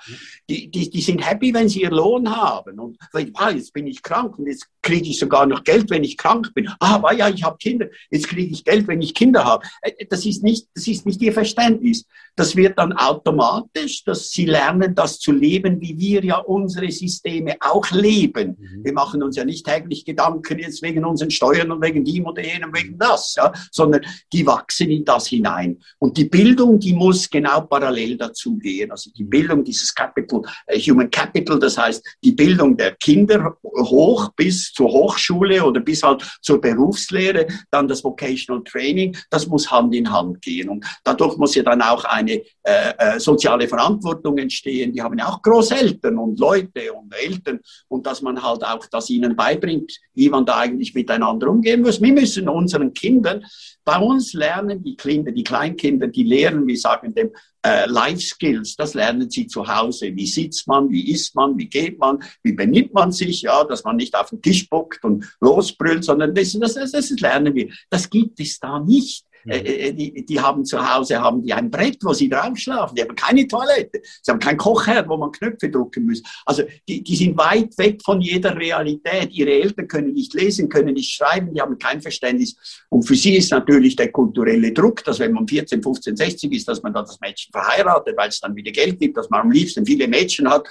Die, 0.49 0.69
die, 0.69 0.89
die 0.89 1.01
sind 1.01 1.27
happy, 1.27 1.53
wenn 1.53 1.69
sie 1.69 1.81
ihr 1.81 1.91
Lohn 1.91 2.29
haben. 2.29 2.79
Und 2.79 2.97
ah, 3.33 3.49
jetzt 3.49 3.73
bin 3.73 3.87
ich 3.87 4.01
krank 4.01 4.37
und 4.37 4.47
jetzt 4.47 4.67
kriege 4.81 5.09
ich 5.09 5.19
sogar 5.19 5.45
noch 5.45 5.63
Geld, 5.63 5.89
wenn 5.89 6.03
ich 6.03 6.17
krank 6.17 6.53
bin. 6.53 6.67
Ah, 6.79 6.95
aber 6.95 7.13
ja, 7.13 7.29
ich 7.29 7.43
habe 7.43 7.57
Kinder. 7.57 7.87
Jetzt 8.09 8.27
kriege 8.27 8.51
ich 8.51 8.63
Geld, 8.63 8.87
wenn 8.87 9.01
ich 9.01 9.13
Kinder 9.13 9.43
habe. 9.43 9.65
Äh, 9.81 10.05
das 10.07 10.25
ist 10.25 10.43
nicht, 10.43 10.67
das 10.75 10.87
ist 10.87 11.05
nicht 11.05 11.21
ihr 11.21 11.33
Verständnis. 11.33 12.05
Das 12.35 12.55
wird 12.55 12.77
dann 12.77 12.93
automatisch, 12.93 14.03
dass 14.03 14.29
sie 14.29 14.45
lernen, 14.45 14.93
das 14.93 15.19
zu 15.19 15.31
leben, 15.31 15.79
wie 15.79 15.97
wir 15.97 16.23
ja 16.23 16.37
unsere 16.37 16.91
Systeme 16.91 17.55
auch 17.61 17.89
leben. 17.91 18.57
Mhm. 18.59 18.83
Wir 18.83 18.93
machen 18.93 19.23
uns 19.23 19.37
ja 19.37 19.45
nicht 19.45 19.65
täglich 19.65 20.05
Gedanken 20.05 20.59
jetzt 20.59 20.81
wegen 20.81 21.05
unseren 21.05 21.31
Steuern 21.31 21.71
und 21.71 21.81
wegen 21.81 22.03
dem 22.03 22.25
oder 22.25 22.43
jenem, 22.43 22.73
wegen 22.73 22.97
das, 22.97 23.35
ja, 23.35 23.51
sondern 23.71 24.01
die 24.33 24.45
wachsen 24.45 24.91
in 24.91 25.05
das 25.05 25.27
hinein. 25.27 25.79
Und 25.99 26.17
die 26.17 26.24
Bildung, 26.25 26.79
die 26.79 26.93
muss 26.93 27.29
genau 27.29 27.61
parallel 27.61 28.17
dazu 28.17 28.57
gehen. 28.57 28.91
Also 28.91 29.11
die 29.11 29.23
Bildung, 29.23 29.63
dieses 29.63 29.93
Capital, 29.93 30.41
äh, 30.67 30.79
Human 30.79 31.09
Capital, 31.09 31.59
das 31.59 31.77
heißt 31.77 32.03
die 32.23 32.31
Bildung 32.31 32.77
der 32.77 32.95
Kinder 32.95 33.57
hoch 33.63 34.29
bis 34.35 34.71
zur 34.71 34.91
Hochschule 34.91 35.63
oder 35.63 35.81
bis 35.81 36.03
halt 36.03 36.23
zur 36.41 36.59
Berufslehre, 36.61 37.47
dann 37.71 37.87
das 37.87 38.03
Vocational 38.03 38.63
Training, 38.63 39.15
das 39.29 39.47
muss 39.47 39.69
Hand 39.69 39.93
in 39.95 40.11
Hand 40.11 40.41
gehen. 40.41 40.69
Und 40.69 40.85
dadurch 41.03 41.37
muss 41.37 41.55
ja 41.55 41.63
dann 41.63 41.81
auch 41.81 42.03
eine 42.05 42.41
äh, 42.63 42.93
äh, 42.97 43.19
soziale 43.19 43.67
Verantwortung 43.67 44.37
entstehen. 44.37 44.93
Die 44.93 45.01
haben 45.01 45.17
ja 45.17 45.27
auch 45.27 45.41
Großeltern 45.41 46.17
und 46.17 46.39
Leute 46.39 46.93
und 46.93 47.13
Eltern 47.13 47.59
und 47.87 48.05
dass 48.05 48.21
man 48.21 48.41
halt 48.41 48.63
auch 48.63 48.85
das 48.87 49.09
ihnen 49.09 49.35
beibringt, 49.35 49.99
wie 50.13 50.29
man 50.29 50.45
da 50.45 50.59
eigentlich 50.59 50.93
miteinander 50.93 51.49
umgehen 51.49 51.81
muss. 51.81 52.01
Wir 52.01 52.13
müssen 52.13 52.49
unseren 52.49 52.93
Kindern, 52.93 53.45
bei 53.83 53.99
uns 53.99 54.33
lernen 54.33 54.83
die 54.83 54.95
Kinder, 54.95 55.31
die 55.31 55.43
Kleinkinder, 55.43 56.07
die 56.15 56.23
lernen, 56.23 56.67
wir 56.67 56.77
sagen 56.77 57.13
dem, 57.13 57.31
äh, 57.65 57.85
Life 57.87 58.21
Skills, 58.21 58.75
das 58.75 58.93
lernen 58.93 59.29
sie 59.29 59.47
zu 59.47 59.67
Hause. 59.67 60.15
Wie 60.15 60.27
sitzt 60.27 60.67
man, 60.67 60.89
wie 60.89 61.11
isst 61.11 61.35
man, 61.35 61.57
wie 61.57 61.67
geht 61.67 61.99
man, 61.99 62.23
wie 62.43 62.53
benimmt 62.53 62.93
man 62.93 63.11
sich, 63.11 63.41
ja, 63.41 63.63
dass 63.63 63.83
man 63.83 63.95
nicht 63.95 64.15
auf 64.15 64.29
den 64.29 64.41
Tisch 64.41 64.69
buckt 64.69 65.03
und 65.03 65.25
losbrüllt, 65.41 66.03
sondern 66.03 66.35
das, 66.35 66.53
das, 66.53 66.75
das 66.91 67.09
lernen 67.19 67.55
wir. 67.55 67.69
Das 67.89 68.09
gibt 68.09 68.39
es 68.39 68.59
da 68.59 68.79
nicht. 68.79 69.25
Äh, 69.47 69.89
äh, 69.89 69.93
die, 69.93 70.25
die 70.25 70.39
haben 70.39 70.65
zu 70.65 70.77
Hause 70.79 71.19
haben 71.19 71.41
die 71.41 71.53
ein 71.53 71.69
Brett, 71.69 71.97
wo 72.01 72.13
sie 72.13 72.29
drauf 72.29 72.57
schlafen. 72.57 72.95
Die 72.95 73.01
haben 73.01 73.15
keine 73.15 73.47
Toilette. 73.47 74.01
Sie 74.21 74.31
haben 74.31 74.39
kein 74.39 74.57
Kochherd, 74.57 75.07
wo 75.07 75.17
man 75.17 75.31
Knöpfe 75.31 75.69
drücken 75.69 76.05
muss. 76.05 76.21
Also 76.45 76.63
die, 76.87 77.03
die 77.03 77.15
sind 77.15 77.37
weit 77.37 77.77
weg 77.77 78.01
von 78.03 78.21
jeder 78.21 78.55
Realität. 78.55 79.31
Ihre 79.31 79.51
Eltern 79.51 79.87
können 79.87 80.13
nicht 80.13 80.33
lesen, 80.33 80.69
können 80.69 80.93
nicht 80.93 81.13
schreiben, 81.13 81.53
die 81.53 81.61
haben 81.61 81.77
kein 81.77 82.01
Verständnis. 82.01 82.55
Und 82.89 83.03
für 83.03 83.15
sie 83.15 83.35
ist 83.35 83.51
natürlich 83.51 83.95
der 83.95 84.11
kulturelle 84.11 84.71
Druck, 84.71 85.03
dass 85.03 85.19
wenn 85.19 85.33
man 85.33 85.47
14, 85.47 85.81
15, 85.81 86.15
16 86.15 86.51
ist, 86.51 86.67
dass 86.67 86.81
man 86.81 86.93
dann 86.93 87.05
das 87.05 87.19
Mädchen 87.19 87.51
verheiratet, 87.51 88.15
weil 88.17 88.29
es 88.29 88.39
dann 88.39 88.55
wieder 88.55 88.71
Geld 88.71 88.99
gibt, 88.99 89.17
dass 89.17 89.29
man 89.29 89.41
am 89.41 89.51
liebsten 89.51 89.85
viele 89.85 90.07
Mädchen 90.07 90.49
hat 90.49 90.67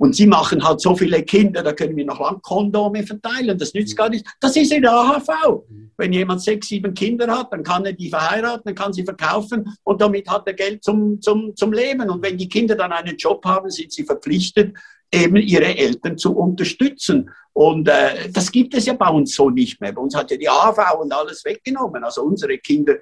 und 0.00 0.16
sie 0.16 0.26
machen 0.26 0.64
halt 0.64 0.80
so 0.80 0.96
viele 0.96 1.22
Kinder, 1.22 1.62
da 1.62 1.74
können 1.74 1.94
wir 1.94 2.06
noch 2.06 2.20
lang 2.20 2.40
Kondome 2.40 3.02
verteilen. 3.02 3.58
Das 3.58 3.74
nützt 3.74 3.94
gar 3.94 4.08
nicht. 4.08 4.26
Das 4.40 4.56
ist 4.56 4.72
in 4.72 4.80
der 4.80 4.92
AHV. 4.92 5.62
Wenn 5.98 6.14
jemand 6.14 6.40
sechs, 6.40 6.68
sieben 6.68 6.94
Kinder 6.94 7.26
hat, 7.28 7.52
dann 7.52 7.62
kann 7.62 7.84
er 7.84 7.92
die 7.92 8.08
verheiraten, 8.08 8.62
dann 8.64 8.74
kann 8.74 8.94
sie 8.94 9.04
verkaufen 9.04 9.76
und 9.84 10.00
damit 10.00 10.26
hat 10.26 10.46
er 10.46 10.54
Geld 10.54 10.82
zum, 10.82 11.20
zum, 11.20 11.54
zum 11.54 11.74
Leben. 11.74 12.08
Und 12.08 12.22
wenn 12.22 12.38
die 12.38 12.48
Kinder 12.48 12.76
dann 12.76 12.92
einen 12.92 13.18
Job 13.18 13.44
haben, 13.44 13.68
sind 13.68 13.92
sie 13.92 14.04
verpflichtet, 14.04 14.74
eben 15.12 15.36
ihre 15.36 15.76
Eltern 15.76 16.16
zu 16.16 16.34
unterstützen. 16.34 17.28
Und 17.52 17.86
äh, 17.86 18.30
das 18.32 18.50
gibt 18.50 18.72
es 18.72 18.86
ja 18.86 18.94
bei 18.94 19.08
uns 19.10 19.34
so 19.34 19.50
nicht 19.50 19.82
mehr. 19.82 19.92
Bei 19.92 20.00
uns 20.00 20.16
hat 20.16 20.30
ja 20.30 20.38
die 20.38 20.48
AHV 20.48 20.98
und 20.98 21.12
alles 21.12 21.44
weggenommen. 21.44 22.02
Also 22.04 22.22
unsere 22.22 22.56
Kinder 22.56 22.94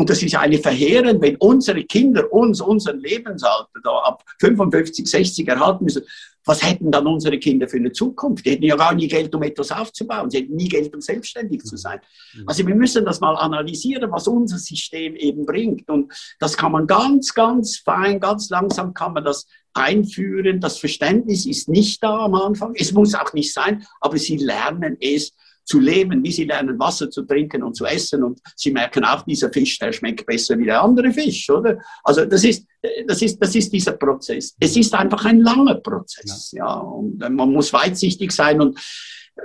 und 0.00 0.08
das 0.08 0.22
ist 0.22 0.34
eine 0.34 0.56
verheerend, 0.56 1.20
wenn 1.20 1.36
unsere 1.36 1.84
Kinder 1.84 2.32
uns 2.32 2.62
unseren 2.62 3.00
Lebensalter 3.00 3.68
da 3.84 3.98
ab 3.98 4.24
55, 4.40 5.06
60 5.06 5.46
erhalten 5.46 5.84
müssen. 5.84 6.04
Was 6.44 6.62
hätten 6.62 6.90
dann 6.90 7.06
unsere 7.06 7.38
Kinder 7.38 7.68
für 7.68 7.76
eine 7.76 7.92
Zukunft? 7.92 8.46
Die 8.46 8.52
hätten 8.52 8.64
ja 8.64 8.76
gar 8.76 8.94
nie 8.94 9.08
Geld, 9.08 9.34
um 9.34 9.42
etwas 9.42 9.70
aufzubauen. 9.70 10.30
Sie 10.30 10.38
hätten 10.38 10.56
nie 10.56 10.68
Geld, 10.68 10.94
um 10.94 11.00
selbstständig 11.00 11.62
zu 11.64 11.76
sein. 11.76 12.00
Mhm. 12.34 12.48
Also 12.48 12.66
wir 12.66 12.74
müssen 12.74 13.04
das 13.04 13.20
mal 13.20 13.36
analysieren, 13.36 14.10
was 14.10 14.26
unser 14.26 14.58
System 14.58 15.16
eben 15.16 15.44
bringt. 15.44 15.88
Und 15.90 16.12
das 16.38 16.56
kann 16.56 16.72
man 16.72 16.86
ganz, 16.86 17.34
ganz 17.34 17.78
fein, 17.78 18.20
ganz 18.20 18.48
langsam 18.48 18.94
kann 18.94 19.12
man 19.12 19.24
das 19.24 19.46
einführen. 19.74 20.60
Das 20.60 20.78
Verständnis 20.78 21.46
ist 21.46 21.68
nicht 21.68 22.02
da 22.02 22.24
am 22.24 22.34
Anfang. 22.34 22.74
Es 22.74 22.92
muss 22.92 23.14
auch 23.14 23.32
nicht 23.32 23.52
sein, 23.52 23.84
aber 24.00 24.18
sie 24.18 24.36
lernen 24.36 24.96
es 25.00 25.32
zu 25.64 25.78
leben, 25.78 26.22
wie 26.24 26.32
sie 26.32 26.44
lernen, 26.44 26.78
Wasser 26.78 27.10
zu 27.10 27.22
trinken 27.22 27.62
und 27.62 27.74
zu 27.74 27.84
essen. 27.84 28.22
Und 28.24 28.40
sie 28.56 28.72
merken 28.72 29.04
auch, 29.04 29.22
dieser 29.22 29.52
Fisch, 29.52 29.78
der 29.78 29.92
schmeckt 29.92 30.26
besser 30.26 30.58
wie 30.58 30.64
der 30.64 30.82
andere 30.82 31.12
Fisch, 31.12 31.48
oder? 31.50 31.78
Also 32.02 32.24
das 32.24 32.44
ist, 32.44 32.66
das 33.06 33.22
ist, 33.22 33.38
das 33.38 33.54
ist 33.54 33.72
dieser 33.72 33.92
Prozess. 33.92 34.56
Es 34.58 34.76
ist 34.76 34.94
einfach 34.94 35.24
ein 35.24 35.40
langer 35.40 35.76
Prozess, 35.76 36.52
ja. 36.52 36.66
ja. 36.66 36.74
Und 36.74 37.18
man 37.18 37.52
muss 37.52 37.72
weitsichtig 37.72 38.32
sein 38.32 38.60
und 38.60 38.78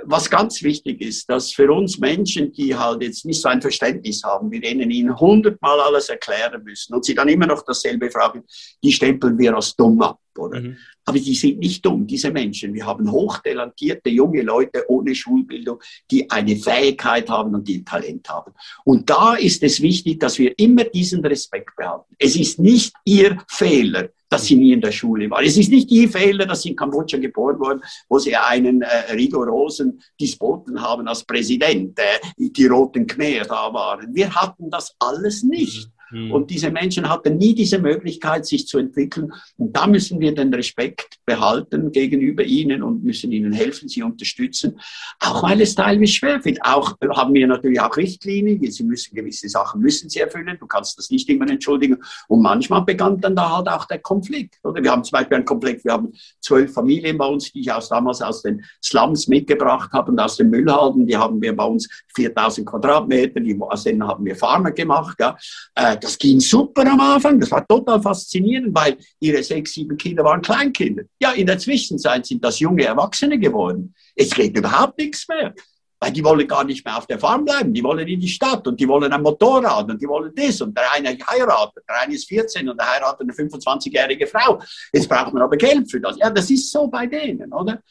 was 0.04 0.28
ganz 0.28 0.62
wichtig 0.62 1.00
ist, 1.00 1.28
dass 1.30 1.52
für 1.52 1.70
uns 1.72 1.98
Menschen, 1.98 2.52
die 2.52 2.74
halt 2.74 3.02
jetzt 3.02 3.24
nicht 3.24 3.40
so 3.40 3.48
ein 3.48 3.62
Verständnis 3.62 4.22
haben, 4.24 4.50
wir 4.50 4.60
denen 4.60 4.90
ihnen 4.90 5.18
hundertmal 5.18 5.80
alles 5.80 6.08
erklären 6.08 6.62
müssen 6.64 6.94
und 6.94 7.04
sie 7.04 7.14
dann 7.14 7.28
immer 7.28 7.46
noch 7.46 7.62
dasselbe 7.64 8.10
fragen, 8.10 8.42
die 8.82 8.92
stempeln 8.92 9.38
wir 9.38 9.54
als 9.54 9.74
dumm 9.74 10.00
ab, 10.02 10.18
oder? 10.38 10.60
Mhm. 10.60 10.76
Aber 11.04 11.18
die 11.18 11.34
sind 11.34 11.58
nicht 11.58 11.84
dumm, 11.84 12.06
diese 12.06 12.30
Menschen. 12.30 12.74
Wir 12.74 12.86
haben 12.86 13.10
hochtalentierte 13.10 14.10
junge 14.10 14.42
Leute 14.42 14.84
ohne 14.88 15.14
Schulbildung, 15.14 15.80
die 16.10 16.30
eine 16.30 16.56
Fähigkeit 16.56 17.28
haben 17.28 17.54
und 17.54 17.68
die 17.68 17.78
ein 17.78 17.84
Talent 17.84 18.28
haben. 18.28 18.52
Und 18.84 19.08
da 19.08 19.34
ist 19.34 19.62
es 19.62 19.80
wichtig, 19.80 20.20
dass 20.20 20.38
wir 20.38 20.58
immer 20.58 20.84
diesen 20.84 21.24
Respekt 21.24 21.76
behalten. 21.76 22.14
Es 22.18 22.36
ist 22.36 22.58
nicht 22.58 22.92
ihr 23.04 23.38
Fehler, 23.48 24.08
dass 24.28 24.46
sie 24.46 24.56
nie 24.56 24.72
in 24.72 24.80
der 24.80 24.92
Schule 24.92 25.30
waren. 25.30 25.44
Es 25.44 25.56
ist 25.56 25.70
nicht 25.70 25.90
ihr 25.90 26.08
Fehler, 26.08 26.46
dass 26.46 26.62
sie 26.62 26.70
in 26.70 26.76
Kambodscha 26.76 27.18
geboren 27.18 27.58
wurden, 27.58 27.80
wo 28.08 28.18
sie 28.18 28.34
einen 28.34 28.82
äh, 28.82 29.12
rigorosen 29.12 30.02
Despoten 30.20 30.80
haben 30.80 31.06
als 31.06 31.24
Präsident, 31.24 31.98
äh, 31.98 32.18
die 32.36 32.66
Roten 32.66 33.06
Khmer 33.06 33.44
da 33.44 33.72
waren. 33.72 34.14
Wir 34.14 34.34
hatten 34.34 34.70
das 34.70 34.94
alles 34.98 35.42
nicht. 35.42 35.88
Mhm. 36.10 36.32
Und 36.32 36.50
diese 36.50 36.70
Menschen 36.70 37.08
hatten 37.08 37.36
nie 37.36 37.54
diese 37.54 37.78
Möglichkeit, 37.78 38.46
sich 38.46 38.66
zu 38.66 38.78
entwickeln. 38.78 39.32
Und 39.56 39.76
da 39.76 39.86
müssen 39.86 40.20
wir 40.20 40.34
den 40.34 40.52
Respekt 40.52 41.18
behalten 41.24 41.90
gegenüber 41.92 42.44
ihnen 42.44 42.82
und 42.82 43.02
müssen 43.02 43.32
ihnen 43.32 43.52
helfen, 43.52 43.88
sie 43.88 44.02
unterstützen. 44.02 44.78
Auch 45.20 45.42
weil 45.42 45.60
es 45.60 45.74
teilweise 45.74 46.12
schwerfällt. 46.12 46.58
Auch 46.62 46.96
haben 47.10 47.34
wir 47.34 47.46
natürlich 47.46 47.80
auch 47.80 47.96
Richtlinien. 47.96 48.70
Sie 48.70 48.84
müssen 48.84 49.14
gewisse 49.14 49.48
Sachen 49.48 49.80
müssen 49.80 50.08
sie 50.08 50.20
erfüllen. 50.20 50.56
Du 50.58 50.66
kannst 50.66 50.98
das 50.98 51.10
nicht 51.10 51.28
immer 51.28 51.48
entschuldigen. 51.48 51.98
Und 52.28 52.42
manchmal 52.42 52.82
begann 52.82 53.20
dann 53.20 53.36
da 53.36 53.56
halt 53.56 53.68
auch 53.68 53.86
der 53.86 53.98
Konflikt. 53.98 54.58
Oder 54.62 54.82
wir 54.82 54.90
haben 54.90 55.04
zum 55.04 55.12
Beispiel 55.12 55.36
einen 55.36 55.44
Konflikt. 55.44 55.84
Wir 55.84 55.92
haben 55.92 56.12
zwölf 56.40 56.72
Familien 56.72 57.18
bei 57.18 57.26
uns, 57.26 57.52
die 57.52 57.60
ich 57.60 57.72
aus 57.72 57.88
damals 57.88 58.22
aus 58.22 58.42
den 58.42 58.64
Slums 58.82 59.28
mitgebracht 59.28 59.92
habe 59.92 60.12
und 60.12 60.18
aus 60.18 60.36
den 60.36 60.50
Müllhalden. 60.50 61.06
Die 61.06 61.16
haben 61.16 61.40
wir 61.40 61.54
bei 61.54 61.64
uns 61.64 61.88
4000 62.14 62.66
Quadratmeter. 62.66 63.40
Die, 63.40 63.56
aus 63.58 63.84
denen 63.84 64.06
haben 64.06 64.24
wir 64.24 64.36
Farmer 64.36 64.70
gemacht. 64.70 65.16
Ja. 65.20 65.36
Äh, 65.74 65.95
das 65.96 66.18
ging 66.18 66.40
super 66.40 66.82
am 66.90 67.00
Anfang, 67.00 67.40
das 67.40 67.50
war 67.50 67.66
total 67.66 68.00
faszinierend, 68.00 68.74
weil 68.74 68.96
ihre 69.20 69.42
sechs, 69.42 69.72
sieben 69.72 69.96
Kinder 69.96 70.24
waren 70.24 70.42
Kleinkinder. 70.42 71.04
Ja, 71.20 71.32
in 71.32 71.46
der 71.46 71.58
Zwischenzeit 71.58 72.26
sind 72.26 72.44
das 72.44 72.58
junge 72.58 72.84
Erwachsene 72.84 73.38
geworden. 73.38 73.94
Es 74.14 74.30
geht 74.30 74.56
überhaupt 74.56 74.98
nichts 74.98 75.26
mehr. 75.28 75.54
Weil 75.98 76.12
die 76.12 76.22
wollen 76.22 76.46
gar 76.46 76.62
nicht 76.62 76.84
mehr 76.84 76.98
auf 76.98 77.06
der 77.06 77.18
Farm 77.18 77.46
bleiben, 77.46 77.72
die 77.72 77.82
wollen 77.82 78.06
in 78.06 78.20
die 78.20 78.28
Stadt 78.28 78.66
und 78.68 78.78
die 78.78 78.86
wollen 78.86 79.10
ein 79.10 79.22
Motorrad 79.22 79.90
und 79.90 80.00
die 80.00 80.06
wollen 80.06 80.30
das 80.36 80.60
und 80.60 80.76
der 80.76 80.92
eine 80.92 81.08
heiratet, 81.08 81.84
der 81.88 82.02
eine 82.02 82.14
ist 82.14 82.28
14 82.28 82.68
und 82.68 82.78
der 82.78 82.92
heiratet 82.92 83.22
eine 83.22 83.32
25-jährige 83.32 84.26
Frau. 84.26 84.60
Jetzt 84.92 85.08
braucht 85.08 85.32
man 85.32 85.42
aber 85.42 85.56
Geld 85.56 85.90
für 85.90 85.98
das. 85.98 86.18
Ja, 86.18 86.28
das 86.28 86.50
ist 86.50 86.70
so 86.70 86.86
bei 86.88 87.06
denen, 87.06 87.50
oder? 87.50 87.82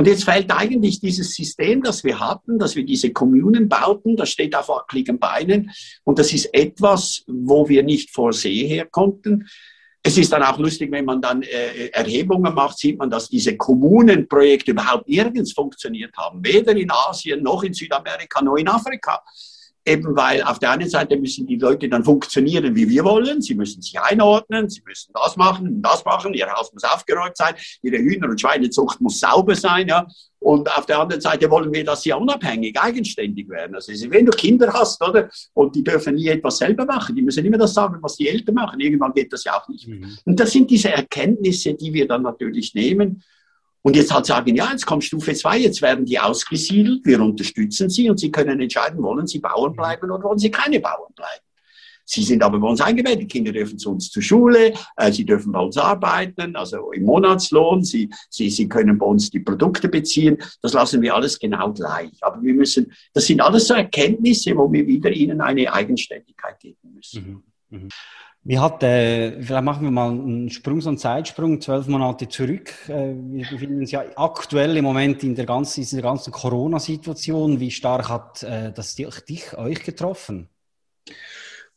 Und 0.00 0.06
jetzt 0.06 0.24
fällt 0.24 0.50
eigentlich 0.50 0.98
dieses 0.98 1.34
System, 1.34 1.82
das 1.82 2.04
wir 2.04 2.18
hatten, 2.18 2.58
dass 2.58 2.74
wir 2.74 2.86
diese 2.86 3.12
Kommunen 3.12 3.68
bauten, 3.68 4.16
das 4.16 4.30
steht 4.30 4.56
auf 4.56 4.70
wackeligen 4.70 5.18
Beinen. 5.18 5.72
Und 6.04 6.18
das 6.18 6.32
ist 6.32 6.48
etwas, 6.54 7.22
wo 7.26 7.68
wir 7.68 7.82
nicht 7.82 8.08
vor 8.10 8.32
See 8.32 8.66
her 8.66 8.86
konnten. 8.86 9.46
Es 10.02 10.16
ist 10.16 10.32
dann 10.32 10.42
auch 10.42 10.56
lustig, 10.56 10.90
wenn 10.90 11.04
man 11.04 11.20
dann 11.20 11.42
äh, 11.42 11.88
Erhebungen 11.88 12.54
macht, 12.54 12.78
sieht 12.78 12.96
man, 12.96 13.10
dass 13.10 13.28
diese 13.28 13.58
Kommunenprojekte 13.58 14.70
überhaupt 14.70 15.06
nirgends 15.06 15.52
funktioniert 15.52 16.16
haben. 16.16 16.42
Weder 16.42 16.74
in 16.74 16.90
Asien, 16.90 17.42
noch 17.42 17.62
in 17.62 17.74
Südamerika, 17.74 18.40
noch 18.40 18.56
in 18.56 18.68
Afrika. 18.68 19.22
Eben 19.86 20.14
weil 20.14 20.42
auf 20.42 20.58
der 20.58 20.72
einen 20.72 20.90
Seite 20.90 21.16
müssen 21.16 21.46
die 21.46 21.56
Leute 21.56 21.88
dann 21.88 22.04
funktionieren, 22.04 22.76
wie 22.76 22.88
wir 22.88 23.02
wollen. 23.04 23.40
Sie 23.40 23.54
müssen 23.54 23.80
sich 23.80 23.98
einordnen, 23.98 24.68
sie 24.68 24.82
müssen 24.86 25.12
das 25.14 25.36
machen, 25.36 25.80
das 25.80 26.04
machen. 26.04 26.34
Ihr 26.34 26.50
Haus 26.52 26.72
muss 26.72 26.84
aufgeräumt 26.84 27.36
sein, 27.36 27.54
ihre 27.82 27.96
Hühner- 27.96 28.28
und 28.28 28.40
Schweinezucht 28.40 29.00
muss 29.00 29.20
sauber 29.20 29.54
sein. 29.54 29.88
Ja. 29.88 30.06
Und 30.38 30.70
auf 30.76 30.86
der 30.86 30.98
anderen 30.98 31.20
Seite 31.20 31.50
wollen 31.50 31.72
wir, 31.72 31.84
dass 31.84 32.02
sie 32.02 32.12
unabhängig, 32.12 32.78
eigenständig 32.78 33.48
werden. 33.48 33.74
Also 33.74 33.92
wenn 34.10 34.26
du 34.26 34.32
Kinder 34.32 34.72
hast, 34.72 35.02
oder, 35.02 35.30
und 35.54 35.74
die 35.74 35.84
dürfen 35.84 36.14
nie 36.14 36.28
etwas 36.28 36.58
selber 36.58 36.84
machen, 36.84 37.16
die 37.16 37.22
müssen 37.22 37.44
immer 37.44 37.58
das 37.58 37.72
sagen, 37.74 37.98
was 38.00 38.16
die 38.16 38.28
Eltern 38.28 38.54
machen. 38.54 38.80
Irgendwann 38.80 39.12
geht 39.12 39.32
das 39.32 39.44
ja 39.44 39.58
auch 39.58 39.68
nicht. 39.68 39.88
Mhm. 39.88 40.16
Und 40.24 40.40
das 40.40 40.50
sind 40.50 40.70
diese 40.70 40.90
Erkenntnisse, 40.90 41.74
die 41.74 41.92
wir 41.92 42.06
dann 42.06 42.22
natürlich 42.22 42.74
nehmen 42.74 43.22
und 43.82 43.96
jetzt 43.96 44.12
halt 44.12 44.26
sagen, 44.26 44.54
ja, 44.54 44.70
jetzt 44.70 44.86
kommt 44.86 45.04
Stufe 45.04 45.32
2, 45.34 45.58
jetzt 45.58 45.82
werden 45.82 46.04
die 46.04 46.18
ausgesiedelt, 46.18 47.04
wir 47.04 47.20
unterstützen 47.20 47.88
sie 47.88 48.10
und 48.10 48.18
sie 48.18 48.30
können 48.30 48.60
entscheiden, 48.60 49.02
wollen 49.02 49.26
sie 49.26 49.38
Bauern 49.38 49.72
bleiben 49.74 50.10
oder 50.10 50.22
wollen 50.22 50.38
sie 50.38 50.50
keine 50.50 50.80
Bauern 50.80 51.12
bleiben. 51.14 51.44
Sie 52.04 52.24
sind 52.24 52.42
aber 52.42 52.58
bei 52.58 52.66
uns 52.66 52.80
eingebettet, 52.80 53.20
die 53.20 53.28
Kinder 53.28 53.52
dürfen 53.52 53.78
zu 53.78 53.92
uns 53.92 54.10
zur 54.10 54.22
Schule, 54.22 54.74
äh, 54.96 55.12
sie 55.12 55.24
dürfen 55.24 55.52
bei 55.52 55.60
uns 55.60 55.76
arbeiten, 55.76 56.56
also 56.56 56.90
im 56.90 57.04
Monatslohn, 57.04 57.84
sie, 57.84 58.10
sie, 58.28 58.50
sie 58.50 58.68
können 58.68 58.98
bei 58.98 59.06
uns 59.06 59.30
die 59.30 59.38
Produkte 59.38 59.88
beziehen, 59.88 60.36
das 60.60 60.72
lassen 60.72 61.02
wir 61.02 61.14
alles 61.14 61.38
genau 61.38 61.72
gleich. 61.72 62.10
Aber 62.22 62.42
wir 62.42 62.52
müssen, 62.52 62.92
das 63.12 63.26
sind 63.26 63.40
alles 63.40 63.68
so 63.68 63.74
Erkenntnisse, 63.74 64.56
wo 64.56 64.72
wir 64.72 64.84
wieder 64.88 65.12
ihnen 65.12 65.40
eine 65.40 65.72
Eigenständigkeit 65.72 66.58
geben 66.58 66.94
müssen. 66.94 67.44
Mhm. 67.68 67.78
Mhm. 67.78 67.88
Wie 68.42 68.58
hat, 68.58 68.82
äh, 68.82 69.42
vielleicht 69.42 69.64
machen 69.64 69.82
wir 69.82 69.90
mal 69.90 70.10
einen 70.10 70.48
Sprung, 70.48 70.80
so 70.80 70.88
einen 70.88 70.96
Zeitsprung, 70.96 71.60
zwölf 71.60 71.86
Monate 71.88 72.26
zurück. 72.26 72.72
Äh, 72.88 73.12
wir 73.14 73.46
befinden 73.46 73.80
uns 73.80 73.90
ja 73.90 74.02
aktuell 74.16 74.74
im 74.78 74.84
Moment 74.84 75.22
in 75.22 75.34
der 75.34 75.44
ganzen, 75.44 75.82
dieser 75.82 76.00
ganzen 76.00 76.32
Corona-Situation. 76.32 77.60
Wie 77.60 77.70
stark 77.70 78.08
hat 78.08 78.42
äh, 78.42 78.72
das 78.72 78.94
dich, 78.94 79.20
dich, 79.28 79.58
euch 79.58 79.82
getroffen? 79.82 80.48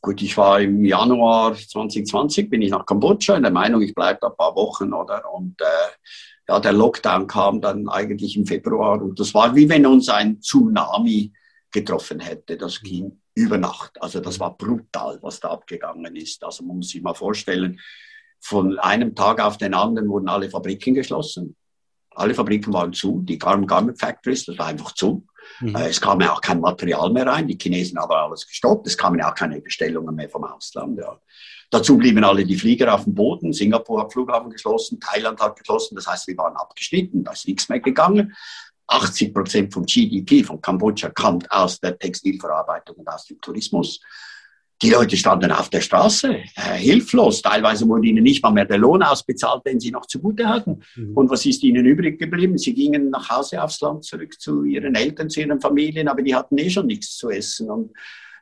Gut, 0.00 0.22
ich 0.22 0.36
war 0.38 0.58
im 0.60 0.84
Januar 0.86 1.54
2020, 1.54 2.48
bin 2.48 2.62
ich 2.62 2.70
nach 2.70 2.86
Kambodscha 2.86 3.36
in 3.36 3.42
der 3.42 3.52
Meinung, 3.52 3.82
ich 3.82 3.94
bleibe 3.94 4.20
da 4.22 4.28
ein 4.28 4.36
paar 4.36 4.56
Wochen, 4.56 4.94
oder? 4.94 5.22
Und 5.34 5.60
äh, 5.60 5.64
ja, 6.48 6.60
der 6.60 6.72
Lockdown 6.72 7.26
kam 7.26 7.60
dann 7.60 7.88
eigentlich 7.90 8.36
im 8.38 8.46
Februar 8.46 9.02
und 9.02 9.20
das 9.20 9.34
war 9.34 9.54
wie 9.54 9.68
wenn 9.68 9.84
uns 9.84 10.08
ein 10.08 10.40
Tsunami 10.40 11.32
getroffen 11.70 12.20
hätte. 12.20 12.56
Das 12.56 12.80
ging 12.80 13.20
über 13.34 13.58
Nacht. 13.58 14.00
Also 14.00 14.20
das 14.20 14.38
war 14.40 14.56
brutal, 14.56 15.18
was 15.22 15.40
da 15.40 15.50
abgegangen 15.50 16.14
ist. 16.16 16.44
Also 16.44 16.64
man 16.64 16.76
muss 16.76 16.90
sich 16.90 17.02
mal 17.02 17.14
vorstellen, 17.14 17.80
von 18.40 18.78
einem 18.78 19.14
Tag 19.14 19.40
auf 19.40 19.56
den 19.56 19.74
anderen 19.74 20.08
wurden 20.08 20.28
alle 20.28 20.50
Fabriken 20.50 20.94
geschlossen. 20.94 21.56
Alle 22.10 22.34
Fabriken 22.34 22.72
waren 22.72 22.92
zu, 22.92 23.22
die 23.22 23.38
Garment 23.38 23.98
Factories, 23.98 24.44
das 24.44 24.58
war 24.58 24.66
einfach 24.66 24.92
zu. 24.92 25.26
Mhm. 25.60 25.74
Äh, 25.74 25.88
es 25.88 26.00
kam 26.00 26.20
ja 26.20 26.32
auch 26.32 26.40
kein 26.40 26.60
Material 26.60 27.10
mehr 27.10 27.26
rein, 27.26 27.48
die 27.48 27.58
Chinesen 27.60 27.98
haben 27.98 28.12
alles 28.12 28.46
gestoppt, 28.46 28.86
es 28.86 28.96
kamen 28.96 29.18
ja 29.18 29.30
auch 29.30 29.34
keine 29.34 29.60
Bestellungen 29.60 30.14
mehr 30.14 30.28
vom 30.28 30.44
Ausland. 30.44 30.98
Ja. 30.98 31.18
Dazu 31.70 31.98
blieben 31.98 32.22
alle 32.22 32.44
die 32.44 32.56
Flieger 32.56 32.94
auf 32.94 33.04
dem 33.04 33.14
Boden, 33.14 33.52
Singapur 33.52 34.02
hat 34.02 34.12
Flughafen 34.12 34.50
geschlossen, 34.50 35.00
Thailand 35.00 35.40
hat 35.40 35.58
geschlossen, 35.58 35.96
das 35.96 36.06
heißt, 36.06 36.28
wir 36.28 36.36
waren 36.36 36.54
abgeschnitten, 36.56 37.24
da 37.24 37.32
ist 37.32 37.48
nichts 37.48 37.68
mehr 37.68 37.80
gegangen. 37.80 38.34
80 38.86 39.32
Prozent 39.32 39.72
vom 39.72 39.84
GDP 39.84 40.42
von 40.42 40.60
Kambodscha 40.60 41.10
kommt 41.10 41.50
aus 41.50 41.80
der 41.80 41.98
Textilverarbeitung 41.98 42.96
und 42.96 43.08
aus 43.08 43.26
dem 43.26 43.40
Tourismus. 43.40 44.00
Die 44.82 44.90
Leute 44.90 45.16
standen 45.16 45.50
auf 45.52 45.70
der 45.70 45.80
Straße, 45.80 46.34
äh, 46.34 46.74
hilflos. 46.76 47.40
Teilweise 47.40 47.88
wurde 47.88 48.08
ihnen 48.08 48.24
nicht 48.24 48.42
mal 48.42 48.50
mehr 48.50 48.64
der 48.64 48.76
Lohn 48.76 49.02
ausbezahlt, 49.02 49.64
den 49.64 49.80
sie 49.80 49.90
noch 49.90 50.06
zugute 50.06 50.48
hatten. 50.48 50.82
Mhm. 50.96 51.16
Und 51.16 51.30
was 51.30 51.46
ist 51.46 51.62
ihnen 51.62 51.86
übrig 51.86 52.18
geblieben? 52.18 52.58
Sie 52.58 52.74
gingen 52.74 53.08
nach 53.08 53.30
Hause 53.30 53.62
aufs 53.62 53.80
Land 53.80 54.04
zurück 54.04 54.38
zu 54.38 54.64
ihren 54.64 54.94
Eltern, 54.94 55.30
zu 55.30 55.40
ihren 55.40 55.60
Familien, 55.60 56.08
aber 56.08 56.22
die 56.22 56.34
hatten 56.34 56.58
eh 56.58 56.68
schon 56.68 56.86
nichts 56.86 57.16
zu 57.16 57.30
essen. 57.30 57.70
Und 57.70 57.92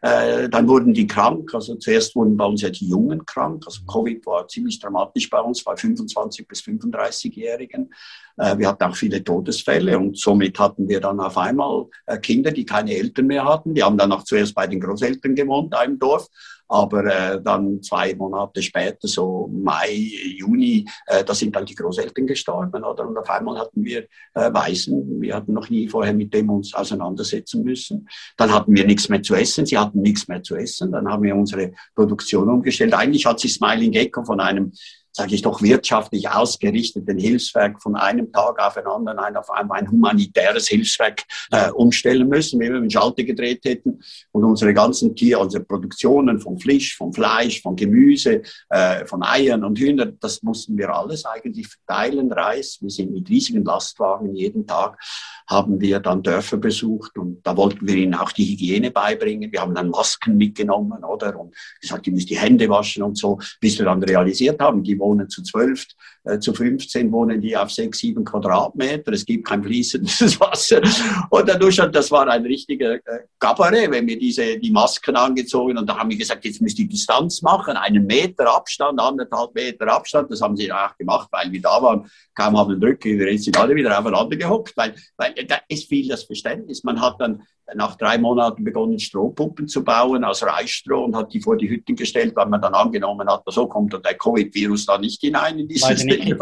äh, 0.03 0.48
dann 0.48 0.68
wurden 0.68 0.92
die 0.92 1.07
krank. 1.07 1.55
Also 1.55 1.76
zuerst 1.76 2.16
wurden 2.16 2.36
bei 2.36 2.44
uns 2.44 2.61
ja 2.61 2.70
die 2.70 2.88
Jungen 2.88 3.24
krank. 3.24 3.62
Also 3.64 3.84
Covid 3.84 4.26
war 4.26 4.48
ziemlich 4.48 4.80
dramatisch 4.80 5.30
bei 5.30 5.40
uns, 5.40 5.62
bei 5.62 5.76
25 5.76 6.46
bis 6.46 6.61
35-Jährigen. 6.61 7.88
Äh, 8.36 8.59
wir 8.59 8.68
hatten 8.68 8.82
auch 8.82 8.96
viele 8.96 9.22
Todesfälle 9.22 9.96
und 9.96 10.18
somit 10.18 10.59
hatten 10.59 10.88
wir 10.88 11.00
dann 11.00 11.20
auf 11.20 11.38
einmal 11.38 11.86
äh, 12.07 12.18
Kinder, 12.18 12.50
die 12.50 12.64
keine 12.64 12.94
Eltern 12.94 13.28
mehr 13.28 13.44
hatten. 13.44 13.74
Die 13.74 13.82
haben 13.82 13.96
dann 13.96 14.11
auch 14.11 14.24
zuerst 14.24 14.55
bei 14.55 14.66
den 14.66 14.80
Großeltern 14.80 15.36
gewohnt, 15.36 15.72
im 15.84 15.98
Dorf. 16.00 16.28
Aber 16.72 17.04
äh, 17.04 17.42
dann 17.42 17.82
zwei 17.82 18.14
Monate 18.14 18.62
später, 18.62 19.06
so 19.06 19.50
Mai, 19.52 19.92
Juni, 20.38 20.86
äh, 21.06 21.22
da 21.22 21.34
sind 21.34 21.54
dann 21.54 21.66
die 21.66 21.74
Großeltern 21.74 22.26
gestorben. 22.26 22.82
Oder? 22.82 23.06
Und 23.06 23.18
auf 23.18 23.28
einmal 23.28 23.58
hatten 23.58 23.84
wir 23.84 24.04
äh, 24.32 24.50
Waisen. 24.54 25.20
Wir 25.20 25.36
hatten 25.36 25.52
noch 25.52 25.68
nie 25.68 25.86
vorher 25.86 26.14
mit 26.14 26.32
dem 26.32 26.48
uns 26.48 26.72
auseinandersetzen 26.72 27.62
müssen. 27.62 28.08
Dann 28.38 28.50
hatten 28.50 28.74
wir 28.74 28.86
nichts 28.86 29.10
mehr 29.10 29.22
zu 29.22 29.34
essen. 29.34 29.66
Sie 29.66 29.76
hatten 29.76 30.00
nichts 30.00 30.28
mehr 30.28 30.42
zu 30.42 30.56
essen. 30.56 30.92
Dann 30.92 31.06
haben 31.08 31.22
wir 31.22 31.36
unsere 31.36 31.72
Produktion 31.94 32.48
umgestellt. 32.48 32.94
Eigentlich 32.94 33.26
hat 33.26 33.38
sich 33.38 33.52
Smiling 33.52 33.90
Gecko 33.90 34.24
von 34.24 34.40
einem 34.40 34.72
sage 35.12 35.34
ich 35.34 35.42
doch, 35.42 35.60
wirtschaftlich 35.60 36.28
ausgerichteten 36.30 37.18
Hilfswerk 37.18 37.82
von 37.82 37.96
einem 37.96 38.32
Tag 38.32 38.58
auf 38.58 38.74
den 38.74 38.86
anderen 38.86 39.18
ein, 39.18 39.36
auf 39.36 39.50
einmal 39.50 39.80
ein 39.80 39.90
humanitäres 39.90 40.68
Hilfswerk 40.68 41.24
äh, 41.50 41.70
umstellen 41.70 42.28
müssen, 42.28 42.58
wie 42.60 42.70
wir 42.70 42.76
einen 42.76 42.90
Schalter 42.90 43.22
gedreht 43.22 43.64
hätten. 43.64 44.00
Und 44.32 44.44
unsere 44.44 44.72
ganzen 44.72 45.14
Tier, 45.14 45.38
unsere 45.38 45.64
Produktionen 45.64 46.40
von 46.40 46.58
Fisch, 46.58 46.96
von 46.96 47.12
Fleisch, 47.12 47.60
von 47.60 47.76
Gemüse, 47.76 48.42
äh, 48.70 49.04
von 49.04 49.22
Eiern 49.22 49.64
und 49.64 49.78
Hühnern, 49.78 50.16
das 50.20 50.42
mussten 50.42 50.78
wir 50.78 50.94
alles 50.94 51.26
eigentlich 51.26 51.68
verteilen, 51.68 52.32
Reis. 52.32 52.78
Wir 52.80 52.90
sind 52.90 53.12
mit 53.12 53.28
riesigen 53.28 53.64
Lastwagen 53.64 54.34
jeden 54.34 54.66
Tag 54.66 54.98
haben 55.46 55.80
wir 55.80 56.00
dann 56.00 56.22
Dörfer 56.22 56.56
besucht 56.56 57.18
und 57.18 57.46
da 57.46 57.56
wollten 57.56 57.86
wir 57.86 57.96
ihnen 57.96 58.14
auch 58.14 58.32
die 58.32 58.44
Hygiene 58.44 58.90
beibringen. 58.90 59.52
Wir 59.52 59.60
haben 59.60 59.74
dann 59.74 59.90
Masken 59.90 60.36
mitgenommen, 60.36 61.04
oder? 61.04 61.38
Und 61.38 61.54
gesagt, 61.80 62.06
ihr 62.06 62.12
müsst 62.12 62.30
die 62.30 62.38
Hände 62.38 62.68
waschen 62.68 63.02
und 63.02 63.18
so, 63.18 63.38
bis 63.60 63.78
wir 63.78 63.86
dann 63.86 64.02
realisiert 64.02 64.60
haben, 64.60 64.82
die 64.82 64.98
wohnen 65.03 65.28
zu 65.28 65.42
zwölf, 65.42 65.84
äh, 66.24 66.38
zu 66.38 66.55
15 66.55 67.12
wohnen 67.12 67.40
die 67.40 67.57
auf 67.57 67.70
sechs, 67.70 67.98
sieben 67.98 68.24
Quadratmeter. 68.24 69.12
Es 69.12 69.26
gibt 69.26 69.46
kein 69.46 69.62
fließendes 69.62 70.40
Wasser. 70.40 70.80
Und 71.28 71.48
dadurch, 71.48 71.76
das 71.92 72.11
war 72.11 72.28
ein 72.28 72.44
richtiger 72.44 72.94
äh, 72.94 73.24
Gabaret, 73.38 73.90
wenn 73.90 74.07
wir 74.07 74.18
diese, 74.18 74.59
die 74.59 74.70
Masken 74.70 75.16
angezogen 75.16 75.76
und 75.76 75.86
da 75.86 75.98
haben 75.98 76.09
wir 76.09 76.16
gesagt, 76.16 76.44
jetzt 76.44 76.62
müsst 76.62 76.78
ihr 76.78 76.88
Distanz 76.88 77.42
machen, 77.42 77.76
einen 77.76 78.07
Meter 78.07 78.55
Abstand, 78.55 79.00
anderthalb 79.00 79.55
Meter 79.55 79.88
Abstand. 79.88 80.30
Das 80.30 80.40
haben 80.40 80.57
sie 80.57 80.72
auch 80.72 80.96
gemacht, 80.96 81.28
weil 81.32 81.50
wir 81.50 81.61
da 81.61 81.82
waren. 81.82 82.09
Kaum 82.34 82.57
haben 82.57 82.70
den 82.70 82.82
Rücken, 82.82 83.18
wir 83.18 83.38
sind 83.38 83.59
alle 83.59 83.74
wieder 83.74 83.98
aufeinander 83.98 84.36
gehockt, 84.36 84.76
weil, 84.76 84.94
weil 85.16 85.34
da 85.46 85.59
ist 85.68 85.88
viel 85.88 86.09
das 86.09 86.24
Verständnis. 86.24 86.82
Man 86.84 87.00
hat 87.00 87.20
dann 87.20 87.42
nach 87.74 87.96
drei 87.96 88.18
Monaten 88.18 88.64
begonnen, 88.64 88.98
Strohpumpen 88.98 89.68
zu 89.68 89.84
bauen 89.84 90.24
aus 90.24 90.42
Reisstroh 90.42 91.04
und 91.04 91.16
hat 91.16 91.32
die 91.32 91.40
vor 91.40 91.56
die 91.56 91.68
Hütten 91.68 91.96
gestellt, 91.96 92.34
weil 92.36 92.46
man 92.46 92.60
dann 92.60 92.74
angenommen 92.74 93.28
hat, 93.28 93.42
so 93.46 93.66
kommt 93.66 93.92
der 93.92 94.14
Covid-Virus 94.14 94.86
da 94.86 94.98
nicht 94.98 95.20
hinein 95.20 95.58
in 95.58 95.68
dieses 95.68 96.04
Ding. 96.06 96.38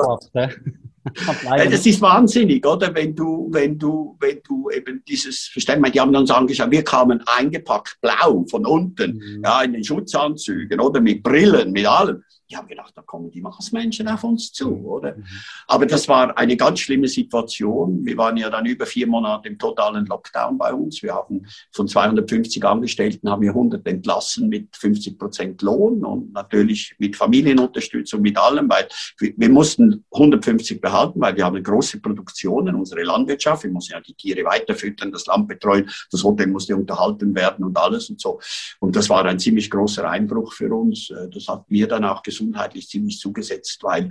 Das 1.03 1.87
ist 1.87 2.01
wahnsinnig, 2.01 2.65
oder? 2.67 2.95
Wenn 2.95 3.15
du, 3.15 3.49
wenn 3.51 3.79
du, 3.79 4.17
wenn 4.21 4.41
du 4.43 4.71
eben 4.71 5.03
dieses 5.07 5.47
Verständnis, 5.53 5.93
die 5.93 6.01
haben 6.01 6.15
uns 6.15 6.31
angeschaut, 6.31 6.71
wir 6.71 6.85
kamen 6.85 7.23
eingepackt 7.27 7.99
blau 8.01 8.45
von 8.51 8.67
unten, 8.67 9.17
mhm. 9.17 9.43
ja, 9.45 9.63
in 9.63 9.73
den 9.73 9.85
Schutzanzügen, 9.85 10.81
oder? 10.81 11.01
Mit 11.01 11.23
Brillen, 11.23 11.73
mit 11.73 11.87
allem 11.87 12.23
die 12.51 12.57
haben 12.57 12.67
gedacht, 12.67 12.93
da 12.97 13.03
kommen 13.03 13.31
die 13.31 13.41
Marsmenschen 13.41 14.09
auf 14.09 14.25
uns 14.25 14.53
zu, 14.53 14.71
mhm. 14.71 14.85
oder? 14.85 15.17
Mhm. 15.17 15.25
Aber 15.69 15.87
das 15.87 16.09
war 16.09 16.37
eine 16.37 16.57
ganz 16.57 16.81
schlimme 16.81 17.07
Situation. 17.07 18.05
Wir 18.05 18.17
waren 18.17 18.37
ja 18.37 18.51
dann 18.51 18.67
über 18.67 18.87
vier 18.87 19.07
Monate 19.07 19.49
im 19.49 19.59
totalen 19.59 20.07
Lockdown 20.07 20.59
bei 20.59 20.75
uns. 20.75 21.03
Wir 21.03 21.15
haben 21.15 21.47
von 21.73 21.87
250 21.87 22.65
Angestellten 22.65 23.31
haben 23.31 23.43
wir 23.43 23.51
100 23.51 23.87
entlassen 23.87 24.49
mit 24.49 24.77
50 24.77 25.19
Prozent 25.19 25.63
Lohn 25.63 26.05
und 26.05 26.33
natürlich 26.33 26.95
mit 26.99 27.17
Familienunterstützung, 27.17 28.21
mit 28.21 28.37
allem, 28.37 28.69
weil 28.69 28.89
wir, 29.19 29.33
wir 29.37 29.49
mussten 29.49 30.05
150 30.13 30.81
behalten, 30.91 31.21
weil 31.21 31.37
wir 31.37 31.45
haben 31.45 31.63
große 31.63 32.01
Produktionen, 32.01 32.75
unsere 32.75 33.03
Landwirtschaft, 33.03 33.65
wir 33.65 33.71
mussten 33.71 33.93
ja 33.93 34.01
die 34.01 34.15
Tiere 34.15 34.45
weiterfüttern, 34.45 35.13
das 35.13 35.27
Land 35.27 35.49
betreuen, 35.49 35.89
das 36.11 36.25
Hotel 36.25 36.49
musste 36.49 36.77
unterhalten 36.77 37.35
werden 37.35 37.65
und 37.65 37.77
alles 37.77 38.11
und 38.11 38.21
so. 38.21 38.41
Und 38.81 38.97
das 38.97 39.09
war 39.09 39.25
ein 39.25 39.39
ziemlich 39.39 39.71
großer 39.71 40.09
Einbruch 40.09 40.53
für 40.53 40.73
uns. 40.75 41.13
Das 41.33 41.47
hat 41.49 41.71
mir 41.71 41.87
dann 41.87 42.05
auch 42.05 42.23
gesundheitlich 42.23 42.89
ziemlich 42.89 43.19
zugesetzt, 43.19 43.83
weil 43.83 44.11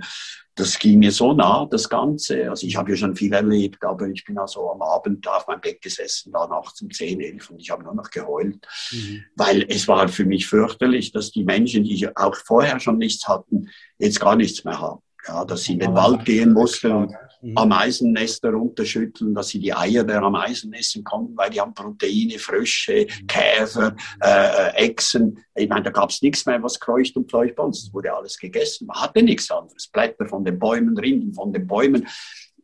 das 0.54 0.78
ging 0.78 0.98
mir 0.98 1.12
so 1.12 1.32
nah, 1.32 1.66
das 1.70 1.88
Ganze. 1.88 2.50
Also 2.50 2.66
ich 2.66 2.76
habe 2.76 2.90
ja 2.90 2.96
schon 2.96 3.16
viel 3.16 3.32
erlebt, 3.32 3.82
aber 3.84 4.08
ich 4.08 4.24
bin 4.24 4.36
also 4.38 4.70
am 4.70 4.82
Abend 4.82 5.24
da 5.24 5.36
auf 5.36 5.46
meinem 5.46 5.60
Bett 5.60 5.80
gesessen, 5.80 6.32
da 6.32 6.46
nachts 6.46 6.82
um 6.82 6.90
10, 6.90 7.20
11 7.20 7.50
und 7.50 7.60
ich 7.60 7.70
habe 7.70 7.82
nur 7.82 7.94
noch 7.94 8.10
geheult, 8.10 8.66
mhm. 8.90 9.24
weil 9.36 9.64
es 9.68 9.88
war 9.88 10.08
für 10.08 10.24
mich 10.24 10.46
fürchterlich, 10.46 11.12
dass 11.12 11.30
die 11.30 11.44
Menschen, 11.44 11.84
die 11.84 12.08
auch 12.14 12.36
vorher 12.36 12.78
schon 12.80 12.98
nichts 12.98 13.26
hatten, 13.26 13.70
jetzt 13.98 14.20
gar 14.20 14.36
nichts 14.36 14.64
mehr 14.64 14.80
haben. 14.80 15.00
Ja, 15.28 15.44
dass 15.44 15.64
sie 15.64 15.74
in 15.74 15.80
den 15.80 15.94
Wald 15.94 16.24
gehen 16.24 16.52
mussten 16.52 16.92
und 16.92 17.14
mhm. 17.42 17.56
Ameisennester 17.56 18.50
runterschütteln, 18.50 19.34
dass 19.34 19.48
sie 19.48 19.58
die 19.58 19.72
Eier 19.72 20.04
der 20.04 20.22
Ameisen 20.22 20.72
essen 20.72 21.04
konnten, 21.04 21.36
weil 21.36 21.50
die 21.50 21.60
haben 21.60 21.74
Proteine, 21.74 22.38
Frösche, 22.38 23.06
mhm. 23.06 23.26
Käfer, 23.26 23.94
äh, 24.22 24.70
Echsen. 24.76 25.38
Ich 25.54 25.68
meine, 25.68 25.82
da 25.82 25.90
gab 25.90 26.10
es 26.10 26.22
nichts 26.22 26.46
mehr, 26.46 26.62
was 26.62 26.80
kreucht 26.80 27.16
und 27.16 27.30
fleucht 27.30 27.56
bei 27.56 27.62
uns. 27.62 27.84
Das 27.84 27.92
wurde 27.92 28.14
alles 28.14 28.38
gegessen. 28.38 28.86
Man 28.86 29.00
hatte 29.00 29.22
nichts 29.22 29.50
anderes. 29.50 29.88
Blätter 29.88 30.26
von 30.26 30.44
den 30.44 30.58
Bäumen, 30.58 30.96
Rinden 30.96 31.34
von 31.34 31.52
den 31.52 31.66
Bäumen 31.66 32.06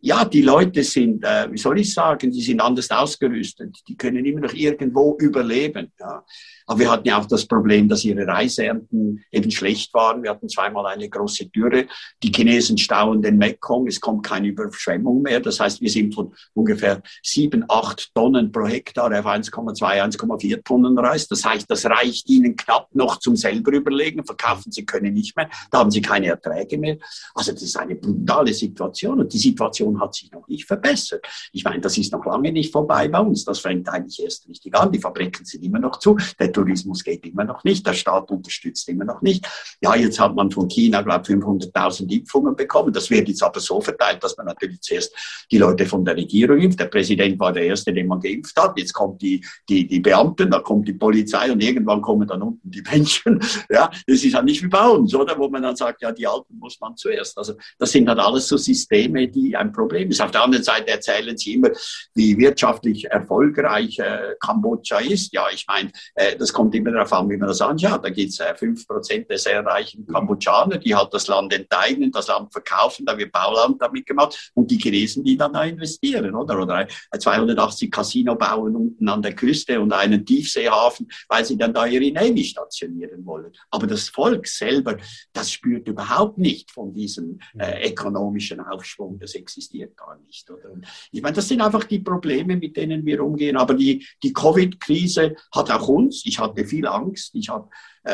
ja, 0.00 0.24
die 0.24 0.42
Leute 0.42 0.84
sind, 0.84 1.24
äh, 1.24 1.50
wie 1.50 1.59
soll 1.59 1.80
ich 1.80 1.92
sagen, 1.92 2.30
die 2.30 2.40
sind 2.40 2.61
anders 2.61 2.90
ausgerüstet. 2.90 3.76
Die 3.88 3.96
können 3.96 4.24
immer 4.24 4.40
noch 4.40 4.52
irgendwo 4.52 5.16
überleben. 5.18 5.92
Ja. 5.98 6.24
Aber 6.67 6.81
wir 6.81 6.91
hatten 6.91 7.07
ja 7.07 7.19
auch 7.19 7.27
das 7.27 7.47
Problem, 7.47 7.89
dass 7.89 8.05
ihre 8.05 8.27
Reiseernten 8.27 9.25
eben 9.31 9.51
schlecht 9.51 9.95
waren. 9.95 10.23
Wir 10.23 10.31
hatten 10.31 10.49
zweimal 10.49 10.87
eine 10.87 11.09
große 11.09 11.47
Dürre. 11.47 11.87
Die 12.23 12.33
Chinesen 12.33 12.77
stauen 12.77 13.23
den 13.23 13.39
Mekong. 13.39 13.87
Es 13.87 14.01
kommt 14.01 14.27
keine 14.27 14.49
Überschwemmung 14.49 15.23
mehr. 15.23 15.41
Das 15.41 15.61
heißt, 15.61 15.81
wir 15.81 15.91
sind 15.91 16.14
von 16.14 16.35
ungefähr 16.55 17.03
sieben, 17.23 17.64
acht 17.69 18.12
Tonnen 18.14 18.51
pro 18.51 18.67
Hektar 18.67 19.07
auf 19.07 19.27
1,2, 19.27 19.81
1,4 19.81 20.64
Tonnen 20.64 20.99
Reis. 20.99 21.29
Das 21.29 21.45
heißt, 21.45 21.71
das 21.71 21.87
reicht 21.87 22.29
ihnen 22.29 22.57
knapp 22.57 22.89
noch 22.95 23.19
zum 23.19 23.37
selber 23.37 23.73
überlegen. 23.73 24.25
Verkaufen 24.25 24.73
sie 24.73 24.85
können 24.85 25.14
nicht 25.14 25.37
mehr. 25.37 25.49
Da 25.71 25.79
haben 25.79 25.93
sie 25.93 26.03
keine 26.03 26.27
Erträge 26.27 26.79
mehr. 26.79 26.97
Also 27.35 27.53
das 27.53 27.62
ist 27.62 27.79
eine 27.79 27.95
brutale 27.95 28.53
Situation. 28.53 29.21
Und 29.21 29.33
die 29.33 29.39
Situation 29.39 30.01
hat 30.01 30.14
sich 30.14 30.33
noch 30.33 30.49
nicht 30.49 30.67
verbessert. 30.67 31.25
Ich 31.53 31.62
meine, 31.62 31.81
das 31.81 31.97
ist 31.97 32.12
noch 32.12 32.27
lange 32.27 32.51
nicht 32.51 32.73
vorbei 32.73 33.07
bei 33.07 33.21
uns. 33.21 33.45
Das 33.45 33.61
fängt 33.61 33.89
eigentlich 33.89 34.21
erst 34.21 34.49
richtig 34.49 34.75
an. 34.75 34.91
Die 34.91 34.99
Fabriken 34.99 35.45
sind 35.45 35.62
immer 35.62 35.79
noch 35.79 35.99
zu. 35.99 36.17
Der 36.41 36.55
Tourismus 36.57 37.04
geht 37.04 37.26
immer 37.26 37.44
noch 37.44 37.62
nicht, 37.64 37.86
der 37.86 37.92
Staat 37.92 38.30
unterstützt 38.30 38.88
immer 38.88 39.04
noch 39.04 39.20
nicht. 39.20 39.46
Ja, 39.82 39.94
jetzt 39.94 40.18
hat 40.18 40.34
man 40.34 40.50
von 40.50 40.68
China, 40.68 41.02
glaube 41.02 41.22
ich, 41.28 41.36
500.000 41.36 42.11
Impfungen 42.11 42.57
bekommen. 42.57 42.92
Das 42.92 43.11
wird 43.11 43.28
jetzt 43.28 43.42
aber 43.42 43.61
so 43.61 43.80
verteilt, 43.80 44.24
dass 44.24 44.36
man 44.36 44.46
natürlich 44.46 44.80
zuerst 44.80 45.14
die 45.50 45.59
Leute 45.59 45.84
von 45.84 46.04
der 46.04 46.16
Regierung 46.16 46.59
impft. 46.59 46.80
Der 46.80 46.86
Präsident 46.86 47.38
war 47.38 47.52
der 47.52 47.64
Erste, 47.64 47.92
den 47.92 48.07
man 48.07 48.20
geimpft 48.20 48.57
hat. 48.57 48.78
Jetzt 48.78 48.94
kommt 48.94 49.20
die, 49.20 49.44
die, 49.68 49.86
die 49.86 50.00
Beamten, 50.00 50.50
dann 50.50 50.62
kommt 50.62 50.88
die 50.88 50.94
Polizei 50.94 51.52
und 51.52 51.62
irgendwann 51.62 52.00
kommen 52.00 52.26
dann 52.26 52.42
unten 52.42 52.70
die 52.70 52.82
Menschen. 52.90 53.40
Ja, 53.68 53.90
das 54.07 54.24
ist 54.24 54.34
halt 54.34 54.46
nicht 54.46 54.62
wie 54.62 54.68
bei 54.68 54.88
uns, 54.88 55.14
oder? 55.14 55.38
Wo 55.38 55.48
man 55.48 55.62
dann 55.62 55.76
sagt, 55.76 56.00
ja, 56.00 56.12
die 56.12 56.26
Alten 56.26 56.59
muss 56.59 56.80
man 56.80 56.96
zuerst. 56.96 57.36
Also, 57.36 57.54
das 57.78 57.92
sind 57.92 58.09
halt 58.09 58.18
alles 58.18 58.48
so 58.48 58.57
Systeme, 58.57 59.28
die 59.28 59.54
ein 59.54 59.72
Problem 59.72 60.11
ist. 60.11 60.22
Auf 60.22 60.30
der 60.30 60.42
anderen 60.42 60.64
Seite 60.64 60.90
erzählen 60.90 61.36
sie 61.36 61.54
immer, 61.54 61.70
wie 62.14 62.38
wirtschaftlich 62.38 63.04
erfolgreich 63.04 63.98
äh, 63.98 64.34
Kambodscha 64.40 65.00
ist. 65.00 65.32
Ja, 65.34 65.46
ich 65.52 65.66
meine, 65.68 65.90
äh, 66.14 66.36
das 66.47 66.53
kommt 66.53 66.76
immer 66.76 66.92
darauf 66.92 67.12
an, 67.12 67.28
wie 67.28 67.36
man 67.36 67.49
das 67.49 67.61
anschaut. 67.61 68.05
Da 68.05 68.09
gibt 68.09 68.30
es 68.30 68.38
äh, 68.38 68.55
5% 68.57 69.26
der 69.26 69.38
sehr 69.38 69.66
reichen 69.66 70.07
Kambodschaner, 70.07 70.78
die 70.78 70.94
halt 70.94 71.12
das 71.12 71.26
Land 71.26 71.53
enteignen, 71.53 72.12
das 72.12 72.28
Land 72.28 72.53
verkaufen, 72.53 73.05
da 73.05 73.18
wird 73.18 73.32
Bauland 73.32 73.82
damit 73.82 74.07
gemacht 74.07 74.53
und 74.55 74.70
die 74.70 74.78
Chinesen, 74.78 75.24
die 75.24 75.36
dann 75.36 75.53
da 75.53 75.64
investieren, 75.64 76.36
oder? 76.36 76.62
Oder 76.62 76.86
280 77.18 77.90
Casino 77.90 78.36
bauen 78.36 78.76
unten 78.76 79.09
an 79.09 79.22
der 79.22 79.34
Küste 79.34 79.80
und 79.80 79.92
einen 79.92 80.24
Tiefseehafen, 80.24 81.09
weil 81.28 81.44
sie 81.44 81.57
dann 81.57 81.74
da 81.74 81.84
ihre 81.84 82.12
Navy 82.12 82.44
stationieren 82.44 83.26
wollen. 83.26 83.53
Aber 83.70 83.88
das 83.88 84.09
Volk 84.09 84.47
selber, 84.47 84.99
das 85.32 85.51
spürt 85.51 85.88
überhaupt 85.88 86.38
nicht 86.38 86.70
von 86.70 86.94
diesem 86.94 87.40
äh, 87.59 87.90
ökonomischen 87.90 88.61
Aufschwung. 88.61 89.18
Das 89.18 89.34
existiert 89.34 89.97
gar 89.97 90.16
nicht, 90.24 90.49
oder? 90.49 90.76
Ich 91.11 91.22
meine, 91.22 91.34
das 91.34 91.49
sind 91.49 91.61
einfach 91.61 91.82
die 91.84 91.99
Probleme, 91.99 92.57
mit 92.57 92.76
denen 92.76 93.05
wir 93.05 93.24
umgehen. 93.24 93.57
Aber 93.57 93.74
die, 93.74 94.07
die 94.22 94.32
Covid-Krise 94.32 95.34
hat 95.53 95.72
auch 95.72 95.88
uns, 95.88 96.24
ich 96.24 96.36
ich 96.37 96.41
hatte 96.41 96.66
viel 96.66 96.87
Angst. 96.87 97.34
Ich 97.34 97.49
habe 97.49 97.70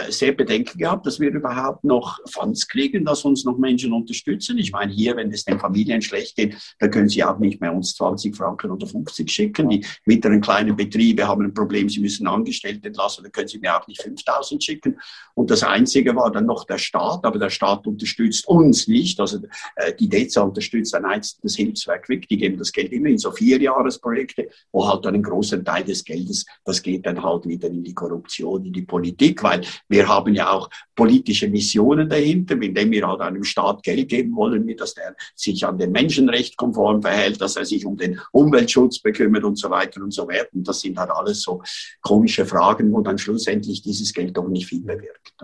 sehr 0.08 0.32
Bedenken 0.32 0.78
gehabt, 0.78 1.06
dass 1.06 1.20
wir 1.20 1.30
überhaupt 1.30 1.84
noch 1.84 2.18
Funds 2.30 2.66
kriegen, 2.66 3.04
dass 3.04 3.24
uns 3.24 3.44
noch 3.44 3.58
Menschen 3.58 3.92
unterstützen. 3.92 4.58
Ich 4.58 4.72
meine, 4.72 4.92
hier, 4.92 5.16
wenn 5.16 5.30
es 5.30 5.44
den 5.44 5.58
Familien 5.58 6.00
schlecht 6.00 6.36
geht, 6.36 6.56
dann 6.78 6.90
können 6.90 7.08
sie 7.08 7.22
auch 7.22 7.38
nicht 7.38 7.60
mehr 7.60 7.74
uns 7.74 7.94
20 7.96 8.34
Franken 8.34 8.70
oder 8.70 8.86
50 8.86 9.30
schicken. 9.30 9.68
Die 9.68 9.84
mittleren 10.06 10.40
kleinen 10.40 10.76
Betriebe 10.76 11.26
haben 11.28 11.44
ein 11.44 11.54
Problem, 11.54 11.88
sie 11.88 12.00
müssen 12.00 12.26
Angestellte 12.26 12.88
entlassen, 12.88 13.22
dann 13.22 13.32
können 13.32 13.48
sie 13.48 13.58
mir 13.58 13.78
auch 13.78 13.86
nicht 13.86 14.02
5000 14.02 14.62
schicken. 14.62 14.98
Und 15.34 15.50
das 15.50 15.62
Einzige 15.62 16.14
war 16.16 16.30
dann 16.30 16.46
noch 16.46 16.64
der 16.64 16.78
Staat, 16.78 17.24
aber 17.24 17.38
der 17.38 17.50
Staat 17.50 17.86
unterstützt 17.86 18.46
uns 18.48 18.88
nicht. 18.88 19.20
Also 19.20 19.38
äh, 19.76 19.94
die 19.94 20.08
DEZA 20.08 20.42
unterstützt 20.42 20.94
ein 20.94 21.04
einzelnes 21.04 21.56
Hilfswerk 21.56 22.08
WIC, 22.08 22.28
die 22.28 22.36
geben 22.38 22.58
das 22.58 22.72
Geld 22.72 22.92
immer 22.92 23.08
in 23.08 23.18
so 23.18 23.30
Vierjahresprojekte, 23.30 24.48
wo 24.72 24.88
halt 24.88 25.04
dann 25.04 25.14
ein 25.14 25.22
großer 25.22 25.62
Teil 25.62 25.84
des 25.84 26.04
Geldes, 26.04 26.46
das 26.64 26.82
geht 26.82 27.06
dann 27.06 27.22
halt 27.22 27.46
wieder 27.46 27.68
in 27.68 27.84
die 27.84 27.94
Korruption, 27.94 28.64
in 28.64 28.72
die 28.72 28.82
Politik, 28.82 29.42
weil 29.42 29.62
wir 29.88 30.08
haben 30.08 30.34
ja 30.34 30.50
auch 30.50 30.70
politische 30.94 31.48
Missionen 31.48 32.08
dahinter, 32.08 32.60
indem 32.60 32.90
wir 32.90 33.06
halt 33.06 33.20
einem 33.20 33.44
Staat 33.44 33.82
Geld 33.82 34.08
geben 34.08 34.34
wollen, 34.36 34.74
dass 34.76 34.94
der 34.94 35.14
sich 35.34 35.64
an 35.66 35.78
den 35.78 35.92
Menschenrecht 35.92 36.56
konform 36.56 37.02
verhält, 37.02 37.40
dass 37.40 37.56
er 37.56 37.64
sich 37.64 37.84
um 37.86 37.96
den 37.96 38.20
Umweltschutz 38.32 39.00
bekümmert 39.00 39.44
und 39.44 39.58
so 39.58 39.70
weiter 39.70 40.02
und 40.02 40.12
so 40.12 40.26
weiter. 40.26 40.48
Und 40.54 40.66
das 40.66 40.80
sind 40.80 40.98
halt 40.98 41.10
alles 41.10 41.42
so 41.42 41.62
komische 42.00 42.46
Fragen, 42.46 42.92
wo 42.92 43.00
dann 43.00 43.18
schlussendlich 43.18 43.82
dieses 43.82 44.12
Geld 44.12 44.36
doch 44.36 44.48
nicht 44.48 44.66
viel 44.66 44.82
bewirkt. 44.82 45.34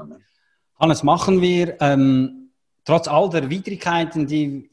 Hannes, 0.79 1.03
machen 1.03 1.41
wir 1.41 1.77
ähm, 1.81 2.51
trotz 2.85 3.09
all 3.09 3.29
der 3.31 3.51
Widrigkeiten, 3.51 4.27
die 4.27 4.69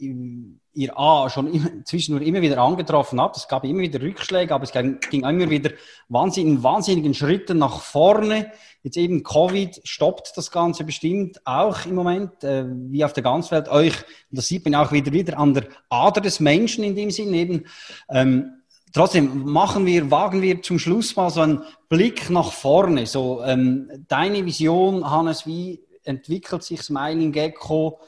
ihr 0.75 0.97
A 0.97 1.29
schon 1.29 1.83
zwischendurch 1.85 2.27
immer 2.27 2.41
wieder 2.41 2.57
angetroffen 2.59 3.19
habt. 3.19 3.37
Es 3.37 3.47
gab 3.47 3.63
immer 3.63 3.79
wieder 3.79 4.01
Rückschläge, 4.01 4.53
aber 4.53 4.65
es 4.65 4.71
ging, 4.71 4.99
ging 5.09 5.23
immer 5.25 5.49
wieder 5.49 5.71
wahnsinnig, 6.09 6.53
in 6.53 6.63
wahnsinnigen 6.63 7.13
Schritten 7.13 7.57
nach 7.57 7.81
vorne. 7.81 8.51
Jetzt 8.83 8.97
eben 8.97 9.23
Covid 9.23 9.81
stoppt 9.83 10.33
das 10.35 10.51
Ganze 10.51 10.83
bestimmt 10.83 11.39
auch 11.45 11.85
im 11.85 11.95
Moment, 11.95 12.43
äh, 12.43 12.65
wie 12.67 13.03
auf 13.03 13.13
der 13.13 13.23
ganzen 13.23 13.51
Welt. 13.51 13.67
Euch, 13.69 13.95
das 14.29 14.47
sieht 14.47 14.65
man 14.65 14.75
auch 14.75 14.91
wieder 14.91 15.11
wieder 15.11 15.39
an 15.39 15.53
der 15.53 15.67
Ader 15.89 16.21
des 16.21 16.39
Menschen 16.39 16.83
in 16.83 16.95
dem 16.95 17.09
Sinn 17.09 17.33
eben. 17.33 17.65
Ähm, 18.09 18.51
trotzdem 18.93 19.45
machen 19.45 19.85
wir, 19.85 20.11
wagen 20.11 20.41
wir 20.41 20.61
zum 20.61 20.77
Schluss 20.77 21.15
mal 21.15 21.31
so 21.31 21.41
einen 21.41 21.63
Blick 21.89 22.29
nach 22.29 22.51
vorne. 22.51 23.07
So 23.07 23.41
ähm, 23.43 23.89
deine 24.07 24.45
Vision, 24.45 25.09
Hannes, 25.09 25.47
wie 25.47 25.83
entwickelt 26.03 26.63
sich 26.63 26.81
Smiling 26.81 27.31
Gecko, 27.31 27.99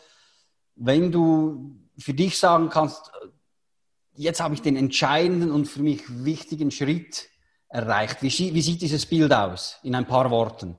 wenn 0.76 1.12
du 1.12 1.76
für 1.98 2.14
dich 2.14 2.38
sagen 2.38 2.70
kannst, 2.70 3.12
jetzt 4.16 4.42
habe 4.42 4.54
ich 4.54 4.62
den 4.62 4.76
entscheidenden 4.76 5.52
und 5.52 5.66
für 5.66 5.82
mich 5.82 6.04
wichtigen 6.08 6.72
Schritt 6.72 7.30
erreicht. 7.70 8.22
Wie, 8.22 8.30
wie 8.30 8.62
sieht 8.62 8.82
dieses 8.82 9.06
Bild 9.06 9.34
aus 9.34 9.78
in 9.84 9.96
ein 9.96 10.08
paar 10.08 10.30
Worten? 10.32 10.78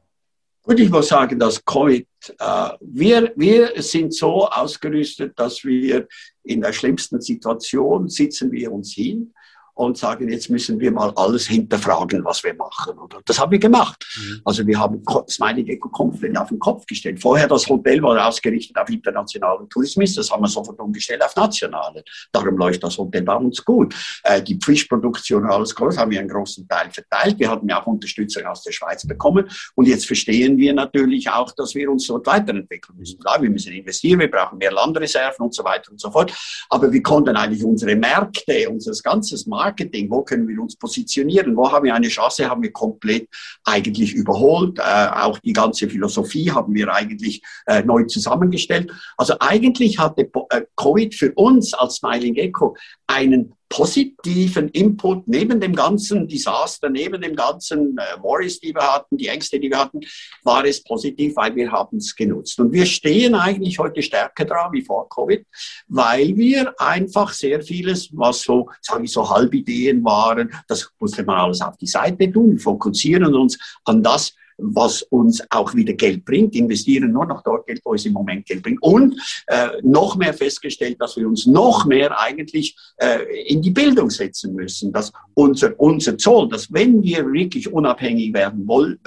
Gut, 0.62 0.80
ich 0.80 0.90
muss 0.90 1.08
sagen, 1.08 1.38
dass 1.38 1.64
Covid, 1.64 2.06
äh, 2.38 2.70
wir, 2.80 3.32
wir 3.36 3.82
sind 3.82 4.12
so 4.12 4.46
ausgerüstet, 4.46 5.38
dass 5.38 5.64
wir 5.64 6.06
in 6.42 6.60
der 6.60 6.72
schlimmsten 6.72 7.20
Situation 7.20 8.08
sitzen 8.08 8.52
wir 8.52 8.70
uns 8.70 8.92
hin 8.92 9.32
und 9.78 9.96
sagen, 9.96 10.28
jetzt 10.28 10.50
müssen 10.50 10.80
wir 10.80 10.90
mal 10.90 11.12
alles 11.14 11.46
hinterfragen, 11.46 12.24
was 12.24 12.42
wir 12.42 12.52
machen. 12.54 12.98
Oder? 12.98 13.20
Das 13.24 13.38
haben 13.38 13.52
wir 13.52 13.60
gemacht. 13.60 14.04
Mhm. 14.16 14.40
Also 14.44 14.66
wir 14.66 14.76
haben 14.76 15.00
Smiley 15.30 15.62
Gecko 15.62 15.88
komplett 15.88 16.36
auf 16.36 16.48
den 16.48 16.58
Kopf 16.58 16.84
gestellt. 16.84 17.20
Vorher 17.20 17.46
das 17.46 17.68
Hotel 17.68 18.02
war 18.02 18.26
ausgerichtet 18.26 18.76
auf 18.76 18.88
internationalen 18.90 19.68
Tourismus, 19.68 20.16
das 20.16 20.32
haben 20.32 20.42
wir 20.42 20.48
sofort 20.48 20.80
umgestellt 20.80 21.22
auf 21.24 21.36
nationale. 21.36 22.02
Darum 22.32 22.58
läuft 22.58 22.82
das 22.82 22.98
Hotel 22.98 23.22
bei 23.22 23.36
uns 23.36 23.64
gut. 23.64 23.94
Äh, 24.24 24.42
die 24.42 24.58
Fischproduktion 24.60 25.44
und 25.44 25.50
alles 25.50 25.72
groß 25.72 25.96
haben 25.96 26.10
wir 26.10 26.18
einen 26.18 26.28
großen 26.28 26.66
Teil 26.66 26.90
verteilt. 26.90 27.38
Wir 27.38 27.48
hatten 27.48 27.68
ja 27.68 27.80
auch 27.80 27.86
Unterstützung 27.86 28.44
aus 28.46 28.64
der 28.64 28.72
Schweiz 28.72 29.06
bekommen. 29.06 29.48
Und 29.76 29.86
jetzt 29.86 30.06
verstehen 30.06 30.56
wir 30.56 30.72
natürlich 30.72 31.30
auch, 31.30 31.52
dass 31.52 31.76
wir 31.76 31.88
uns 31.88 32.08
dort 32.08 32.26
weiterentwickeln 32.26 32.98
müssen. 32.98 33.20
Klar, 33.20 33.40
wir 33.40 33.50
müssen 33.50 33.72
investieren, 33.72 34.18
wir 34.18 34.30
brauchen 34.30 34.58
mehr 34.58 34.72
Landreserven 34.72 35.46
und 35.46 35.54
so 35.54 35.62
weiter 35.62 35.92
und 35.92 36.00
so 36.00 36.10
fort. 36.10 36.32
Aber 36.68 36.90
wir 36.92 37.02
konnten 37.02 37.36
eigentlich 37.36 37.62
unsere 37.62 37.94
Märkte, 37.94 38.68
unser 38.68 38.90
ganzes 39.04 39.46
Markt 39.46 39.67
Marketing, 39.68 40.10
wo 40.10 40.22
können 40.22 40.48
wir 40.48 40.60
uns 40.60 40.76
positionieren, 40.76 41.56
wo 41.56 41.70
haben 41.70 41.84
wir 41.84 41.94
eine 41.94 42.08
Chance, 42.08 42.48
haben 42.48 42.62
wir 42.62 42.72
komplett 42.72 43.28
eigentlich 43.64 44.14
überholt. 44.14 44.78
Äh, 44.78 45.08
auch 45.12 45.38
die 45.38 45.52
ganze 45.52 45.88
Philosophie 45.88 46.50
haben 46.50 46.74
wir 46.74 46.92
eigentlich 46.92 47.42
äh, 47.66 47.82
neu 47.82 48.04
zusammengestellt. 48.04 48.90
Also 49.16 49.34
eigentlich 49.40 49.98
hatte 49.98 50.22
äh, 50.50 50.62
Covid 50.76 51.14
für 51.14 51.32
uns 51.34 51.74
als 51.74 51.96
Smiling 51.96 52.36
Echo 52.36 52.76
einen 53.06 53.52
positiven 53.68 54.68
Input 54.70 55.28
neben 55.28 55.60
dem 55.60 55.74
ganzen 55.74 56.26
Desaster, 56.26 56.88
neben 56.88 57.20
dem 57.20 57.36
ganzen 57.36 57.98
äh, 57.98 58.22
Worries, 58.22 58.60
die 58.60 58.74
wir 58.74 58.82
hatten, 58.82 59.16
die 59.16 59.28
Ängste, 59.28 59.60
die 59.60 59.70
wir 59.70 59.78
hatten, 59.78 60.00
war 60.42 60.64
es 60.64 60.82
positiv, 60.82 61.36
weil 61.36 61.54
wir 61.54 61.70
haben 61.70 61.98
es 61.98 62.14
genutzt. 62.14 62.58
Und 62.60 62.72
wir 62.72 62.86
stehen 62.86 63.34
eigentlich 63.34 63.78
heute 63.78 64.02
stärker 64.02 64.44
dran 64.44 64.72
wie 64.72 64.82
vor 64.82 65.08
Covid, 65.08 65.44
weil 65.88 66.36
wir 66.36 66.74
einfach 66.80 67.32
sehr 67.32 67.60
vieles, 67.60 68.08
was 68.12 68.42
so, 68.42 68.68
sage 68.80 69.04
ich 69.04 69.12
so, 69.12 69.28
Halbideen 69.28 70.02
waren, 70.04 70.52
das 70.66 70.90
musste 70.98 71.22
man 71.24 71.38
alles 71.38 71.60
auf 71.60 71.76
die 71.76 71.86
Seite 71.86 72.30
tun, 72.32 72.58
fokussieren 72.58 73.34
uns 73.34 73.58
an 73.84 74.02
das, 74.02 74.34
was 74.58 75.02
uns 75.02 75.42
auch 75.50 75.74
wieder 75.74 75.94
Geld 75.94 76.24
bringt, 76.24 76.54
investieren 76.54 77.12
nur 77.12 77.26
noch 77.26 77.42
dort 77.42 77.66
Geld, 77.66 77.80
wo 77.84 77.94
es 77.94 78.04
im 78.04 78.12
Moment 78.12 78.46
Geld 78.46 78.62
bringt. 78.62 78.82
Und 78.82 79.20
äh, 79.46 79.68
noch 79.82 80.16
mehr 80.16 80.34
festgestellt, 80.34 80.96
dass 81.00 81.16
wir 81.16 81.26
uns 81.26 81.46
noch 81.46 81.86
mehr 81.86 82.18
eigentlich 82.18 82.76
äh, 82.96 83.20
in 83.46 83.62
die 83.62 83.70
Bildung 83.70 84.10
setzen 84.10 84.54
müssen, 84.54 84.92
dass 84.92 85.12
unser, 85.34 85.78
unser 85.78 86.18
Zoll, 86.18 86.48
dass 86.48 86.72
wenn 86.72 87.02
wir 87.02 87.32
wirklich 87.32 87.72
unabhängig 87.72 88.34
werden 88.34 88.66
wollen, 88.66 88.98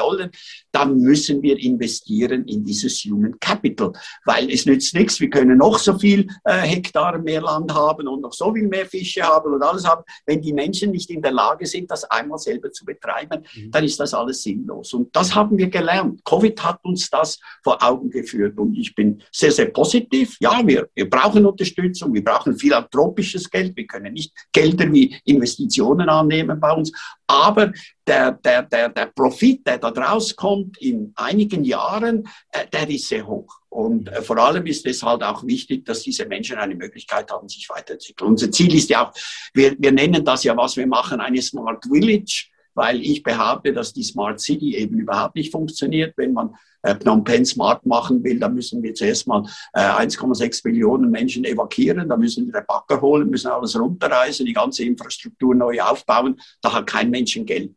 dann 0.72 0.98
müssen 0.98 1.42
wir 1.42 1.60
investieren 1.60 2.46
in 2.46 2.64
dieses 2.64 3.00
Human 3.04 3.38
Capital, 3.40 3.92
weil 4.26 4.50
es 4.50 4.66
nützt 4.66 4.96
nichts, 4.96 5.20
wir 5.20 5.30
können 5.30 5.58
noch 5.58 5.78
so 5.78 5.98
viel 5.98 6.28
äh, 6.46 6.54
Hektar 6.54 7.20
mehr 7.20 7.42
Land 7.42 7.74
haben 7.74 8.08
und 8.08 8.22
noch 8.22 8.34
so 8.34 8.54
viel 8.54 8.68
mehr 8.68 8.86
Fische 8.86 9.24
haben 9.24 9.54
und 9.54 9.62
alles 9.62 9.86
haben, 9.86 10.04
wenn 10.26 10.42
die 10.42 10.54
Menschen 10.54 10.92
nicht 10.92 11.10
in 11.10 11.22
der 11.22 11.32
Lage 11.32 11.66
sind, 11.66 11.92
das 11.92 12.06
einmal 12.06 12.38
selber 12.38 12.72
zu 12.72 12.86
betreiben, 12.86 13.44
mhm. 13.54 13.72
dann 13.72 13.84
ist 13.84 14.00
das 14.00 14.14
alles 14.14 14.42
sinnlos. 14.42 14.94
Und 14.94 15.14
das 15.16 15.36
haben 15.42 15.58
wir 15.58 15.70
gelernt. 15.70 16.24
Covid 16.24 16.64
hat 16.64 16.80
uns 16.84 17.10
das 17.10 17.40
vor 17.64 17.82
Augen 17.84 18.10
geführt 18.10 18.58
und 18.58 18.76
ich 18.78 18.94
bin 18.94 19.22
sehr, 19.32 19.52
sehr 19.52 19.68
positiv. 19.68 20.38
Ja, 20.40 20.62
wir, 20.66 20.88
wir 20.94 21.10
brauchen 21.10 21.46
Unterstützung, 21.46 22.14
wir 22.14 22.24
brauchen 22.24 22.58
philanthropisches 22.58 23.50
Geld, 23.50 23.76
wir 23.76 23.88
können 23.88 24.14
nicht 24.14 24.34
Gelder 24.52 24.92
wie 24.94 25.16
Investitionen 25.26 26.10
annehmen 26.10 26.60
bei 26.60 26.72
uns, 26.72 26.92
aber 27.28 27.72
der, 28.06 28.34
der, 28.34 28.64
der, 28.64 28.90
der 28.90 29.06
Profit, 29.08 29.66
der 29.66 29.78
da 29.78 29.90
rauskommt 29.90 30.78
in 30.80 31.14
einigen 31.16 31.64
Jahren, 31.64 32.28
äh, 32.52 32.68
der 32.72 32.90
ist 32.90 33.08
sehr 33.08 33.26
hoch. 33.26 33.62
Und 33.70 34.10
äh, 34.10 34.22
vor 34.22 34.38
allem 34.38 34.66
ist 34.66 34.86
es 34.86 35.02
halt 35.02 35.24
auch 35.24 35.46
wichtig, 35.46 35.86
dass 35.86 36.04
diese 36.04 36.26
Menschen 36.26 36.58
eine 36.58 36.76
Möglichkeit 36.76 37.32
haben, 37.32 37.48
sich 37.48 37.70
weiterzuentwickeln. 37.70 38.32
Unser 38.32 38.52
Ziel 38.52 38.76
ist 38.76 38.90
ja 38.90 39.08
auch, 39.08 39.14
wir, 39.54 39.76
wir 39.80 39.94
nennen 39.94 40.26
das 40.26 40.44
ja, 40.44 40.56
was 40.58 40.76
wir 40.76 40.88
machen, 40.88 41.22
eine 41.22 41.42
Smart 41.42 41.86
Village 41.86 42.51
weil 42.74 43.02
ich 43.02 43.24
behaupte, 43.24 43.74
dass 43.74 43.94
die 43.94 44.04
Smart 44.04 44.40
City 44.40 44.76
eben 44.78 45.00
überhaupt 45.00 45.36
nicht 45.36 45.52
funktioniert. 45.52 46.14
Wenn 46.18 46.34
man 46.34 46.56
äh, 46.84 46.96
Phnom 46.96 47.24
Penh 47.24 47.46
smart 47.46 47.86
machen 47.86 48.24
will, 48.24 48.40
dann 48.40 48.54
müssen 48.54 48.82
wir 48.82 48.94
zuerst 48.94 49.28
mal 49.28 49.44
äh, 49.74 49.82
1,6 49.82 50.62
Millionen 50.66 51.12
Menschen 51.12 51.46
evakuieren, 51.46 52.10
dann 52.10 52.20
müssen 52.20 52.46
wir 52.46 52.54
den 52.54 52.66
Bagger 52.66 53.02
holen, 53.02 53.30
müssen 53.30 53.52
alles 53.52 53.80
runterreißen, 53.80 54.46
die 54.46 54.54
ganze 54.54 54.84
Infrastruktur 54.84 55.56
neu 55.56 55.82
aufbauen. 55.82 56.40
Da 56.62 56.74
hat 56.74 56.88
kein 56.88 57.10
Menschen 57.10 57.46
Geld. 57.46 57.76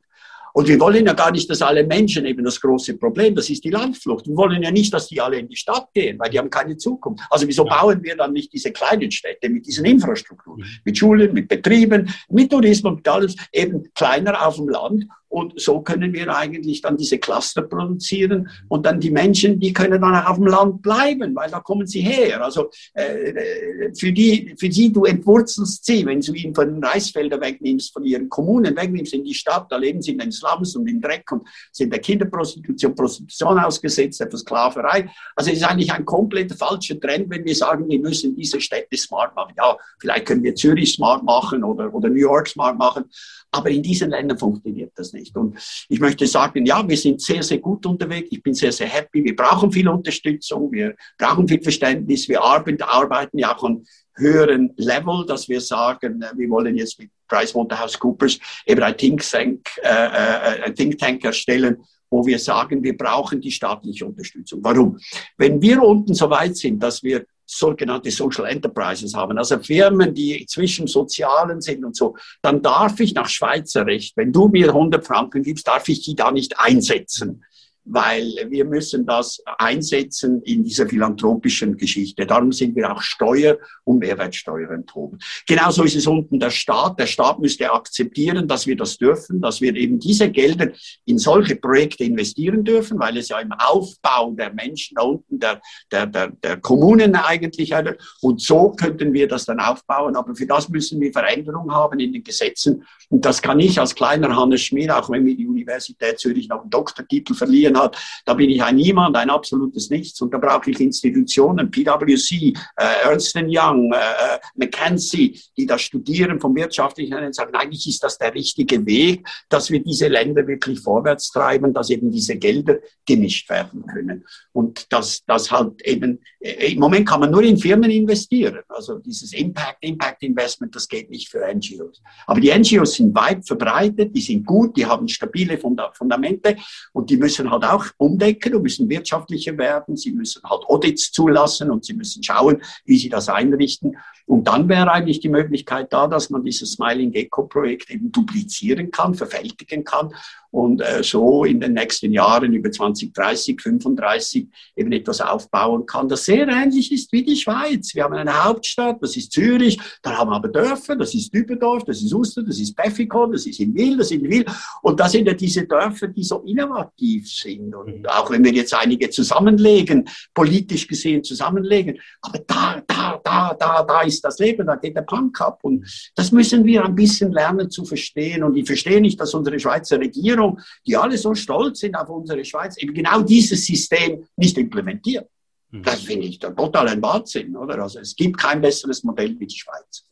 Und 0.57 0.69
wir 0.69 0.79
wollen 0.79 1.05
ja 1.05 1.15
gar 1.15 1.33
nicht, 1.33 1.51
dass 1.51 1.63
alle 1.63 1.85
Menschen 1.85 2.25
eben 2.27 2.45
das 2.45 2.61
große 2.61 2.97
Problem, 2.97 3.35
das 3.35 3.51
ist 3.51 3.65
die 3.65 3.71
Landflucht. 3.71 4.29
Wir 4.29 4.37
wollen 4.37 4.63
ja 4.63 4.71
nicht, 4.71 4.95
dass 4.95 5.09
die 5.09 5.21
alle 5.21 5.37
in 5.37 5.49
die 5.49 5.57
Stadt 5.57 5.89
gehen, 5.93 6.17
weil 6.21 6.31
die 6.31 6.39
haben 6.39 6.49
keine 6.49 6.77
Zukunft. 6.77 7.25
Also 7.29 7.49
wieso 7.49 7.67
ja. 7.67 7.77
bauen 7.77 8.01
wir 8.05 8.17
dann 8.17 8.33
nicht 8.33 8.53
diese 8.53 8.71
kleinen 8.71 9.11
Städte 9.11 9.49
mit 9.49 9.67
diesen 9.67 9.85
Infrastrukturen, 9.85 10.61
mhm. 10.61 10.67
mit 10.85 10.97
Schulen, 10.97 11.35
mit 11.35 11.49
Betrieben, 11.49 12.09
mit 12.31 12.53
Tourismus, 12.53 12.95
mit 12.95 13.09
alles 13.09 13.35
eben 13.53 13.93
kleiner 13.95 14.47
auf 14.47 14.55
dem 14.55 14.69
Land 14.69 15.07
und 15.35 15.61
so 15.61 15.81
können 15.81 16.13
wir 16.13 16.33
eigentlich 16.33 16.81
dann 16.81 16.97
diese 16.97 17.19
Cluster 17.19 17.63
produzieren 17.63 18.49
und 18.69 18.87
dann 18.87 19.01
die 19.01 19.11
Menschen, 19.11 19.59
die 19.59 19.73
können 19.73 20.01
dann 20.01 20.15
auch 20.15 20.31
auf 20.31 20.37
dem 20.37 20.47
Land 20.47 20.81
bleiben, 20.81 21.35
weil 21.35 21.51
da 21.51 21.59
kommen 21.59 21.89
sie 21.89 22.03
her. 22.03 22.41
Also 22.41 22.71
äh, 22.93 23.91
für 23.99 24.13
die, 24.13 24.55
für 24.57 24.71
sie 24.71 24.93
du 24.93 25.05
entwurzelst 25.07 25.85
sie, 25.85 26.07
wenn 26.07 26.21
du 26.21 26.33
ihnen 26.35 26.55
von 26.55 26.73
den 26.73 26.85
Reisfeldern 26.85 27.41
wegnimmst, 27.41 27.93
von 27.93 28.05
ihren 28.05 28.29
Kommunen 28.29 28.77
wegnimmst 28.77 29.13
in 29.13 29.25
die 29.25 29.35
Stadt, 29.35 29.67
da 29.71 29.77
leben 29.77 30.01
sie 30.01 30.13
in 30.13 30.19
den 30.19 30.31
Slums 30.31 30.77
und 30.77 30.87
im 30.89 31.01
Dreck 31.01 31.33
und 31.33 31.43
sind 31.73 31.93
der 31.93 32.01
Kinderprostitution, 32.01 32.95
Prostitution 32.95 33.59
ausgesetzt, 33.59 34.21
der 34.21 34.31
Sklaverei. 34.31 35.11
Also 35.35 35.51
es 35.51 35.57
ist 35.57 35.65
eigentlich 35.65 35.93
ein 35.93 36.05
komplett 36.05 36.53
falscher 36.53 37.01
Trend, 37.01 37.29
wenn 37.29 37.45
wir 37.45 37.57
sagen, 37.57 37.89
wir 37.89 37.99
müssen 37.99 38.37
diese 38.37 38.61
Städte 38.61 38.97
smart 38.97 39.35
machen. 39.35 39.55
Ja, 39.57 39.77
vielleicht 39.99 40.27
können 40.27 40.45
wir 40.45 40.55
Zürich 40.55 40.93
smart 40.93 41.25
machen 41.25 41.65
oder, 41.65 41.93
oder 41.93 42.09
New 42.09 42.21
York 42.21 42.47
smart 42.47 42.79
machen, 42.79 43.07
aber 43.55 43.71
in 43.71 43.83
diesen 43.83 44.11
Ländern 44.11 44.39
funktioniert 44.39 44.93
das 44.97 45.13
nicht. 45.13 45.37
Und 45.37 45.57
ich 45.89 46.01
möchte 46.01 46.27
sagen, 46.27 46.67
ja, 46.67 46.87
wir 46.87 46.97
sind 46.97 47.21
sehr, 47.21 47.43
sehr 47.43 47.59
gut 47.59 47.87
unterwegs. 47.87 48.29
Ich 48.33 48.43
bin 48.43 48.53
sehr, 48.53 48.73
sehr 48.73 48.89
happy. 48.89 49.23
Wir 49.23 49.37
brauchen 49.37 49.71
viel 49.71 49.89
Unterstützung. 49.89 50.73
Wir 50.73 50.97
brauchen 51.17 51.47
viel 51.47 51.63
Verständnis. 51.63 52.29
Wir 52.29 52.43
arbeiten 52.43 53.39
ja 53.39 53.57
auch 53.57 53.63
an 53.63 53.85
höheren 54.17 54.73
Level, 54.77 55.25
dass 55.27 55.49
wir 55.49 55.61
sagen, 55.61 56.23
äh, 56.23 56.33
wir 56.37 56.51
wollen 56.51 56.77
jetzt 56.77 56.99
mit 56.99 57.11
PricewaterhouseCoopers 57.29 58.39
eben 58.67 58.83
ein 58.83 58.97
Think 58.97 59.23
Tank, 59.29 59.69
äh, 59.83 59.89
äh, 59.89 60.63
ein 60.65 60.75
Think 60.75 60.99
Tank 60.99 61.25
erstellen, 61.25 61.79
wo 62.11 62.25
wir 62.27 62.39
sagen, 62.39 62.83
wir 62.83 62.97
brauchen 62.97 63.41
die 63.41 63.51
staatliche 63.51 64.07
Unterstützung. 64.07 64.61
Warum? 64.63 64.99
Wenn 65.37 65.61
wir 65.61 65.83
unten 65.83 66.15
so 66.15 66.29
weit 66.31 66.57
sind, 66.57 66.83
dass 66.83 67.03
wir 67.03 67.25
sogenannte 67.59 68.11
Social 68.11 68.47
Enterprises 68.47 69.15
haben, 69.15 69.39
also 69.39 69.59
Firmen, 69.59 70.15
die 70.15 70.45
zwischen 70.47 70.87
Sozialen 70.87 71.61
sind 71.61 71.85
und 71.85 71.97
so, 71.97 72.17
dann 72.43 72.63
darf 72.63 73.01
ich 73.01 73.15
nach 73.15 73.29
Schweizer 73.29 73.87
Recht, 73.87 74.17
wenn 74.17 74.33
du 74.33 74.49
mir 74.49 74.69
100 74.69 75.07
Franken 75.07 75.43
gibst, 75.43 75.67
darf 75.67 75.89
ich 75.89 76.03
die 76.03 76.15
da 76.15 76.31
nicht 76.31 76.59
einsetzen 76.59 77.45
weil 77.85 78.33
wir 78.49 78.65
müssen 78.65 79.05
das 79.07 79.43
einsetzen 79.59 80.43
in 80.43 80.65
dieser 80.65 80.89
philanthropischen 80.89 81.77
Geschichte. 81.77 82.27
Darum 82.27 82.53
sind 82.53 82.75
wir 82.77 82.91
auch 82.91 83.03
Steuer- 83.03 83.59
und 83.85 83.99
Mehrwertsteuer 83.99 84.71
enthoben. 84.71 85.19
Genauso 85.47 85.85
ist 85.85 85.97
es 85.97 86.07
unten 86.07 86.41
der 86.41 86.51
Staat. 86.51 86.99
Der 86.99 87.07
Staat 87.07 87.39
müsste 87.41 87.71
akzeptieren, 87.71 88.49
dass 88.49 88.67
wir 88.67 88.77
das 88.77 88.97
dürfen, 88.97 89.41
dass 89.41 89.61
wir 89.61 89.75
eben 89.75 89.99
diese 89.99 90.31
Gelder 90.31 90.73
in 91.05 91.19
solche 91.19 91.57
Projekte 91.57 92.05
investieren 92.05 92.65
dürfen, 92.65 92.99
weil 92.99 93.17
es 93.19 93.29
ja 93.29 93.39
im 93.41 93.53
Aufbau 93.53 94.33
der 94.33 94.53
Menschen 94.53 94.95
da 94.97 95.03
unten, 95.03 95.39
der, 95.39 95.61
der, 95.91 96.07
der, 96.07 96.31
der 96.31 96.57
Kommunen 96.59 97.15
eigentlich, 97.15 97.75
und 98.21 98.41
so 98.41 98.71
könnten 98.71 99.13
wir 99.13 99.29
das 99.29 99.45
dann 99.45 99.61
aufbauen. 99.61 100.17
Aber 100.17 100.35
für 100.35 100.47
das 100.47 100.69
müssen 100.69 101.01
wir 101.01 101.13
Veränderungen 101.13 101.73
haben 101.73 102.01
in 102.01 102.13
den 102.13 102.25
Gesetzen. 102.25 102.85
Und 103.11 103.25
das 103.25 103.43
kann 103.43 103.61
ich 103.61 103.79
als 103.79 103.95
kleiner 103.95 104.35
Hannes 104.35 104.63
Schmier, 104.63 104.97
auch 104.97 105.11
wenn 105.11 105.27
wir 105.27 105.37
die 105.37 105.47
Universität 105.47 106.19
Zürich 106.19 106.49
noch 106.49 106.63
einen 106.63 106.71
Doktortitel 106.71 107.35
verlieren, 107.35 107.74
gegeben 107.75 107.79
hat, 107.79 107.97
da 108.25 108.35
bin 108.35 108.51
ich 108.51 108.63
ein 108.63 108.77
Niemand, 108.77 109.17
ein 109.17 109.31
absolutes 109.31 109.91
Nichts. 109.91 110.21
Und 110.21 110.33
da 110.33 110.39
brauche 110.39 110.71
ich 110.71 110.81
Institutionen, 110.81 111.71
PwC, 111.71 112.53
äh, 112.77 112.85
Ernst 113.05 113.37
Young, 113.37 113.93
äh, 113.93 113.97
äh 113.97 114.39
McKinsey, 114.57 115.41
die 115.57 115.67
das 115.67 115.83
studieren 115.83 116.41
vom 116.41 116.55
wirtschaftlichen 116.55 117.15
und 117.15 117.35
sagen, 117.35 117.55
eigentlich 117.55 117.87
ist 117.89 118.03
das 118.03 118.19
der 118.19 118.35
richtige 118.35 118.85
Weg, 118.87 119.27
dass 119.49 119.71
wir 119.71 119.83
diese 119.83 120.09
Länder 120.09 120.47
wirklich 120.47 120.81
vorwärts 120.81 121.31
treiben, 121.31 121.73
dass 121.73 121.91
eben 121.91 122.11
diese 122.11 122.37
Gelder 122.37 122.79
gemischt 123.07 123.49
werden 123.51 123.85
können. 123.87 124.25
Und 124.53 124.93
dass 124.93 125.25
das 125.27 125.51
halt 125.51 125.83
eben, 125.83 126.21
äh, 126.41 126.73
im 126.73 126.81
Moment 126.81 127.09
kann 127.09 127.21
man 127.21 127.31
nur 127.31 127.43
in 127.43 127.57
Firmen 127.57 127.91
investieren. 127.91 128.61
Also 128.69 128.99
dieses 128.99 129.33
Impact, 129.33 129.79
Impact 129.81 130.23
Investment, 130.23 130.75
das 130.75 130.89
geht 130.89 131.11
nicht 131.11 131.29
für 131.29 131.41
NGOs. 131.53 132.03
Aber 132.27 132.41
die 132.41 132.51
NGOs 132.51 132.95
sind 132.95 133.15
weit 133.15 133.47
verbreitet, 133.47 134.15
die 134.15 134.21
sind 134.21 134.47
gut, 134.47 134.77
die 134.77 134.87
haben 134.87 135.09
stabile 135.09 135.59
Fundamente 135.59 136.57
und 136.93 137.11
die 137.11 137.17
müssen 137.17 137.51
halt 137.51 137.64
auch 137.65 137.87
umdecken 137.97 138.55
und 138.55 138.63
müssen 138.63 138.89
wirtschaftlicher 138.89 139.57
werden. 139.59 139.97
Sie 139.97 140.13
müssen 140.13 140.43
halt 140.45 140.65
Audits 140.67 141.13
zulassen 141.13 141.71
und 141.71 141.85
sie 141.85 141.95
müssen 141.95 142.23
schauen, 142.23 142.63
wie 142.85 142.99
sie 142.99 143.09
das 143.09 143.29
einrichten. 143.29 143.97
Und 144.27 144.49
dann 144.49 144.69
wäre 144.69 144.91
eigentlich 144.91 145.21
die 145.21 145.29
Möglichkeit 145.29 145.93
da, 145.93 146.07
dass 146.07 146.31
man 146.31 146.45
dieses 146.45 146.73
Smiling 146.73 147.13
Gecko 147.13 147.47
Projekt 147.47 147.91
eben 147.91 148.11
duplizieren 148.11 148.91
kann, 148.91 149.15
verfältigen 149.15 149.85
kann 149.85 150.15
und 150.55 150.81
äh, 150.81 151.03
so 151.03 151.45
in 151.45 151.61
den 151.61 151.75
nächsten 151.75 152.13
Jahren 152.13 152.55
über 152.55 152.71
2030, 152.71 153.61
35 153.61 154.49
eben 154.77 154.93
etwas 154.93 155.21
aufbauen 155.21 155.85
kann, 155.85 156.09
das 156.09 156.25
sehr 156.25 156.49
ähnlich 156.49 156.91
ist 156.91 157.13
wie 157.13 157.23
die 157.23 157.37
Schweiz. 157.37 157.95
Wir 157.95 158.05
haben 158.05 158.15
eine 158.15 158.45
Hauptstadt, 158.45 159.03
das 159.03 159.17
ist 159.17 159.33
Zürich, 159.33 159.79
dann 160.03 160.17
haben 160.17 160.31
wir 160.31 160.37
aber 160.37 160.49
Dörfer, 160.49 160.97
das 160.97 161.15
ist 161.15 161.35
Dübendorf, 161.35 161.85
das 161.85 162.01
ist 162.01 162.15
Uster, 162.15 162.43
das 162.43 162.59
ist 162.59 162.75
Pfäffikon, 162.75 163.33
das 163.33 163.45
ist 163.47 163.61
in 163.61 163.75
Wil, 163.75 163.99
das 163.99 164.11
ist 164.11 164.23
in 164.23 164.31
Wil. 164.31 164.47
Und 164.83 164.99
das 164.99 165.13
sind 165.13 165.27
ja 165.27 165.35
diese 165.35 165.67
Dörfer, 165.67 166.09
die 166.09 166.25
so 166.25 166.39
innovativ 166.47 167.31
sind. 167.31 167.75
Und 167.75 167.99
mhm. 167.99 168.07
auch 168.07 168.31
wenn 168.31 168.43
wir 168.43 168.53
jetzt 168.53 168.73
einige 168.75 169.11
zusammenlegen, 169.11 170.09
politisch 170.33 170.89
gesehen 170.89 171.23
zusammenlegen, 171.23 171.99
aber 172.23 172.39
da, 172.47 172.83
da, 172.87 173.21
da, 173.23 173.55
da, 173.55 173.83
da 173.83 174.01
ist 174.03 174.15
ist 174.15 174.25
das 174.25 174.39
Leben, 174.39 174.67
da 174.67 174.77
geht 174.77 174.97
der 174.97 175.03
Punk 175.03 175.41
ab. 175.41 175.61
Und 175.63 175.87
das 176.15 176.33
müssen 176.33 176.65
wir 176.65 176.85
ein 176.85 176.95
bisschen 176.95 177.33
lernen 177.33 177.71
zu 177.71 177.85
verstehen. 177.85 178.43
Und 178.43 178.57
ich 178.57 178.67
verstehe 178.67 179.01
nicht, 179.01 179.21
dass 179.21 179.35
unsere 179.35 179.59
Schweizer 179.59 179.99
Regierung, 179.99 180.44
die 180.87 180.97
alle 180.97 181.17
so 181.19 181.35
stolz 181.35 181.81
sind 181.81 181.95
auf 181.95 182.09
unsere 182.09 182.45
Schweiz, 182.45 182.77
eben 182.79 182.95
genau 182.95 183.23
dieses 183.23 183.65
System 183.65 184.27
nicht 184.37 184.57
implementiert. 184.59 185.29
Mhm. 185.71 185.83
Das 185.83 186.01
finde 186.03 186.27
ich 186.27 186.39
total 186.39 186.89
ein 186.89 187.03
Wahnsinn, 187.03 187.57
oder? 187.57 187.83
Also 187.83 187.99
es 188.01 188.15
gibt 188.15 188.39
kein 188.39 188.61
besseres 188.61 189.03
Modell 189.05 189.39
wie 189.39 189.47
die 189.47 189.59
Schweiz. 189.59 190.05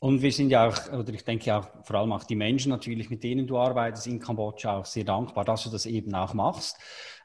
Und 0.00 0.22
wir 0.22 0.30
sind 0.30 0.50
ja 0.50 0.68
auch, 0.68 0.92
oder 0.92 1.12
ich 1.12 1.24
denke 1.24 1.56
auch 1.56 1.66
vor 1.82 1.96
allem 1.96 2.12
auch 2.12 2.22
die 2.22 2.36
Menschen 2.36 2.70
natürlich, 2.70 3.10
mit 3.10 3.24
denen 3.24 3.48
du 3.48 3.58
arbeitest 3.58 4.06
in 4.06 4.20
Kambodscha, 4.20 4.78
auch 4.78 4.84
sehr 4.84 5.02
dankbar, 5.02 5.44
dass 5.44 5.64
du 5.64 5.70
das 5.70 5.86
eben 5.86 6.14
auch 6.14 6.34
machst. 6.34 6.76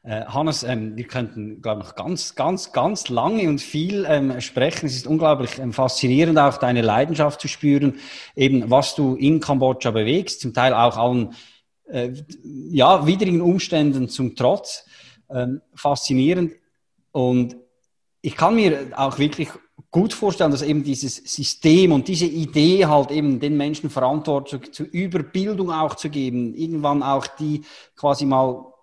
Äh, 0.02 0.24
Hannes, 0.24 0.64
ähm, 0.64 0.96
wir 0.96 1.06
könnten, 1.06 1.62
glaube 1.62 1.82
ich, 1.82 1.88
noch 1.88 1.94
ganz, 1.94 2.34
ganz, 2.34 2.72
ganz 2.72 3.08
lange 3.08 3.48
und 3.48 3.60
viel 3.60 4.04
ähm, 4.08 4.40
sprechen. 4.40 4.86
Es 4.86 4.96
ist 4.96 5.06
unglaublich 5.06 5.58
ähm, 5.60 5.72
faszinierend, 5.72 6.36
auch 6.36 6.56
deine 6.56 6.82
Leidenschaft 6.82 7.40
zu 7.40 7.46
spüren, 7.46 8.00
eben 8.34 8.68
was 8.70 8.96
du 8.96 9.14
in 9.14 9.38
Kambodscha 9.38 9.92
bewegst, 9.92 10.40
zum 10.40 10.52
Teil 10.52 10.74
auch 10.74 10.96
allen 10.96 11.34
äh, 11.86 12.12
ja, 12.70 13.06
widrigen 13.06 13.40
Umständen 13.40 14.08
zum 14.08 14.36
Trotz. 14.36 14.84
Ähm, 15.30 15.60
faszinierend. 15.74 16.52
Und 17.12 17.56
ich 18.20 18.36
kann 18.36 18.54
mir 18.54 18.88
auch 18.96 19.18
wirklich 19.18 19.48
gut 19.90 20.12
vorstellen, 20.12 20.50
dass 20.50 20.62
eben 20.62 20.82
dieses 20.82 21.16
System 21.16 21.92
und 21.92 22.08
diese 22.08 22.26
Idee 22.26 22.86
halt 22.86 23.10
eben 23.10 23.38
den 23.38 23.56
Menschen 23.56 23.90
Verantwortung 23.90 24.72
zur 24.72 24.86
Überbildung 24.86 25.70
auch 25.70 25.94
zu 25.94 26.10
geben, 26.10 26.54
irgendwann 26.54 27.02
auch 27.02 27.26
die 27.26 27.62
quasi 27.96 28.24
mal 28.24 28.73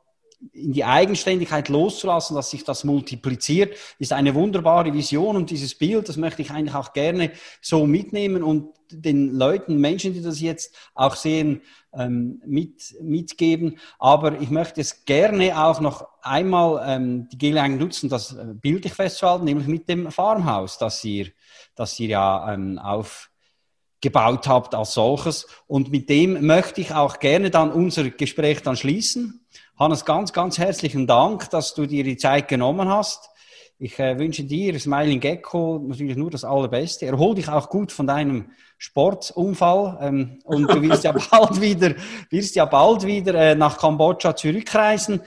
in 0.53 0.73
die 0.73 0.83
Eigenständigkeit 0.83 1.69
loszulassen, 1.69 2.35
dass 2.35 2.49
sich 2.49 2.63
das 2.63 2.83
multipliziert, 2.83 3.75
ist 3.99 4.13
eine 4.13 4.33
wunderbare 4.33 4.93
Vision 4.93 5.35
und 5.35 5.49
dieses 5.49 5.75
Bild, 5.75 6.09
das 6.09 6.17
möchte 6.17 6.41
ich 6.41 6.51
eigentlich 6.51 6.75
auch 6.75 6.93
gerne 6.93 7.31
so 7.61 7.85
mitnehmen 7.85 8.43
und 8.43 8.69
den 8.91 9.33
Leuten, 9.33 9.77
Menschen, 9.77 10.13
die 10.13 10.21
das 10.21 10.41
jetzt 10.41 10.75
auch 10.93 11.15
sehen, 11.15 11.61
ähm, 11.93 12.41
mit, 12.45 12.95
mitgeben. 13.01 13.77
Aber 13.99 14.39
ich 14.41 14.49
möchte 14.49 14.81
es 14.81 15.05
gerne 15.05 15.63
auch 15.63 15.79
noch 15.79 16.07
einmal 16.21 16.83
ähm, 16.85 17.29
die 17.29 17.37
Gelegenheit 17.37 17.79
nutzen, 17.79 18.09
das 18.09 18.33
äh, 18.33 18.53
bildlich 18.53 18.93
festzuhalten, 18.93 19.45
nämlich 19.45 19.67
mit 19.67 19.87
dem 19.87 20.11
Farmhaus, 20.11 20.77
das 20.77 21.03
ihr, 21.03 21.27
das 21.75 21.99
ihr 21.99 22.09
ja 22.09 22.53
ähm, 22.53 22.79
aufgebaut 22.79 24.47
habt 24.47 24.75
als 24.75 24.93
solches. 24.93 25.47
Und 25.67 25.91
mit 25.91 26.09
dem 26.09 26.45
möchte 26.45 26.81
ich 26.81 26.93
auch 26.93 27.19
gerne 27.19 27.49
dann 27.49 27.71
unser 27.71 28.09
Gespräch 28.09 28.61
dann 28.61 28.75
schließen. 28.75 29.45
Hannes, 29.81 30.05
ganz, 30.05 30.31
ganz 30.31 30.59
herzlichen 30.59 31.07
Dank, 31.07 31.49
dass 31.49 31.73
du 31.73 31.87
dir 31.87 32.03
die 32.03 32.15
Zeit 32.15 32.47
genommen 32.47 32.87
hast. 32.87 33.31
Ich 33.79 33.97
äh, 33.97 34.19
wünsche 34.19 34.43
dir, 34.43 34.79
Smiling 34.79 35.19
Gecko, 35.19 35.83
natürlich 35.83 36.15
nur 36.15 36.29
das 36.29 36.43
Allerbeste. 36.43 37.07
Erhol 37.07 37.33
dich 37.33 37.49
auch 37.49 37.67
gut 37.67 37.91
von 37.91 38.05
deinem 38.05 38.51
Sportunfall 38.77 39.97
ähm, 39.99 40.39
und 40.43 40.71
du 40.71 40.83
wirst 40.83 41.03
ja 41.03 41.11
bald 41.31 41.59
wieder, 41.61 41.95
wirst 42.29 42.53
ja 42.53 42.65
bald 42.65 43.07
wieder 43.07 43.33
äh, 43.33 43.55
nach 43.55 43.79
Kambodscha 43.79 44.35
zurückreisen. 44.35 45.21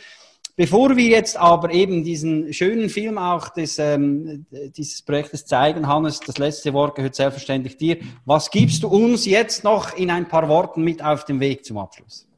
Bevor 0.54 0.96
wir 0.96 1.08
jetzt 1.08 1.36
aber 1.36 1.72
eben 1.72 2.04
diesen 2.04 2.52
schönen 2.52 2.90
Film 2.90 3.18
auch 3.18 3.48
des, 3.48 3.80
ähm, 3.80 4.46
dieses 4.76 5.02
Projektes 5.02 5.46
zeigen, 5.46 5.88
Hannes, 5.88 6.20
das 6.20 6.38
letzte 6.38 6.72
Wort 6.74 6.94
gehört 6.94 7.16
selbstverständlich 7.16 7.76
dir. 7.76 7.96
Was 8.24 8.52
gibst 8.52 8.84
du 8.84 8.86
uns 8.86 9.26
jetzt 9.26 9.64
noch 9.64 9.96
in 9.96 10.12
ein 10.12 10.28
paar 10.28 10.48
Worten 10.48 10.84
mit 10.84 11.02
auf 11.02 11.24
dem 11.24 11.40
Weg 11.40 11.64
zum 11.64 11.78
Abschluss? 11.78 12.28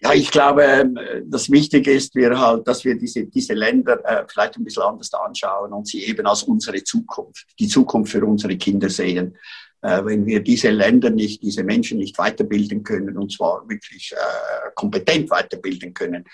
Ja, 0.00 0.12
ich 0.12 0.30
glaube, 0.30 0.62
ähm, 0.62 0.98
das 1.24 1.50
Wichtige 1.50 1.92
ist, 1.92 2.14
wir 2.14 2.38
halt, 2.38 2.68
dass 2.68 2.84
wir 2.84 2.96
diese, 2.98 3.24
diese 3.26 3.54
Länder 3.54 3.98
äh, 4.04 4.24
vielleicht 4.28 4.56
ein 4.56 4.64
bisschen 4.64 4.82
anders 4.82 5.12
anschauen 5.14 5.72
und 5.72 5.88
sie 5.88 6.04
eben 6.04 6.26
als 6.26 6.42
unsere 6.42 6.82
Zukunft, 6.84 7.46
die 7.58 7.68
Zukunft 7.68 8.12
für 8.12 8.24
unsere 8.24 8.56
Kinder 8.58 8.90
sehen. 8.90 9.36
Äh, 9.80 10.04
wenn 10.04 10.26
wir 10.26 10.40
diese 10.40 10.70
Länder 10.70 11.08
nicht, 11.08 11.42
diese 11.42 11.64
Menschen 11.64 11.98
nicht 11.98 12.18
weiterbilden 12.18 12.82
können, 12.82 13.16
und 13.16 13.32
zwar 13.32 13.66
wirklich 13.68 14.12
äh, 14.12 14.70
kompetent 14.74 15.30
weiterbilden 15.30 15.94
können, 15.94 16.24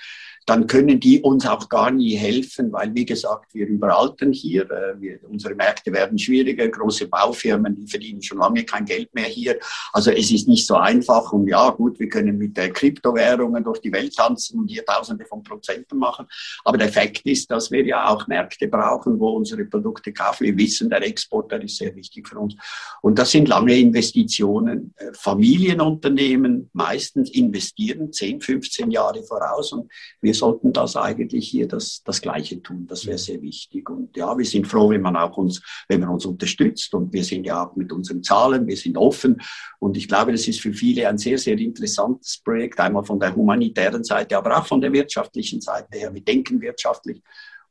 dann 0.46 0.66
können 0.66 0.98
die 0.98 1.20
uns 1.20 1.46
auch 1.46 1.68
gar 1.68 1.90
nie 1.90 2.16
helfen, 2.16 2.72
weil, 2.72 2.94
wie 2.94 3.04
gesagt, 3.04 3.54
wir 3.54 3.66
überaltern 3.66 4.32
hier. 4.32 4.68
Äh, 4.70 5.00
wir, 5.00 5.20
unsere 5.28 5.54
Märkte 5.54 5.92
werden 5.92 6.18
schwieriger. 6.18 6.68
Große 6.68 7.06
Baufirmen, 7.08 7.76
die 7.76 7.86
verdienen 7.86 8.22
schon 8.22 8.38
lange 8.38 8.64
kein 8.64 8.84
Geld 8.84 9.14
mehr 9.14 9.26
hier. 9.26 9.58
Also 9.92 10.10
es 10.10 10.30
ist 10.30 10.48
nicht 10.48 10.66
so 10.66 10.74
einfach. 10.74 11.32
Und 11.32 11.46
ja, 11.48 11.70
gut, 11.70 11.98
wir 12.00 12.08
können 12.08 12.38
mit 12.38 12.58
äh, 12.58 12.70
Kryptowährungen 12.70 13.62
durch 13.62 13.80
die 13.80 13.92
Welt 13.92 14.14
tanzen 14.16 14.58
und 14.58 14.68
hier 14.68 14.84
Tausende 14.84 15.24
von 15.24 15.42
Prozenten 15.42 15.98
machen. 15.98 16.26
Aber 16.64 16.76
der 16.76 16.88
Fakt 16.88 17.22
ist, 17.24 17.50
dass 17.50 17.70
wir 17.70 17.84
ja 17.84 18.08
auch 18.08 18.26
Märkte 18.26 18.66
brauchen, 18.66 19.18
wo 19.20 19.30
unsere 19.30 19.64
Produkte 19.64 20.12
kaufen. 20.12 20.44
Wir 20.44 20.56
wissen, 20.56 20.90
der 20.90 21.02
Export, 21.02 21.52
der 21.52 21.62
ist 21.62 21.76
sehr 21.76 21.94
wichtig 21.94 22.28
für 22.28 22.38
uns. 22.38 22.56
Und 23.00 23.18
das 23.18 23.30
sind 23.30 23.48
lange 23.48 23.78
Investitionen. 23.78 24.92
Äh, 24.96 25.12
Familienunternehmen 25.14 26.68
meistens 26.72 27.30
investieren 27.30 28.12
10, 28.12 28.40
15 28.40 28.90
Jahre 28.90 29.22
voraus. 29.22 29.72
Und 29.72 29.90
wir 30.20 30.31
wir 30.32 30.38
sollten 30.38 30.72
das 30.72 30.96
eigentlich 30.96 31.46
hier 31.46 31.68
das, 31.68 32.02
das 32.04 32.22
Gleiche 32.22 32.62
tun. 32.62 32.86
Das 32.86 33.04
wäre 33.04 33.18
sehr 33.18 33.42
wichtig. 33.42 33.90
Und 33.90 34.16
ja, 34.16 34.36
wir 34.38 34.46
sind 34.46 34.66
froh, 34.66 34.88
wenn 34.88 35.02
man 35.02 35.14
auch 35.14 35.36
uns, 35.36 35.60
wenn 35.88 36.00
man 36.00 36.08
uns 36.08 36.24
unterstützt. 36.24 36.94
Und 36.94 37.12
wir 37.12 37.22
sind 37.22 37.44
ja 37.44 37.66
auch 37.66 37.76
mit 37.76 37.92
unseren 37.92 38.22
Zahlen, 38.22 38.66
wir 38.66 38.76
sind 38.78 38.96
offen. 38.96 39.42
Und 39.78 39.94
ich 39.98 40.08
glaube, 40.08 40.32
das 40.32 40.48
ist 40.48 40.60
für 40.60 40.72
viele 40.72 41.06
ein 41.06 41.18
sehr, 41.18 41.36
sehr 41.36 41.58
interessantes 41.58 42.38
Projekt. 42.42 42.80
Einmal 42.80 43.04
von 43.04 43.20
der 43.20 43.36
humanitären 43.36 44.04
Seite, 44.04 44.38
aber 44.38 44.56
auch 44.56 44.66
von 44.66 44.80
der 44.80 44.90
wirtschaftlichen 44.94 45.60
Seite 45.60 45.98
her. 45.98 46.14
Wir 46.14 46.24
denken 46.24 46.62
wirtschaftlich. 46.62 47.20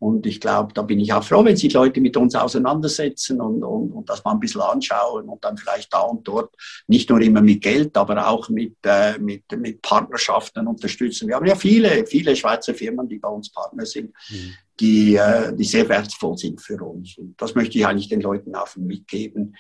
Und 0.01 0.25
ich 0.25 0.41
glaube, 0.41 0.73
da 0.73 0.81
bin 0.81 0.99
ich 0.99 1.13
auch 1.13 1.23
froh, 1.23 1.45
wenn 1.45 1.55
sich 1.55 1.73
Leute 1.73 2.01
mit 2.01 2.17
uns 2.17 2.33
auseinandersetzen 2.33 3.39
und, 3.39 3.63
und, 3.63 3.91
und 3.91 4.09
das 4.09 4.23
mal 4.23 4.31
ein 4.31 4.39
bisschen 4.39 4.61
anschauen 4.61 5.29
und 5.29 5.43
dann 5.43 5.57
vielleicht 5.57 5.93
da 5.93 6.01
und 6.01 6.27
dort 6.27 6.55
nicht 6.87 7.11
nur 7.11 7.21
immer 7.21 7.39
mit 7.39 7.61
Geld, 7.61 7.95
aber 7.95 8.27
auch 8.27 8.49
mit, 8.49 8.77
äh, 8.81 9.19
mit, 9.19 9.43
mit 9.55 9.83
Partnerschaften 9.83 10.65
unterstützen. 10.65 11.27
Wir 11.27 11.35
haben 11.35 11.45
ja 11.45 11.53
viele, 11.53 12.07
viele 12.07 12.35
Schweizer 12.35 12.73
Firmen, 12.73 13.07
die 13.07 13.19
bei 13.19 13.29
uns 13.29 13.51
Partner 13.51 13.85
sind, 13.85 14.11
mhm. 14.31 14.53
die, 14.79 15.17
äh, 15.17 15.55
die 15.55 15.65
sehr 15.65 15.87
wertvoll 15.87 16.35
sind 16.35 16.59
für 16.59 16.81
uns. 16.83 17.19
Und 17.19 17.39
das 17.39 17.53
möchte 17.53 17.77
ich 17.77 17.85
eigentlich 17.85 18.09
den 18.09 18.21
Leuten 18.21 18.55
auch 18.55 18.75
mitgeben. 18.77 19.55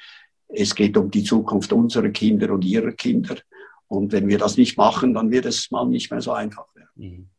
Es 0.47 0.73
geht 0.73 0.97
um 0.97 1.11
die 1.11 1.23
Zukunft 1.23 1.71
unserer 1.71 2.09
Kinder 2.09 2.51
und 2.51 2.65
ihrer 2.65 2.93
Kinder. 2.93 3.35
Und 3.87 4.11
wenn 4.11 4.27
wir 4.27 4.39
das 4.39 4.57
nicht 4.57 4.75
machen, 4.75 5.13
dann 5.13 5.29
wird 5.29 5.45
es 5.45 5.69
mal 5.69 5.85
nicht 5.85 6.09
mehr 6.09 6.21
so 6.21 6.31
einfach 6.31 6.65
werden. 6.73 6.89
Mhm. 6.95 7.29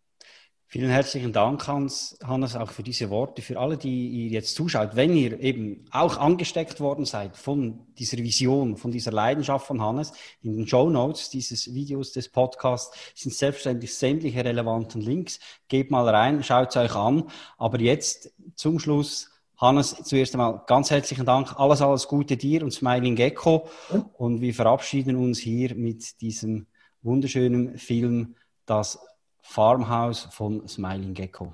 Vielen 0.72 0.88
herzlichen 0.88 1.34
Dank, 1.34 1.68
Hans, 1.68 2.18
Hannes, 2.24 2.56
auch 2.56 2.70
für 2.70 2.82
diese 2.82 3.10
Worte. 3.10 3.42
Für 3.42 3.60
alle, 3.60 3.76
die 3.76 4.08
ihr 4.08 4.28
jetzt 4.30 4.54
zuschaut, 4.54 4.96
wenn 4.96 5.14
ihr 5.14 5.38
eben 5.38 5.84
auch 5.90 6.16
angesteckt 6.16 6.80
worden 6.80 7.04
seid 7.04 7.36
von 7.36 7.80
dieser 7.98 8.16
Vision, 8.16 8.78
von 8.78 8.90
dieser 8.90 9.12
Leidenschaft 9.12 9.66
von 9.66 9.82
Hannes, 9.82 10.14
in 10.40 10.56
den 10.56 10.66
Show 10.66 10.88
Notes 10.88 11.28
dieses 11.28 11.74
Videos, 11.74 12.12
des 12.12 12.30
Podcasts 12.30 12.96
sind 13.14 13.34
selbstverständlich 13.34 13.94
sämtliche 13.94 14.46
relevanten 14.46 15.02
Links. 15.02 15.40
Gebt 15.68 15.90
mal 15.90 16.08
rein, 16.08 16.42
schaut 16.42 16.70
es 16.70 16.76
euch 16.78 16.94
an. 16.94 17.24
Aber 17.58 17.78
jetzt 17.78 18.32
zum 18.54 18.78
Schluss, 18.78 19.28
Hannes, 19.58 19.94
zuerst 20.04 20.32
einmal 20.32 20.62
ganz 20.66 20.90
herzlichen 20.90 21.26
Dank. 21.26 21.54
Alles, 21.60 21.82
alles 21.82 22.08
Gute 22.08 22.38
dir 22.38 22.62
und 22.62 22.70
Smiling 22.70 23.14
Gecko. 23.14 23.68
Und 24.14 24.40
wir 24.40 24.54
verabschieden 24.54 25.16
uns 25.16 25.38
hier 25.38 25.74
mit 25.74 26.22
diesem 26.22 26.66
wunderschönen 27.02 27.76
Film, 27.76 28.36
das 28.64 28.98
Farmhouse 29.42 30.28
von 30.30 30.66
Smiling 30.66 31.14
Gecko. 31.14 31.52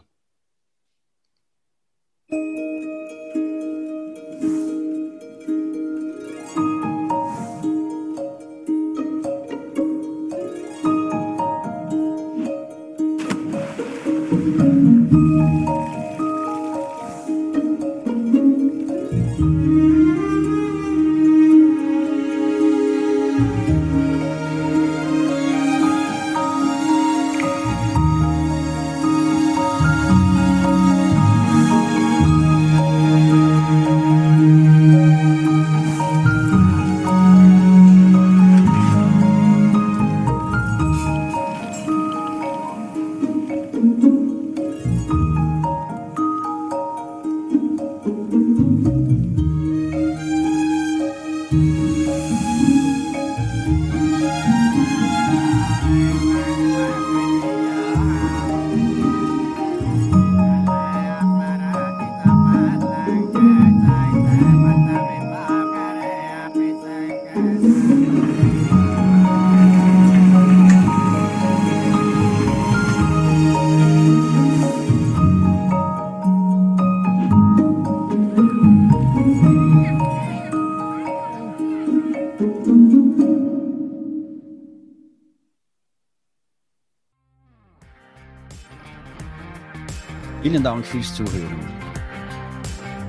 Dank 90.79 90.87
fürs 90.87 91.13
Zuhören. 91.13 91.59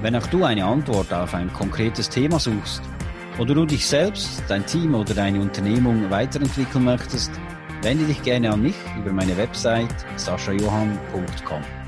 Wenn 0.02 0.16
auch 0.16 0.26
du 0.28 0.44
eine 0.44 0.66
Antwort 0.66 1.14
auf 1.14 1.36
ein 1.36 1.54
konkretes 1.54 2.10
Thema 2.10 2.40
suchst 2.40 2.82
oder 3.38 3.54
du 3.54 3.68
dich 3.68 3.86
selbst, 3.86 4.42
dein 4.48 4.66
Team 4.66 4.96
oder 4.96 5.14
deine 5.14 5.40
Unternehmung 5.40 6.10
weiterentwickeln 6.10 6.86
möchtest, 6.86 7.32
wende 7.84 8.06
dich 8.06 8.24
gerne 8.24 8.52
an 8.52 8.64
mich 8.64 8.76
über 8.98 9.12
meine 9.12 9.38
Website 9.38 9.94
saschajohann.com. 10.16 11.79